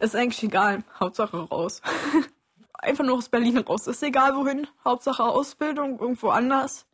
Ist 0.00 0.16
eigentlich 0.16 0.42
egal. 0.42 0.82
Hauptsache 0.98 1.48
raus. 1.48 1.80
Einfach 2.72 3.04
nur 3.04 3.18
aus 3.18 3.28
Berlin 3.28 3.58
raus. 3.58 3.86
Ist 3.86 4.02
egal 4.02 4.34
wohin. 4.34 4.66
Hauptsache 4.84 5.22
Ausbildung 5.22 6.00
irgendwo 6.00 6.30
anders. 6.30 6.86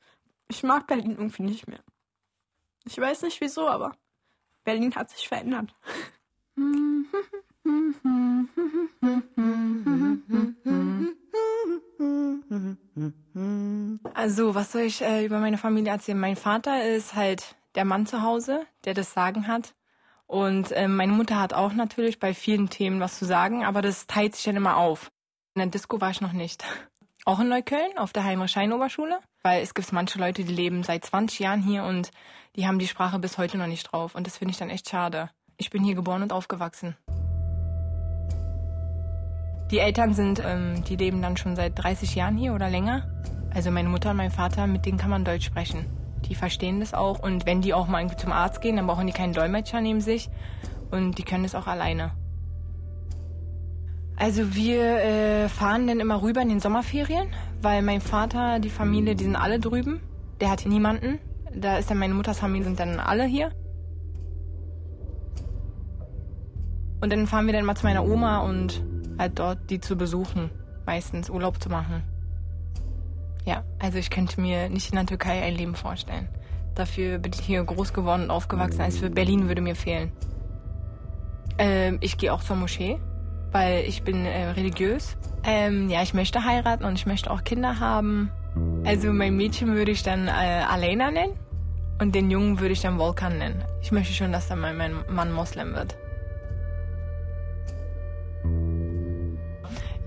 Ich 0.49 0.63
mag 0.63 0.87
Berlin 0.87 1.13
irgendwie 1.13 1.43
nicht 1.43 1.69
mehr. 1.69 1.81
Ich 2.85 2.99
weiß 2.99 3.23
nicht 3.23 3.41
wieso, 3.41 3.67
aber 3.67 3.97
Berlin 4.65 4.95
hat 4.95 5.09
sich 5.09 5.27
verändert. 5.27 5.75
Also, 14.15 14.55
was 14.55 14.73
soll 14.73 14.83
ich 14.83 15.01
äh, 15.01 15.25
über 15.25 15.39
meine 15.39 15.59
Familie 15.59 15.93
erzählen? 15.93 16.19
Mein 16.19 16.37
Vater 16.37 16.85
ist 16.85 17.15
halt 17.15 17.57
der 17.75 17.85
Mann 17.85 18.07
zu 18.07 18.23
Hause, 18.23 18.67
der 18.85 18.95
das 18.95 19.13
Sagen 19.13 19.47
hat. 19.47 19.75
Und 20.27 20.73
äh, 20.73 20.89
meine 20.89 21.13
Mutter 21.13 21.41
hat 21.41 21.55
auch 21.55 21.73
natürlich 21.73 22.19
bei 22.19 22.35
vielen 22.35 22.69
Themen 22.69 23.01
was 23.01 23.19
zu 23.19 23.25
sagen, 23.25 23.65
aber 23.65 23.81
das 23.81 24.07
teilt 24.07 24.35
sich 24.35 24.45
dann 24.45 24.57
immer 24.57 24.77
auf. 24.77 25.11
In 25.55 25.61
der 25.61 25.69
Disco 25.69 26.01
war 26.01 26.11
ich 26.11 26.21
noch 26.21 26.33
nicht. 26.33 26.65
Auch 27.25 27.41
in 27.41 27.49
Neukölln 27.49 27.99
auf 27.99 28.15
der 28.15 28.25
Heinrich-Schein-Oberschule, 28.25 29.19
weil 29.43 29.63
es 29.63 29.75
gibt 29.75 29.93
manche 29.93 30.19
Leute, 30.19 30.45
die 30.45 30.53
leben 30.53 30.83
seit 30.83 31.05
20 31.05 31.41
Jahren 31.41 31.63
hier 31.63 31.85
und 31.85 32.11
die 32.57 32.67
haben 32.67 32.79
die 32.79 32.87
Sprache 32.87 33.19
bis 33.19 33.37
heute 33.37 33.59
noch 33.59 33.67
nicht 33.67 33.93
drauf. 33.93 34.15
Und 34.15 34.27
das 34.27 34.39
finde 34.39 34.53
ich 34.53 34.59
dann 34.59 34.71
echt 34.71 34.89
schade. 34.89 35.29
Ich 35.59 35.69
bin 35.69 35.85
hier 35.85 35.95
geboren 35.95 36.23
und 36.23 36.33
aufgewachsen. 36.33 36.97
Die 39.71 39.79
Eltern 39.79 40.15
sind, 40.15 40.43
ähm, 40.45 40.83
die 40.85 40.97
leben 40.97 41.21
dann 41.21 41.37
schon 41.37 41.55
seit 41.55 41.83
30 41.83 42.15
Jahren 42.15 42.37
hier 42.37 42.55
oder 42.55 42.71
länger. 42.71 43.09
Also 43.55 43.71
meine 43.71 43.89
Mutter 43.89 44.11
und 44.11 44.17
mein 44.17 44.31
Vater, 44.31 44.67
mit 44.67 44.87
denen 44.87 44.99
kann 44.99 45.11
man 45.11 45.25
Deutsch 45.25 45.45
sprechen. 45.45 45.87
Die 46.25 46.35
verstehen 46.35 46.81
das 46.81 46.95
auch 46.95 47.21
und 47.21 47.47
wenn 47.47 47.61
die 47.61 47.75
auch 47.75 47.87
mal 47.87 48.17
zum 48.17 48.33
Arzt 48.33 48.61
gehen, 48.61 48.77
dann 48.77 48.87
brauchen 48.87 49.07
die 49.07 49.13
keinen 49.13 49.33
Dolmetscher 49.33 49.81
neben 49.81 50.01
sich 50.01 50.31
und 50.91 51.19
die 51.19 51.23
können 51.23 51.43
das 51.43 51.55
auch 51.55 51.67
alleine. 51.67 52.13
Also 54.17 54.55
wir 54.55 54.83
äh, 54.83 55.49
fahren 55.49 55.87
dann 55.87 56.01
immer 56.01 56.23
rüber 56.23 56.43
in 56.43 56.49
den 56.49 56.61
Sommerferien, 56.61 57.29
weil 57.63 57.83
mein 57.83 58.01
Vater, 58.01 58.59
die 58.59 58.71
Familie, 58.71 59.15
die 59.15 59.25
sind 59.25 59.37
alle 59.37 59.61
drüben. 59.61 60.01
Der 60.41 60.51
hat 60.51 60.61
hier 60.61 60.73
niemanden. 60.73 61.21
Da 61.55 61.79
ist 61.79 61.91
dann 61.91 61.99
meine 61.99 62.15
Mutters 62.15 62.41
Familie, 62.41 62.65
sind 62.65 62.81
dann 62.81 62.99
alle 62.99 63.25
hier. 63.25 63.53
Und 67.01 67.13
dann 67.13 67.29
fahren 67.29 67.47
wir 67.47 67.53
dann 67.53 67.65
mal 67.65 67.77
zu 67.77 67.87
meiner 67.87 68.05
Oma 68.05 68.41
und 68.41 68.83
halt 69.19 69.39
dort 69.39 69.59
die 69.71 69.81
zu 69.81 69.97
besuchen, 69.97 70.51
meistens 70.87 71.29
Urlaub 71.31 71.63
zu 71.63 71.69
machen. 71.69 72.03
Ja, 73.45 73.65
also 73.79 73.99
ich 73.99 74.11
könnte 74.11 74.41
mir 74.41 74.69
nicht 74.69 74.91
in 74.91 74.97
der 74.97 75.07
Türkei 75.07 75.43
ein 75.43 75.55
Leben 75.55 75.75
vorstellen. 75.75 76.29
Dafür 76.75 77.19
bin 77.19 77.33
ich 77.33 77.41
hier 77.41 77.65
groß 77.65 77.93
geworden 77.93 78.25
und 78.25 78.31
aufgewachsen, 78.31 78.81
als 78.81 78.99
für 78.99 79.11
Berlin 79.11 79.49
würde 79.49 79.61
mir 79.61 79.75
fehlen. 79.75 80.13
Ähm, 81.59 81.99
ich 82.01 82.19
gehe 82.19 82.33
auch 82.33 82.43
zur 82.43 82.57
Moschee, 82.57 82.99
weil 83.51 83.85
ich 83.85 84.03
bin 84.03 84.25
äh, 84.25 84.51
religiös. 84.51 85.17
Ähm, 85.45 85.89
ja, 85.89 86.03
ich 86.03 86.15
möchte 86.15 86.45
heiraten 86.45 86.85
und 86.85 86.95
ich 86.95 87.07
möchte 87.07 87.31
auch 87.31 87.43
Kinder 87.43 87.81
haben. 87.81 88.31
Also 88.85 89.13
mein 89.13 89.37
Mädchen 89.37 89.75
würde 89.75 89.91
ich 89.91 90.03
dann 90.03 90.29
äh, 90.29 90.31
Alena 90.31 91.11
nennen 91.11 91.33
und 92.01 92.15
den 92.15 92.31
Jungen 92.31 92.61
würde 92.61 92.73
ich 92.73 92.81
dann 92.81 92.99
Volkan 92.99 93.39
nennen. 93.39 93.65
Ich 93.83 93.93
möchte 93.93 94.13
schon, 94.13 94.33
dass 94.33 94.49
dann 94.49 94.61
mein 94.61 95.05
Mann 95.09 95.33
Moslem 95.33 95.75
wird. 95.75 95.97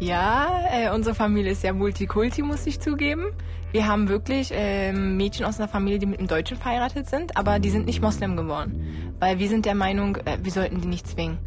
Ja, 0.02 0.64
äh, 0.72 0.90
unsere 0.90 1.14
Familie 1.14 1.52
ist 1.52 1.62
sehr 1.62 1.74
multikulti, 1.74 2.42
muss 2.42 2.66
ich 2.66 2.80
zugeben. 2.80 3.34
Wir 3.72 3.88
haben 3.88 4.10
wirklich 4.10 4.52
äh, 4.52 4.92
Mädchen 4.94 5.46
aus 5.46 5.60
einer 5.60 5.68
Familie, 5.68 6.00
die 6.00 6.08
mit 6.08 6.18
einem 6.18 6.28
Deutschen 6.28 6.58
verheiratet 6.58 7.08
sind, 7.08 7.38
aber 7.38 7.60
die 7.60 7.70
sind 7.70 7.86
nicht 7.86 8.02
Moslem 8.02 8.36
geworden. 8.36 9.14
Weil 9.20 9.38
wir 9.38 9.48
sind 9.48 9.68
der 9.68 9.76
Meinung, 9.76 10.16
äh, 10.16 10.40
wir 10.42 10.52
sollten 10.52 10.82
die 10.82 10.88
nicht 10.88 11.06
zwingen. 11.08 11.38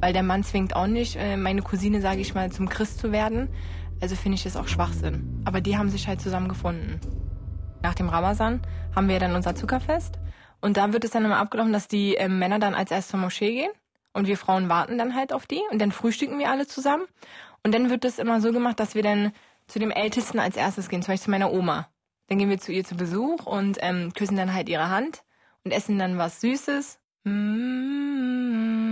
Weil 0.00 0.12
der 0.12 0.24
Mann 0.24 0.42
zwingt 0.42 0.74
auch 0.74 0.88
nicht, 0.88 1.14
äh, 1.14 1.36
meine 1.36 1.62
Cousine, 1.62 2.00
sage 2.00 2.22
ich 2.22 2.34
mal, 2.34 2.50
zum 2.50 2.68
Christ 2.68 2.98
zu 2.98 3.12
werden. 3.12 3.48
Also 4.00 4.16
finde 4.16 4.34
ich 4.34 4.42
das 4.42 4.56
auch 4.56 4.66
Schwachsinn. 4.66 5.40
Aber 5.44 5.60
die 5.60 5.78
haben 5.78 5.90
sich 5.90 6.08
halt 6.08 6.20
zusammengefunden. 6.20 6.98
Nach 7.84 7.94
dem 7.94 8.08
Ramazan 8.08 8.62
haben 8.96 9.06
wir 9.06 9.20
dann 9.20 9.36
unser 9.36 9.54
Zuckerfest. 9.54 10.18
Und 10.60 10.76
da 10.76 10.92
wird 10.92 11.04
es 11.04 11.12
dann 11.12 11.24
immer 11.24 11.36
abgelaufen, 11.36 11.72
dass 11.72 11.86
die 11.86 12.16
äh, 12.16 12.26
Männer 12.28 12.58
dann 12.58 12.74
als 12.74 12.90
erstes 12.90 13.12
zur 13.12 13.20
Moschee 13.20 13.52
gehen 13.52 13.70
und 14.18 14.26
wir 14.26 14.36
Frauen 14.36 14.68
warten 14.68 14.98
dann 14.98 15.14
halt 15.14 15.32
auf 15.32 15.46
die 15.46 15.62
und 15.70 15.78
dann 15.78 15.92
frühstücken 15.92 16.38
wir 16.38 16.50
alle 16.50 16.66
zusammen. 16.66 17.04
Und 17.62 17.72
dann 17.72 17.88
wird 17.88 18.04
es 18.04 18.18
immer 18.18 18.40
so 18.40 18.52
gemacht, 18.52 18.80
dass 18.80 18.94
wir 18.94 19.02
dann 19.02 19.32
zu 19.68 19.78
dem 19.78 19.90
Ältesten 19.90 20.38
als 20.40 20.56
erstes 20.56 20.88
gehen, 20.88 21.02
zum 21.02 21.12
Beispiel 21.12 21.26
zu 21.26 21.30
meiner 21.30 21.52
Oma. 21.52 21.88
Dann 22.26 22.38
gehen 22.38 22.50
wir 22.50 22.58
zu 22.58 22.72
ihr 22.72 22.84
zu 22.84 22.96
Besuch 22.96 23.46
und 23.46 23.78
ähm, 23.80 24.12
küssen 24.14 24.36
dann 24.36 24.52
halt 24.52 24.68
ihre 24.68 24.90
Hand 24.90 25.22
und 25.64 25.72
essen 25.72 25.98
dann 25.98 26.18
was 26.18 26.40
Süßes. 26.40 26.98
Mm 27.24 27.30
-hmm. 27.30 28.87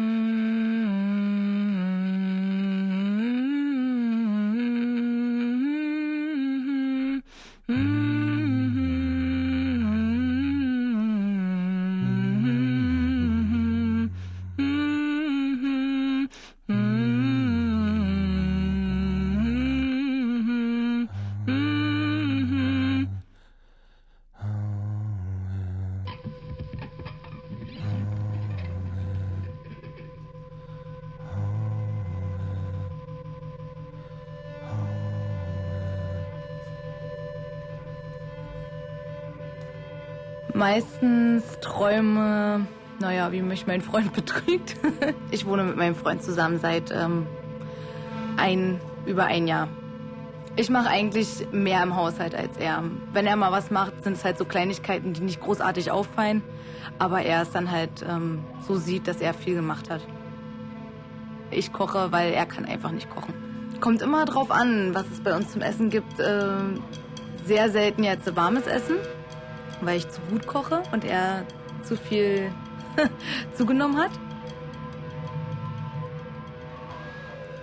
Meistens 40.57 41.45
Träume, 41.61 42.67
naja, 42.99 43.31
wie 43.31 43.43
mich 43.43 43.67
mein 43.67 43.83
Freund 43.83 44.13
betrügt. 44.15 44.75
ich 45.31 45.45
wohne 45.45 45.65
mit 45.65 45.77
meinem 45.77 45.95
Freund 45.95 46.23
zusammen 46.23 46.59
seit 46.59 46.91
ähm, 46.91 47.27
ein, 48.39 48.81
über 49.05 49.25
ein 49.25 49.47
Jahr. 49.47 49.69
Ich 50.57 50.71
mache 50.71 50.89
eigentlich 50.89 51.47
mehr 51.53 51.83
im 51.83 51.95
Haushalt 51.95 52.35
als 52.35 52.57
er. 52.57 52.83
Wenn 53.13 53.27
er 53.27 53.37
mal 53.37 53.53
was 53.53 53.71
macht, 53.71 54.03
sind 54.03 54.15
es 54.15 54.25
halt 54.25 54.39
so 54.39 54.47
Kleinigkeiten, 54.47 55.13
die 55.13 55.21
nicht 55.21 55.43
großartig 55.43 55.91
auffallen. 55.91 56.43
Aber 56.99 57.21
er 57.21 57.43
es 57.43 57.51
dann 57.51 57.71
halt 57.71 58.03
ähm, 58.09 58.43
so 58.67 58.77
sieht, 58.77 59.07
dass 59.09 59.21
er 59.21 59.35
viel 59.35 59.57
gemacht 59.57 59.91
hat. 59.91 60.01
Ich 61.51 61.71
koche, 61.75 62.13
weil 62.13 62.33
er 62.33 62.47
kann 62.47 62.65
einfach 62.65 62.93
nicht 62.93 63.11
kochen. 63.11 63.35
Kommt 63.81 64.01
immer 64.01 64.25
drauf 64.25 64.51
an, 64.51 64.95
was 64.95 65.05
es 65.13 65.21
bei 65.21 65.37
uns 65.37 65.53
zum 65.53 65.61
Essen 65.61 65.91
gibt. 65.91 66.19
Äh, 66.19 66.49
sehr 67.45 67.69
selten 67.69 68.05
jetzt 68.05 68.35
warmes 68.35 68.67
Essen 68.67 68.97
weil 69.81 69.99
ich 69.99 70.09
zu 70.09 70.21
gut 70.31 70.47
koche 70.47 70.83
und 70.93 71.05
er 71.05 71.45
zu 71.83 71.97
viel 71.97 72.53
zugenommen 73.55 73.99
hat. 73.99 74.11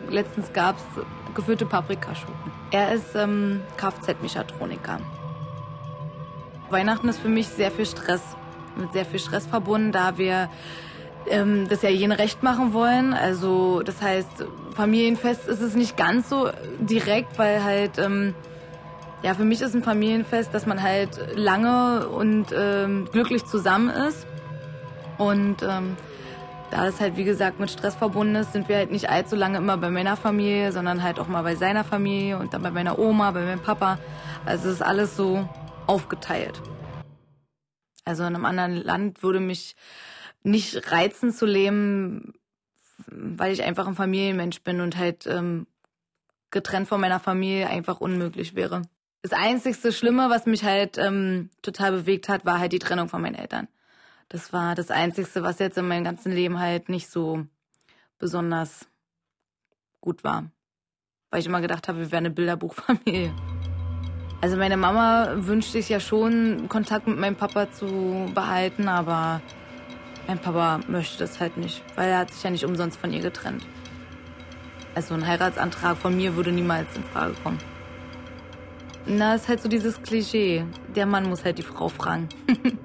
Letztens 0.10 0.52
gab 0.54 0.78
es 0.78 1.34
gefüllte 1.34 1.66
Paprikaschoten. 1.66 2.52
Er 2.72 2.94
ist 2.94 3.16
ähm, 3.16 3.62
Kfz-Mechatroniker. 3.78 5.00
Weihnachten 6.70 7.10
ist 7.10 7.20
für 7.20 7.30
mich 7.30 7.48
sehr 7.48 7.72
viel 7.72 7.86
Stress, 7.86 8.22
mit 8.76 8.94
sehr 8.94 9.06
viel 9.06 9.20
Stress 9.20 9.46
verbunden, 9.46 9.92
da 9.92 10.18
wir 10.18 10.50
ähm, 11.28 11.68
das 11.70 11.82
ja 11.82 11.90
jene 11.90 12.20
recht 12.20 12.44
machen 12.44 12.74
wollen. 12.74 13.14
Also 13.14 13.82
das 13.82 14.02
heißt, 14.02 14.46
Familienfest 14.76 15.48
ist 15.48 15.62
es 15.62 15.76
nicht 15.76 15.98
ganz 15.98 16.30
so 16.30 16.50
direkt, 16.80 17.38
weil 17.38 17.64
halt 17.64 17.98
ähm, 17.98 18.34
ja 19.24 19.34
für 19.34 19.46
mich 19.46 19.62
ist 19.62 19.74
ein 19.74 19.84
Familienfest, 19.84 20.54
dass 20.54 20.66
man 20.66 20.84
halt 20.84 21.36
lange 21.36 22.08
und 22.10 22.48
ähm, 22.56 23.08
glücklich 23.12 23.46
zusammen 23.46 23.90
ist 23.90 24.28
und 25.18 25.64
ähm, 25.64 25.98
da 26.72 26.88
es 26.88 27.00
halt 27.00 27.18
wie 27.18 27.24
gesagt 27.24 27.60
mit 27.60 27.70
Stress 27.70 27.96
verbunden 27.96 28.36
ist, 28.36 28.52
sind 28.52 28.68
wir 28.68 28.78
halt 28.78 28.92
nicht 28.92 29.10
allzu 29.10 29.36
lange 29.36 29.60
immer 29.60 29.78
bei 29.78 29.90
meiner 29.90 30.18
Familie, 30.18 30.72
sondern 30.72 31.04
halt 31.04 31.20
auch 31.20 31.28
mal 31.28 31.44
bei 31.44 31.56
seiner 31.56 31.84
Familie 31.84 32.38
und 32.40 32.54
dann 32.54 32.64
bei 32.64 32.72
meiner 32.72 32.98
Oma, 32.98 33.32
bei 33.32 33.44
meinem 33.44 33.62
Papa. 33.62 34.00
Also 34.46 34.70
es 34.70 34.76
ist 34.76 34.82
alles 34.82 35.16
so 35.16 35.48
aufgeteilt. 35.86 36.62
Also 38.06 38.24
in 38.24 38.36
einem 38.36 38.46
anderen 38.46 38.76
Land 38.76 39.24
würde 39.24 39.40
mich 39.40 39.76
nicht 40.42 40.92
reizen 40.92 41.32
zu 41.32 41.46
leben, 41.46 42.34
weil 43.08 43.54
ich 43.54 43.64
einfach 43.64 43.88
ein 43.88 43.96
Familienmensch 43.96 44.62
bin 44.62 44.82
und 44.82 44.98
halt 44.98 45.28
ähm, 45.28 45.68
getrennt 46.52 46.88
von 46.88 47.00
meiner 47.00 47.20
Familie 47.20 47.70
einfach 47.70 48.02
unmöglich 48.02 48.56
wäre. 48.56 48.82
Das 49.24 49.32
einzigste 49.32 49.94
Schlimme, 49.94 50.30
was 50.30 50.46
mich 50.46 50.66
halt 50.66 50.98
ähm, 50.98 51.50
total 51.62 51.94
bewegt 51.94 52.28
hat, 52.28 52.46
war 52.46 52.60
halt 52.60 52.74
die 52.74 52.80
Trennung 52.80 53.08
von 53.08 53.22
meinen 53.22 53.36
Eltern. 53.36 53.70
Das 54.28 54.52
war 54.52 54.76
das 54.76 54.92
Einzigste, 54.92 55.44
was 55.44 55.60
jetzt 55.60 55.78
in 55.78 55.88
meinem 55.88 56.04
ganzen 56.04 56.34
Leben 56.34 56.60
halt 56.60 56.90
nicht 56.90 57.10
so 57.10 57.46
besonders 58.20 58.86
gut 60.02 60.26
war. 60.26 60.52
Weil 61.30 61.40
ich 61.40 61.46
immer 61.46 61.62
gedacht 61.62 61.88
habe, 61.88 62.00
wir 62.00 62.12
wären 62.12 62.26
eine 62.26 62.34
Bilderbuchfamilie. 62.34 63.34
Also 64.42 64.58
meine 64.58 64.76
Mama 64.76 65.36
wünscht 65.38 65.72
sich 65.72 65.88
ja 65.88 66.02
schon, 66.02 66.68
Kontakt 66.68 67.08
mit 67.08 67.18
meinem 67.18 67.38
Papa 67.38 67.72
zu 67.72 68.30
behalten, 68.36 68.90
aber 68.90 69.42
mein 70.28 70.38
Papa 70.38 70.82
möchte 70.90 71.20
das 71.20 71.40
halt 71.40 71.56
nicht, 71.56 71.82
weil 71.96 72.10
er 72.10 72.18
hat 72.20 72.32
sich 72.32 72.44
ja 72.44 72.50
nicht 72.50 72.66
umsonst 72.66 73.00
von 73.00 73.14
ihr 73.14 73.22
getrennt. 73.22 73.66
Also 74.96 75.14
ein 75.14 75.26
Heiratsantrag 75.26 75.96
von 75.96 76.14
mir 76.14 76.36
würde 76.36 76.52
niemals 76.52 76.94
in 76.98 77.06
Frage 77.06 77.36
kommen. 77.42 77.60
Na, 79.06 79.36
ist 79.36 79.50
halt 79.50 79.62
so 79.62 79.70
dieses 79.70 80.02
Klischee. 80.02 80.66
Der 80.96 81.06
Mann 81.06 81.28
muss 81.28 81.44
halt 81.44 81.58
die 81.58 81.64
Frau 81.64 81.90
fragen. 81.90 82.30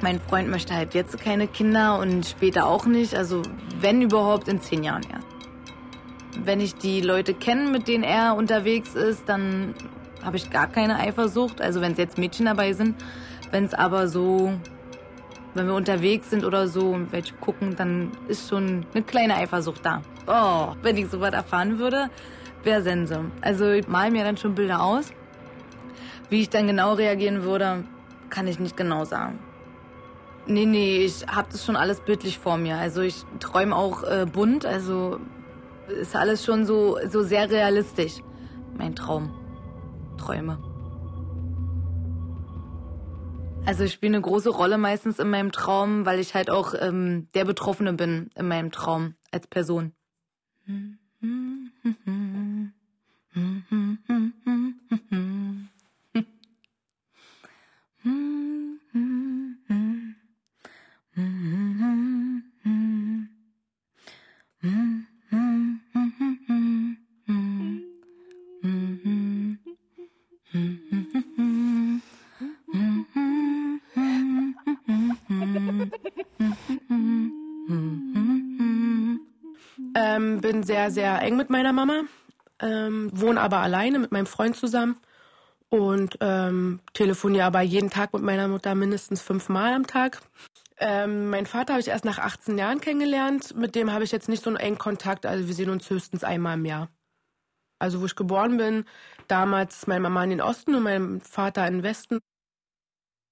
mein 0.00 0.18
Freund 0.18 0.48
möchte 0.48 0.74
halt 0.74 0.94
jetzt 0.94 1.20
keine 1.20 1.46
Kinder 1.46 1.98
und 1.98 2.26
später 2.26 2.66
auch 2.66 2.86
nicht. 2.86 3.14
Also 3.14 3.42
wenn 3.80 4.02
überhaupt 4.02 4.48
in 4.48 4.60
zehn 4.60 4.82
Jahren 4.82 5.02
erst. 5.10 5.26
Wenn 6.42 6.60
ich 6.60 6.74
die 6.74 7.02
Leute 7.02 7.34
kenne, 7.34 7.70
mit 7.70 7.88
denen 7.88 8.04
er 8.04 8.34
unterwegs 8.34 8.94
ist, 8.94 9.28
dann 9.28 9.74
habe 10.24 10.38
ich 10.38 10.50
gar 10.50 10.66
keine 10.66 10.98
Eifersucht. 10.98 11.60
Also 11.60 11.80
wenn 11.80 11.92
es 11.92 11.98
jetzt 11.98 12.16
Mädchen 12.16 12.46
dabei 12.46 12.72
sind. 12.72 12.96
Wenn 13.50 13.64
es 13.64 13.74
aber 13.74 14.08
so 14.08 14.54
wenn 15.54 15.66
wir 15.66 15.74
unterwegs 15.74 16.30
sind 16.30 16.44
oder 16.44 16.68
so 16.68 16.90
und 16.90 17.12
welche 17.12 17.34
gucken, 17.34 17.76
dann 17.76 18.12
ist 18.28 18.48
schon 18.48 18.86
eine 18.94 19.02
kleine 19.02 19.36
Eifersucht 19.36 19.84
da. 19.84 20.02
Oh, 20.26 20.74
wenn 20.82 20.96
ich 20.96 21.08
sowas 21.08 21.34
erfahren 21.34 21.78
würde, 21.78 22.08
wäre 22.64 22.82
Sense. 22.82 23.24
Also 23.40 23.70
ich 23.70 23.88
mal 23.88 24.10
mir 24.10 24.24
dann 24.24 24.36
schon 24.36 24.54
Bilder 24.54 24.82
aus. 24.82 25.12
Wie 26.30 26.40
ich 26.40 26.50
dann 26.50 26.66
genau 26.66 26.94
reagieren 26.94 27.42
würde, 27.42 27.84
kann 28.30 28.46
ich 28.46 28.58
nicht 28.58 28.76
genau 28.76 29.04
sagen. 29.04 29.38
Nee, 30.46 30.66
nee, 30.66 31.04
ich 31.04 31.26
habe 31.28 31.48
das 31.52 31.64
schon 31.64 31.76
alles 31.76 32.00
bildlich 32.00 32.38
vor 32.38 32.56
mir. 32.56 32.76
Also 32.76 33.02
ich 33.02 33.24
träume 33.38 33.76
auch 33.76 34.02
äh, 34.02 34.26
bunt, 34.26 34.66
also 34.66 35.20
ist 35.88 36.16
alles 36.16 36.44
schon 36.44 36.64
so, 36.66 36.98
so 37.08 37.22
sehr 37.22 37.50
realistisch. 37.50 38.22
Mein 38.76 38.96
Traum. 38.96 39.30
Träume. 40.16 40.58
Also 43.64 43.84
ich 43.84 43.92
spiele 43.92 44.16
eine 44.16 44.22
große 44.22 44.50
Rolle 44.50 44.78
meistens 44.78 45.18
in 45.18 45.30
meinem 45.30 45.52
Traum, 45.52 46.04
weil 46.04 46.18
ich 46.18 46.34
halt 46.34 46.50
auch 46.50 46.74
ähm, 46.78 47.28
der 47.34 47.44
Betroffene 47.44 47.92
bin 47.92 48.30
in 48.34 48.48
meinem 48.48 48.72
Traum 48.72 49.14
als 49.30 49.46
Person. 49.46 49.92
Ähm, 51.84 52.72
sehr, 80.62 80.90
sehr 80.90 81.20
eng 81.22 81.36
mit 81.36 81.50
meiner 81.50 81.72
Mama, 81.72 82.02
ähm, 82.60 83.10
wohne 83.12 83.40
aber 83.40 83.58
alleine 83.58 83.98
mit 83.98 84.12
meinem 84.12 84.26
Freund 84.26 84.56
zusammen 84.56 84.96
und 85.68 86.18
ähm, 86.20 86.80
telefoniere 86.92 87.46
aber 87.46 87.62
jeden 87.62 87.90
Tag 87.90 88.12
mit 88.12 88.22
meiner 88.22 88.48
Mutter 88.48 88.74
mindestens 88.74 89.22
fünfmal 89.22 89.74
am 89.74 89.86
Tag. 89.86 90.20
Ähm, 90.78 91.30
mein 91.30 91.46
Vater 91.46 91.74
habe 91.74 91.80
ich 91.80 91.88
erst 91.88 92.04
nach 92.04 92.18
18 92.18 92.58
Jahren 92.58 92.80
kennengelernt. 92.80 93.56
Mit 93.56 93.74
dem 93.74 93.92
habe 93.92 94.04
ich 94.04 94.12
jetzt 94.12 94.28
nicht 94.28 94.42
so 94.42 94.50
einen 94.50 94.58
engen 94.58 94.78
Kontakt. 94.78 95.26
Also 95.26 95.46
wir 95.46 95.54
sehen 95.54 95.70
uns 95.70 95.88
höchstens 95.88 96.24
einmal 96.24 96.58
im 96.58 96.64
Jahr. 96.64 96.88
Also 97.78 98.00
wo 98.00 98.06
ich 98.06 98.16
geboren 98.16 98.58
bin, 98.58 98.84
damals 99.28 99.86
meine 99.86 100.00
Mama 100.00 100.24
in 100.24 100.30
den 100.30 100.40
Osten 100.40 100.74
und 100.74 100.82
mein 100.82 101.20
Vater 101.20 101.66
in 101.66 101.74
den 101.74 101.82
Westen. 101.82 102.18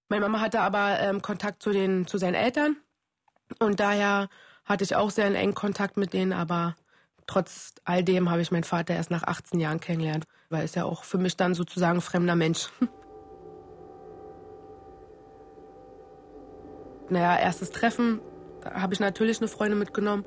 Meine 0.08 0.22
Mama 0.22 0.40
hatte 0.40 0.60
aber 0.60 0.98
ähm, 1.00 1.22
Kontakt 1.22 1.62
zu, 1.62 1.70
den, 1.70 2.06
zu 2.06 2.18
seinen 2.18 2.34
Eltern. 2.34 2.76
Und 3.58 3.80
daher 3.80 4.28
hatte 4.64 4.84
ich 4.84 4.96
auch 4.96 5.10
sehr 5.10 5.26
einen 5.26 5.34
engen 5.34 5.54
Kontakt 5.54 5.96
mit 5.96 6.12
denen, 6.12 6.32
aber 6.32 6.74
trotz 7.30 7.74
all 7.84 8.02
dem 8.02 8.28
habe 8.28 8.42
ich 8.42 8.50
meinen 8.50 8.64
Vater 8.64 8.94
erst 8.94 9.12
nach 9.12 9.22
18 9.22 9.60
Jahren 9.60 9.78
kennengelernt, 9.78 10.24
weil 10.48 10.60
er 10.60 10.64
ist 10.64 10.74
ja 10.74 10.84
auch 10.84 11.04
für 11.04 11.18
mich 11.18 11.36
dann 11.36 11.54
sozusagen 11.54 12.00
fremder 12.00 12.34
Mensch. 12.34 12.68
naja, 17.08 17.38
erstes 17.38 17.70
Treffen, 17.70 18.20
habe 18.64 18.94
ich 18.94 19.00
natürlich 19.00 19.38
eine 19.38 19.46
Freundin 19.46 19.78
mitgenommen. 19.78 20.24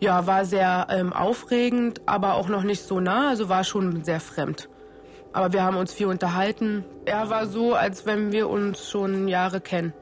Ja, 0.00 0.26
war 0.26 0.46
sehr 0.46 0.86
ähm, 0.90 1.12
aufregend, 1.12 2.00
aber 2.06 2.34
auch 2.34 2.48
noch 2.48 2.62
nicht 2.62 2.82
so 2.82 2.98
nah, 3.00 3.28
also 3.28 3.48
war 3.50 3.64
schon 3.64 4.04
sehr 4.04 4.20
fremd. 4.20 4.70
Aber 5.32 5.52
wir 5.52 5.64
haben 5.64 5.76
uns 5.76 5.92
viel 5.92 6.06
unterhalten. 6.06 6.84
Er 7.04 7.28
war 7.28 7.46
so, 7.46 7.74
als 7.74 8.06
wenn 8.06 8.32
wir 8.32 8.48
uns 8.48 8.88
schon 8.88 9.28
Jahre 9.28 9.60
kennen. 9.60 9.92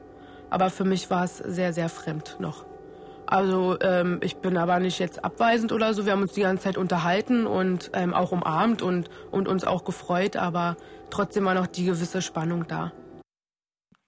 Aber 0.49 0.69
für 0.69 0.85
mich 0.85 1.09
war 1.09 1.25
es 1.25 1.39
sehr, 1.39 1.73
sehr 1.73 1.89
fremd 1.89 2.37
noch. 2.39 2.65
Also 3.27 3.77
ähm, 3.81 4.19
ich 4.23 4.37
bin 4.37 4.57
aber 4.57 4.79
nicht 4.79 4.99
jetzt 4.99 5.23
abweisend 5.23 5.73
oder 5.73 5.93
so. 5.93 6.05
Wir 6.05 6.13
haben 6.13 6.21
uns 6.21 6.31
die 6.31 6.41
ganze 6.41 6.63
Zeit 6.63 6.77
unterhalten 6.77 7.45
und 7.45 7.91
ähm, 7.93 8.13
auch 8.13 8.31
umarmt 8.31 8.81
und, 8.81 9.09
und 9.31 9.49
uns 9.49 9.65
auch 9.65 9.83
gefreut, 9.83 10.37
aber 10.37 10.77
trotzdem 11.09 11.43
war 11.43 11.53
noch 11.53 11.67
die 11.67 11.85
gewisse 11.85 12.21
Spannung 12.21 12.67
da. 12.67 12.93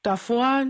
Davor 0.03 0.67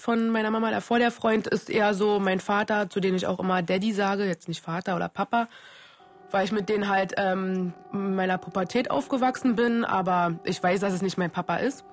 von 0.00 0.30
meiner 0.30 0.50
Mama, 0.50 0.70
davor 0.70 0.98
der 0.98 1.10
Freund 1.10 1.46
ist 1.46 1.68
eher 1.68 1.92
so 1.92 2.18
mein 2.18 2.40
Vater, 2.40 2.88
zu 2.88 3.00
dem 3.00 3.14
ich 3.14 3.26
auch 3.26 3.38
immer 3.38 3.62
Daddy 3.62 3.92
sage, 3.92 4.24
jetzt 4.24 4.48
nicht 4.48 4.62
Vater 4.62 4.96
oder 4.96 5.10
Papa, 5.10 5.48
weil 6.30 6.46
ich 6.46 6.52
mit 6.52 6.70
denen 6.70 6.88
halt 6.88 7.12
ähm, 7.18 7.74
in 7.92 8.14
meiner 8.14 8.38
Pubertät 8.38 8.90
aufgewachsen 8.90 9.56
bin, 9.56 9.84
aber 9.84 10.40
ich 10.44 10.60
weiß, 10.62 10.80
dass 10.80 10.94
es 10.94 11.02
nicht 11.02 11.18
mein 11.18 11.30
Papa 11.30 11.56
ist 11.56 11.84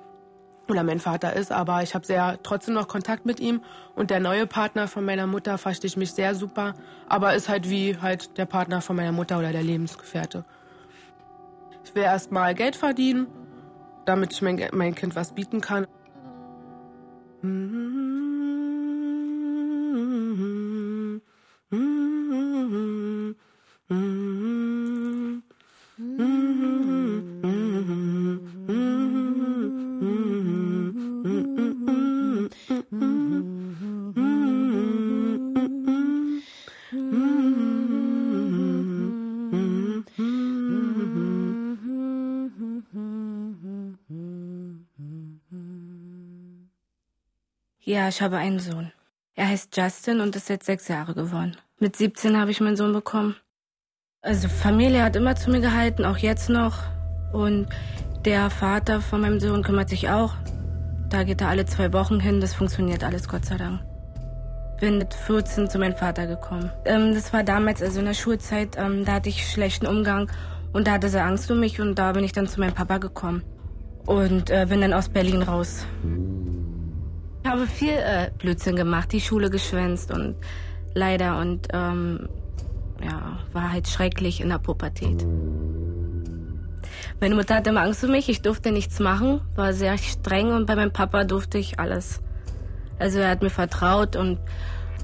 oder 0.69 0.83
mein 0.83 0.99
Vater 0.99 1.33
ist, 1.33 1.51
aber 1.51 1.83
ich 1.83 1.95
habe 1.95 2.05
sehr 2.05 2.39
trotzdem 2.43 2.73
noch 2.73 2.87
Kontakt 2.87 3.25
mit 3.25 3.39
ihm 3.39 3.61
und 3.95 4.09
der 4.09 4.19
neue 4.19 4.47
Partner 4.47 4.87
von 4.87 5.05
meiner 5.05 5.27
Mutter 5.27 5.57
verstehe 5.57 5.87
ich 5.87 5.97
mich 5.97 6.13
sehr 6.13 6.35
super, 6.35 6.73
aber 7.07 7.35
ist 7.35 7.49
halt 7.49 7.69
wie 7.69 7.97
halt 7.97 8.37
der 8.37 8.45
Partner 8.45 8.81
von 8.81 8.95
meiner 8.95 9.11
Mutter 9.11 9.39
oder 9.39 9.51
der 9.51 9.63
Lebensgefährte. 9.63 10.45
Ich 11.83 11.95
will 11.95 12.03
erst 12.03 12.31
mal 12.31 12.53
Geld 12.53 12.75
verdienen, 12.75 13.27
damit 14.05 14.33
ich 14.33 14.41
mein, 14.41 14.61
mein 14.73 14.95
Kind 14.95 15.15
was 15.15 15.33
bieten 15.33 15.61
kann. 15.61 15.87
Ich 48.09 48.23
habe 48.23 48.37
einen 48.37 48.57
Sohn. 48.57 48.91
Er 49.35 49.49
heißt 49.49 49.77
Justin 49.77 50.19
und 50.19 50.35
ist 50.35 50.49
jetzt 50.49 50.65
sechs 50.65 50.87
Jahre 50.87 51.13
geworden. 51.13 51.55
Mit 51.77 51.95
17 51.95 52.37
habe 52.37 52.49
ich 52.49 52.59
meinen 52.59 52.75
Sohn 52.75 52.91
bekommen. 52.91 53.35
Also 54.23 54.49
Familie 54.49 55.03
hat 55.03 55.15
immer 55.15 55.35
zu 55.35 55.51
mir 55.51 55.61
gehalten, 55.61 56.05
auch 56.05 56.17
jetzt 56.17 56.49
noch. 56.49 56.79
Und 57.33 57.67
der 58.25 58.49
Vater 58.49 58.99
von 58.99 59.21
meinem 59.21 59.39
Sohn 59.39 59.61
kümmert 59.61 59.89
sich 59.89 60.09
auch. 60.09 60.33
Da 61.09 61.23
geht 61.23 61.41
er 61.41 61.49
alle 61.49 61.67
zwei 61.67 61.93
Wochen 61.93 62.19
hin. 62.19 62.41
Das 62.41 62.55
funktioniert 62.55 63.03
alles, 63.03 63.29
Gott 63.29 63.45
sei 63.45 63.57
Dank. 63.57 63.81
Bin 64.79 64.97
mit 64.97 65.13
14 65.13 65.69
zu 65.69 65.77
meinem 65.77 65.95
Vater 65.95 66.25
gekommen. 66.25 66.71
Ähm, 66.85 67.13
das 67.13 67.31
war 67.31 67.43
damals, 67.43 67.83
also 67.83 67.99
in 67.99 68.05
der 68.05 68.15
Schulzeit, 68.15 68.75
ähm, 68.75 69.05
da 69.05 69.13
hatte 69.13 69.29
ich 69.29 69.51
schlechten 69.51 69.85
Umgang 69.85 70.31
und 70.73 70.87
da 70.87 70.93
hatte 70.93 71.09
sie 71.09 71.21
Angst 71.21 71.51
um 71.51 71.59
mich 71.59 71.79
und 71.79 71.93
da 71.93 72.13
bin 72.13 72.23
ich 72.23 72.31
dann 72.31 72.47
zu 72.47 72.59
meinem 72.59 72.73
Papa 72.73 72.97
gekommen. 72.97 73.43
Und 74.07 74.49
äh, 74.49 74.65
bin 74.67 74.81
dann 74.81 74.93
aus 74.93 75.09
Berlin 75.09 75.43
raus. 75.43 75.85
Ich 77.43 77.49
habe 77.49 77.67
viel 77.67 77.93
äh, 77.93 78.31
Blödsinn 78.37 78.75
gemacht, 78.75 79.11
die 79.11 79.21
Schule 79.21 79.49
geschwänzt 79.49 80.11
und 80.11 80.35
leider 80.93 81.39
und 81.39 81.67
ähm, 81.73 82.27
ja, 83.01 83.39
war 83.53 83.71
halt 83.71 83.87
schrecklich 83.87 84.41
in 84.41 84.49
der 84.49 84.59
Pubertät. 84.59 85.25
Meine 87.21 87.35
Mutter 87.35 87.55
hatte 87.55 87.69
immer 87.69 87.81
Angst 87.81 88.03
um 88.03 88.11
mich, 88.11 88.29
ich 88.29 88.41
durfte 88.41 88.71
nichts 88.71 88.99
machen, 88.99 89.41
war 89.55 89.73
sehr 89.73 89.97
streng 89.97 90.51
und 90.53 90.65
bei 90.65 90.75
meinem 90.75 90.91
Papa 90.91 91.23
durfte 91.23 91.57
ich 91.57 91.79
alles. 91.79 92.21
Also 92.97 93.19
er 93.19 93.29
hat 93.29 93.41
mir 93.41 93.49
vertraut 93.49 94.15
und 94.15 94.39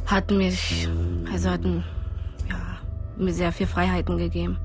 hat 0.05 0.31
mich, 0.31 0.87
also 1.31 1.49
hat 1.49 1.63
ja, 1.63 2.77
mir 3.17 3.33
sehr 3.33 3.51
viel 3.51 3.67
Freiheiten 3.67 4.17
gegeben. 4.17 4.57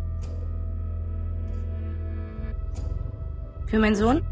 Für 3.66 3.78
meinen 3.78 3.94
Sohn, 3.94 4.22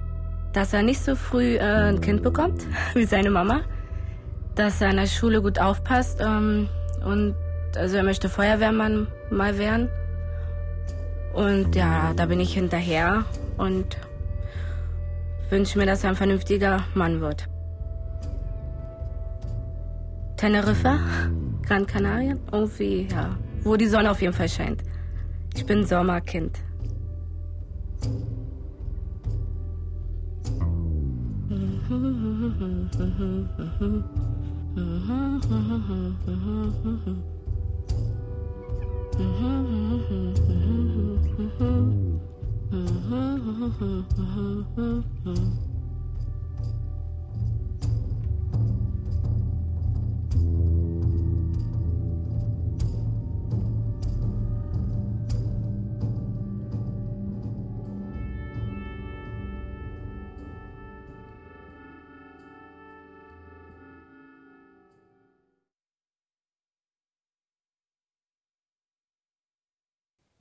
dass 0.52 0.72
er 0.72 0.82
nicht 0.82 1.00
so 1.00 1.14
früh 1.14 1.56
äh, 1.56 1.60
ein 1.60 2.00
Kind 2.00 2.22
bekommt 2.22 2.66
wie 2.94 3.04
seine 3.04 3.30
Mama, 3.30 3.60
dass 4.54 4.80
er 4.80 4.90
an 4.90 4.96
der 4.96 5.06
Schule 5.06 5.42
gut 5.42 5.58
aufpasst 5.58 6.20
ähm, 6.20 6.68
und 7.04 7.34
also 7.76 7.96
er 7.96 8.02
möchte 8.02 8.28
Feuerwehrmann 8.28 9.08
mal 9.30 9.58
werden. 9.58 9.88
Und 11.34 11.76
ja, 11.76 12.12
da 12.16 12.26
bin 12.26 12.40
ich 12.40 12.54
hinterher 12.54 13.24
und 13.56 13.96
wünsche 15.50 15.78
mir, 15.78 15.86
dass 15.86 16.02
er 16.02 16.10
ein 16.10 16.16
vernünftiger 16.16 16.84
Mann 16.94 17.20
wird. 17.20 17.48
Teneriffa, 20.36 20.98
Gran 21.66 21.86
Canaria, 21.86 22.36
irgendwie, 22.50 23.08
ja, 23.10 23.36
wo 23.62 23.76
die 23.76 23.86
Sonne 23.86 24.10
auf 24.10 24.22
jeden 24.22 24.32
Fall 24.32 24.48
scheint. 24.48 24.82
Ich 25.54 25.66
bin 25.66 25.84
Sommerkind. 25.84 26.58
Mm-hmm. 31.90 32.28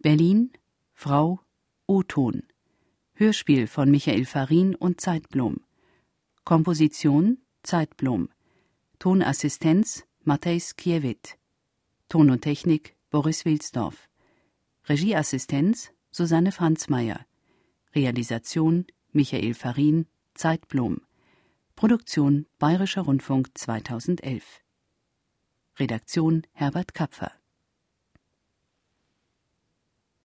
Berlin 0.08 0.53
Frau 0.93 1.41
O-Ton. 1.86 2.43
Hörspiel 3.16 3.68
von 3.68 3.91
Michael 3.91 4.24
Farin 4.24 4.74
und 4.74 5.01
Zeitblom 5.01 5.60
Komposition 6.45 7.39
Zeitblom 7.62 8.30
Tonassistenz 8.99 10.05
Matthijs 10.24 10.78
Kiewit. 10.78 11.38
Ton 12.08 12.30
und 12.30 12.39
Technik 12.39 12.95
Boris 13.10 13.43
Wilsdorf. 13.43 14.08
Regieassistenz 14.86 15.91
Susanne 16.10 16.53
Franzmeier. 16.53 17.26
Realisation 17.93 18.86
Michael 19.12 19.53
Farin 19.55 20.08
Zeitblom 20.36 21.01
Produktion 21.76 22.45
Bayerischer 22.60 23.01
Rundfunk 23.01 23.49
2011 23.58 24.62
Redaktion 25.78 26.47
Herbert 26.53 26.93
Kapfer 26.93 27.37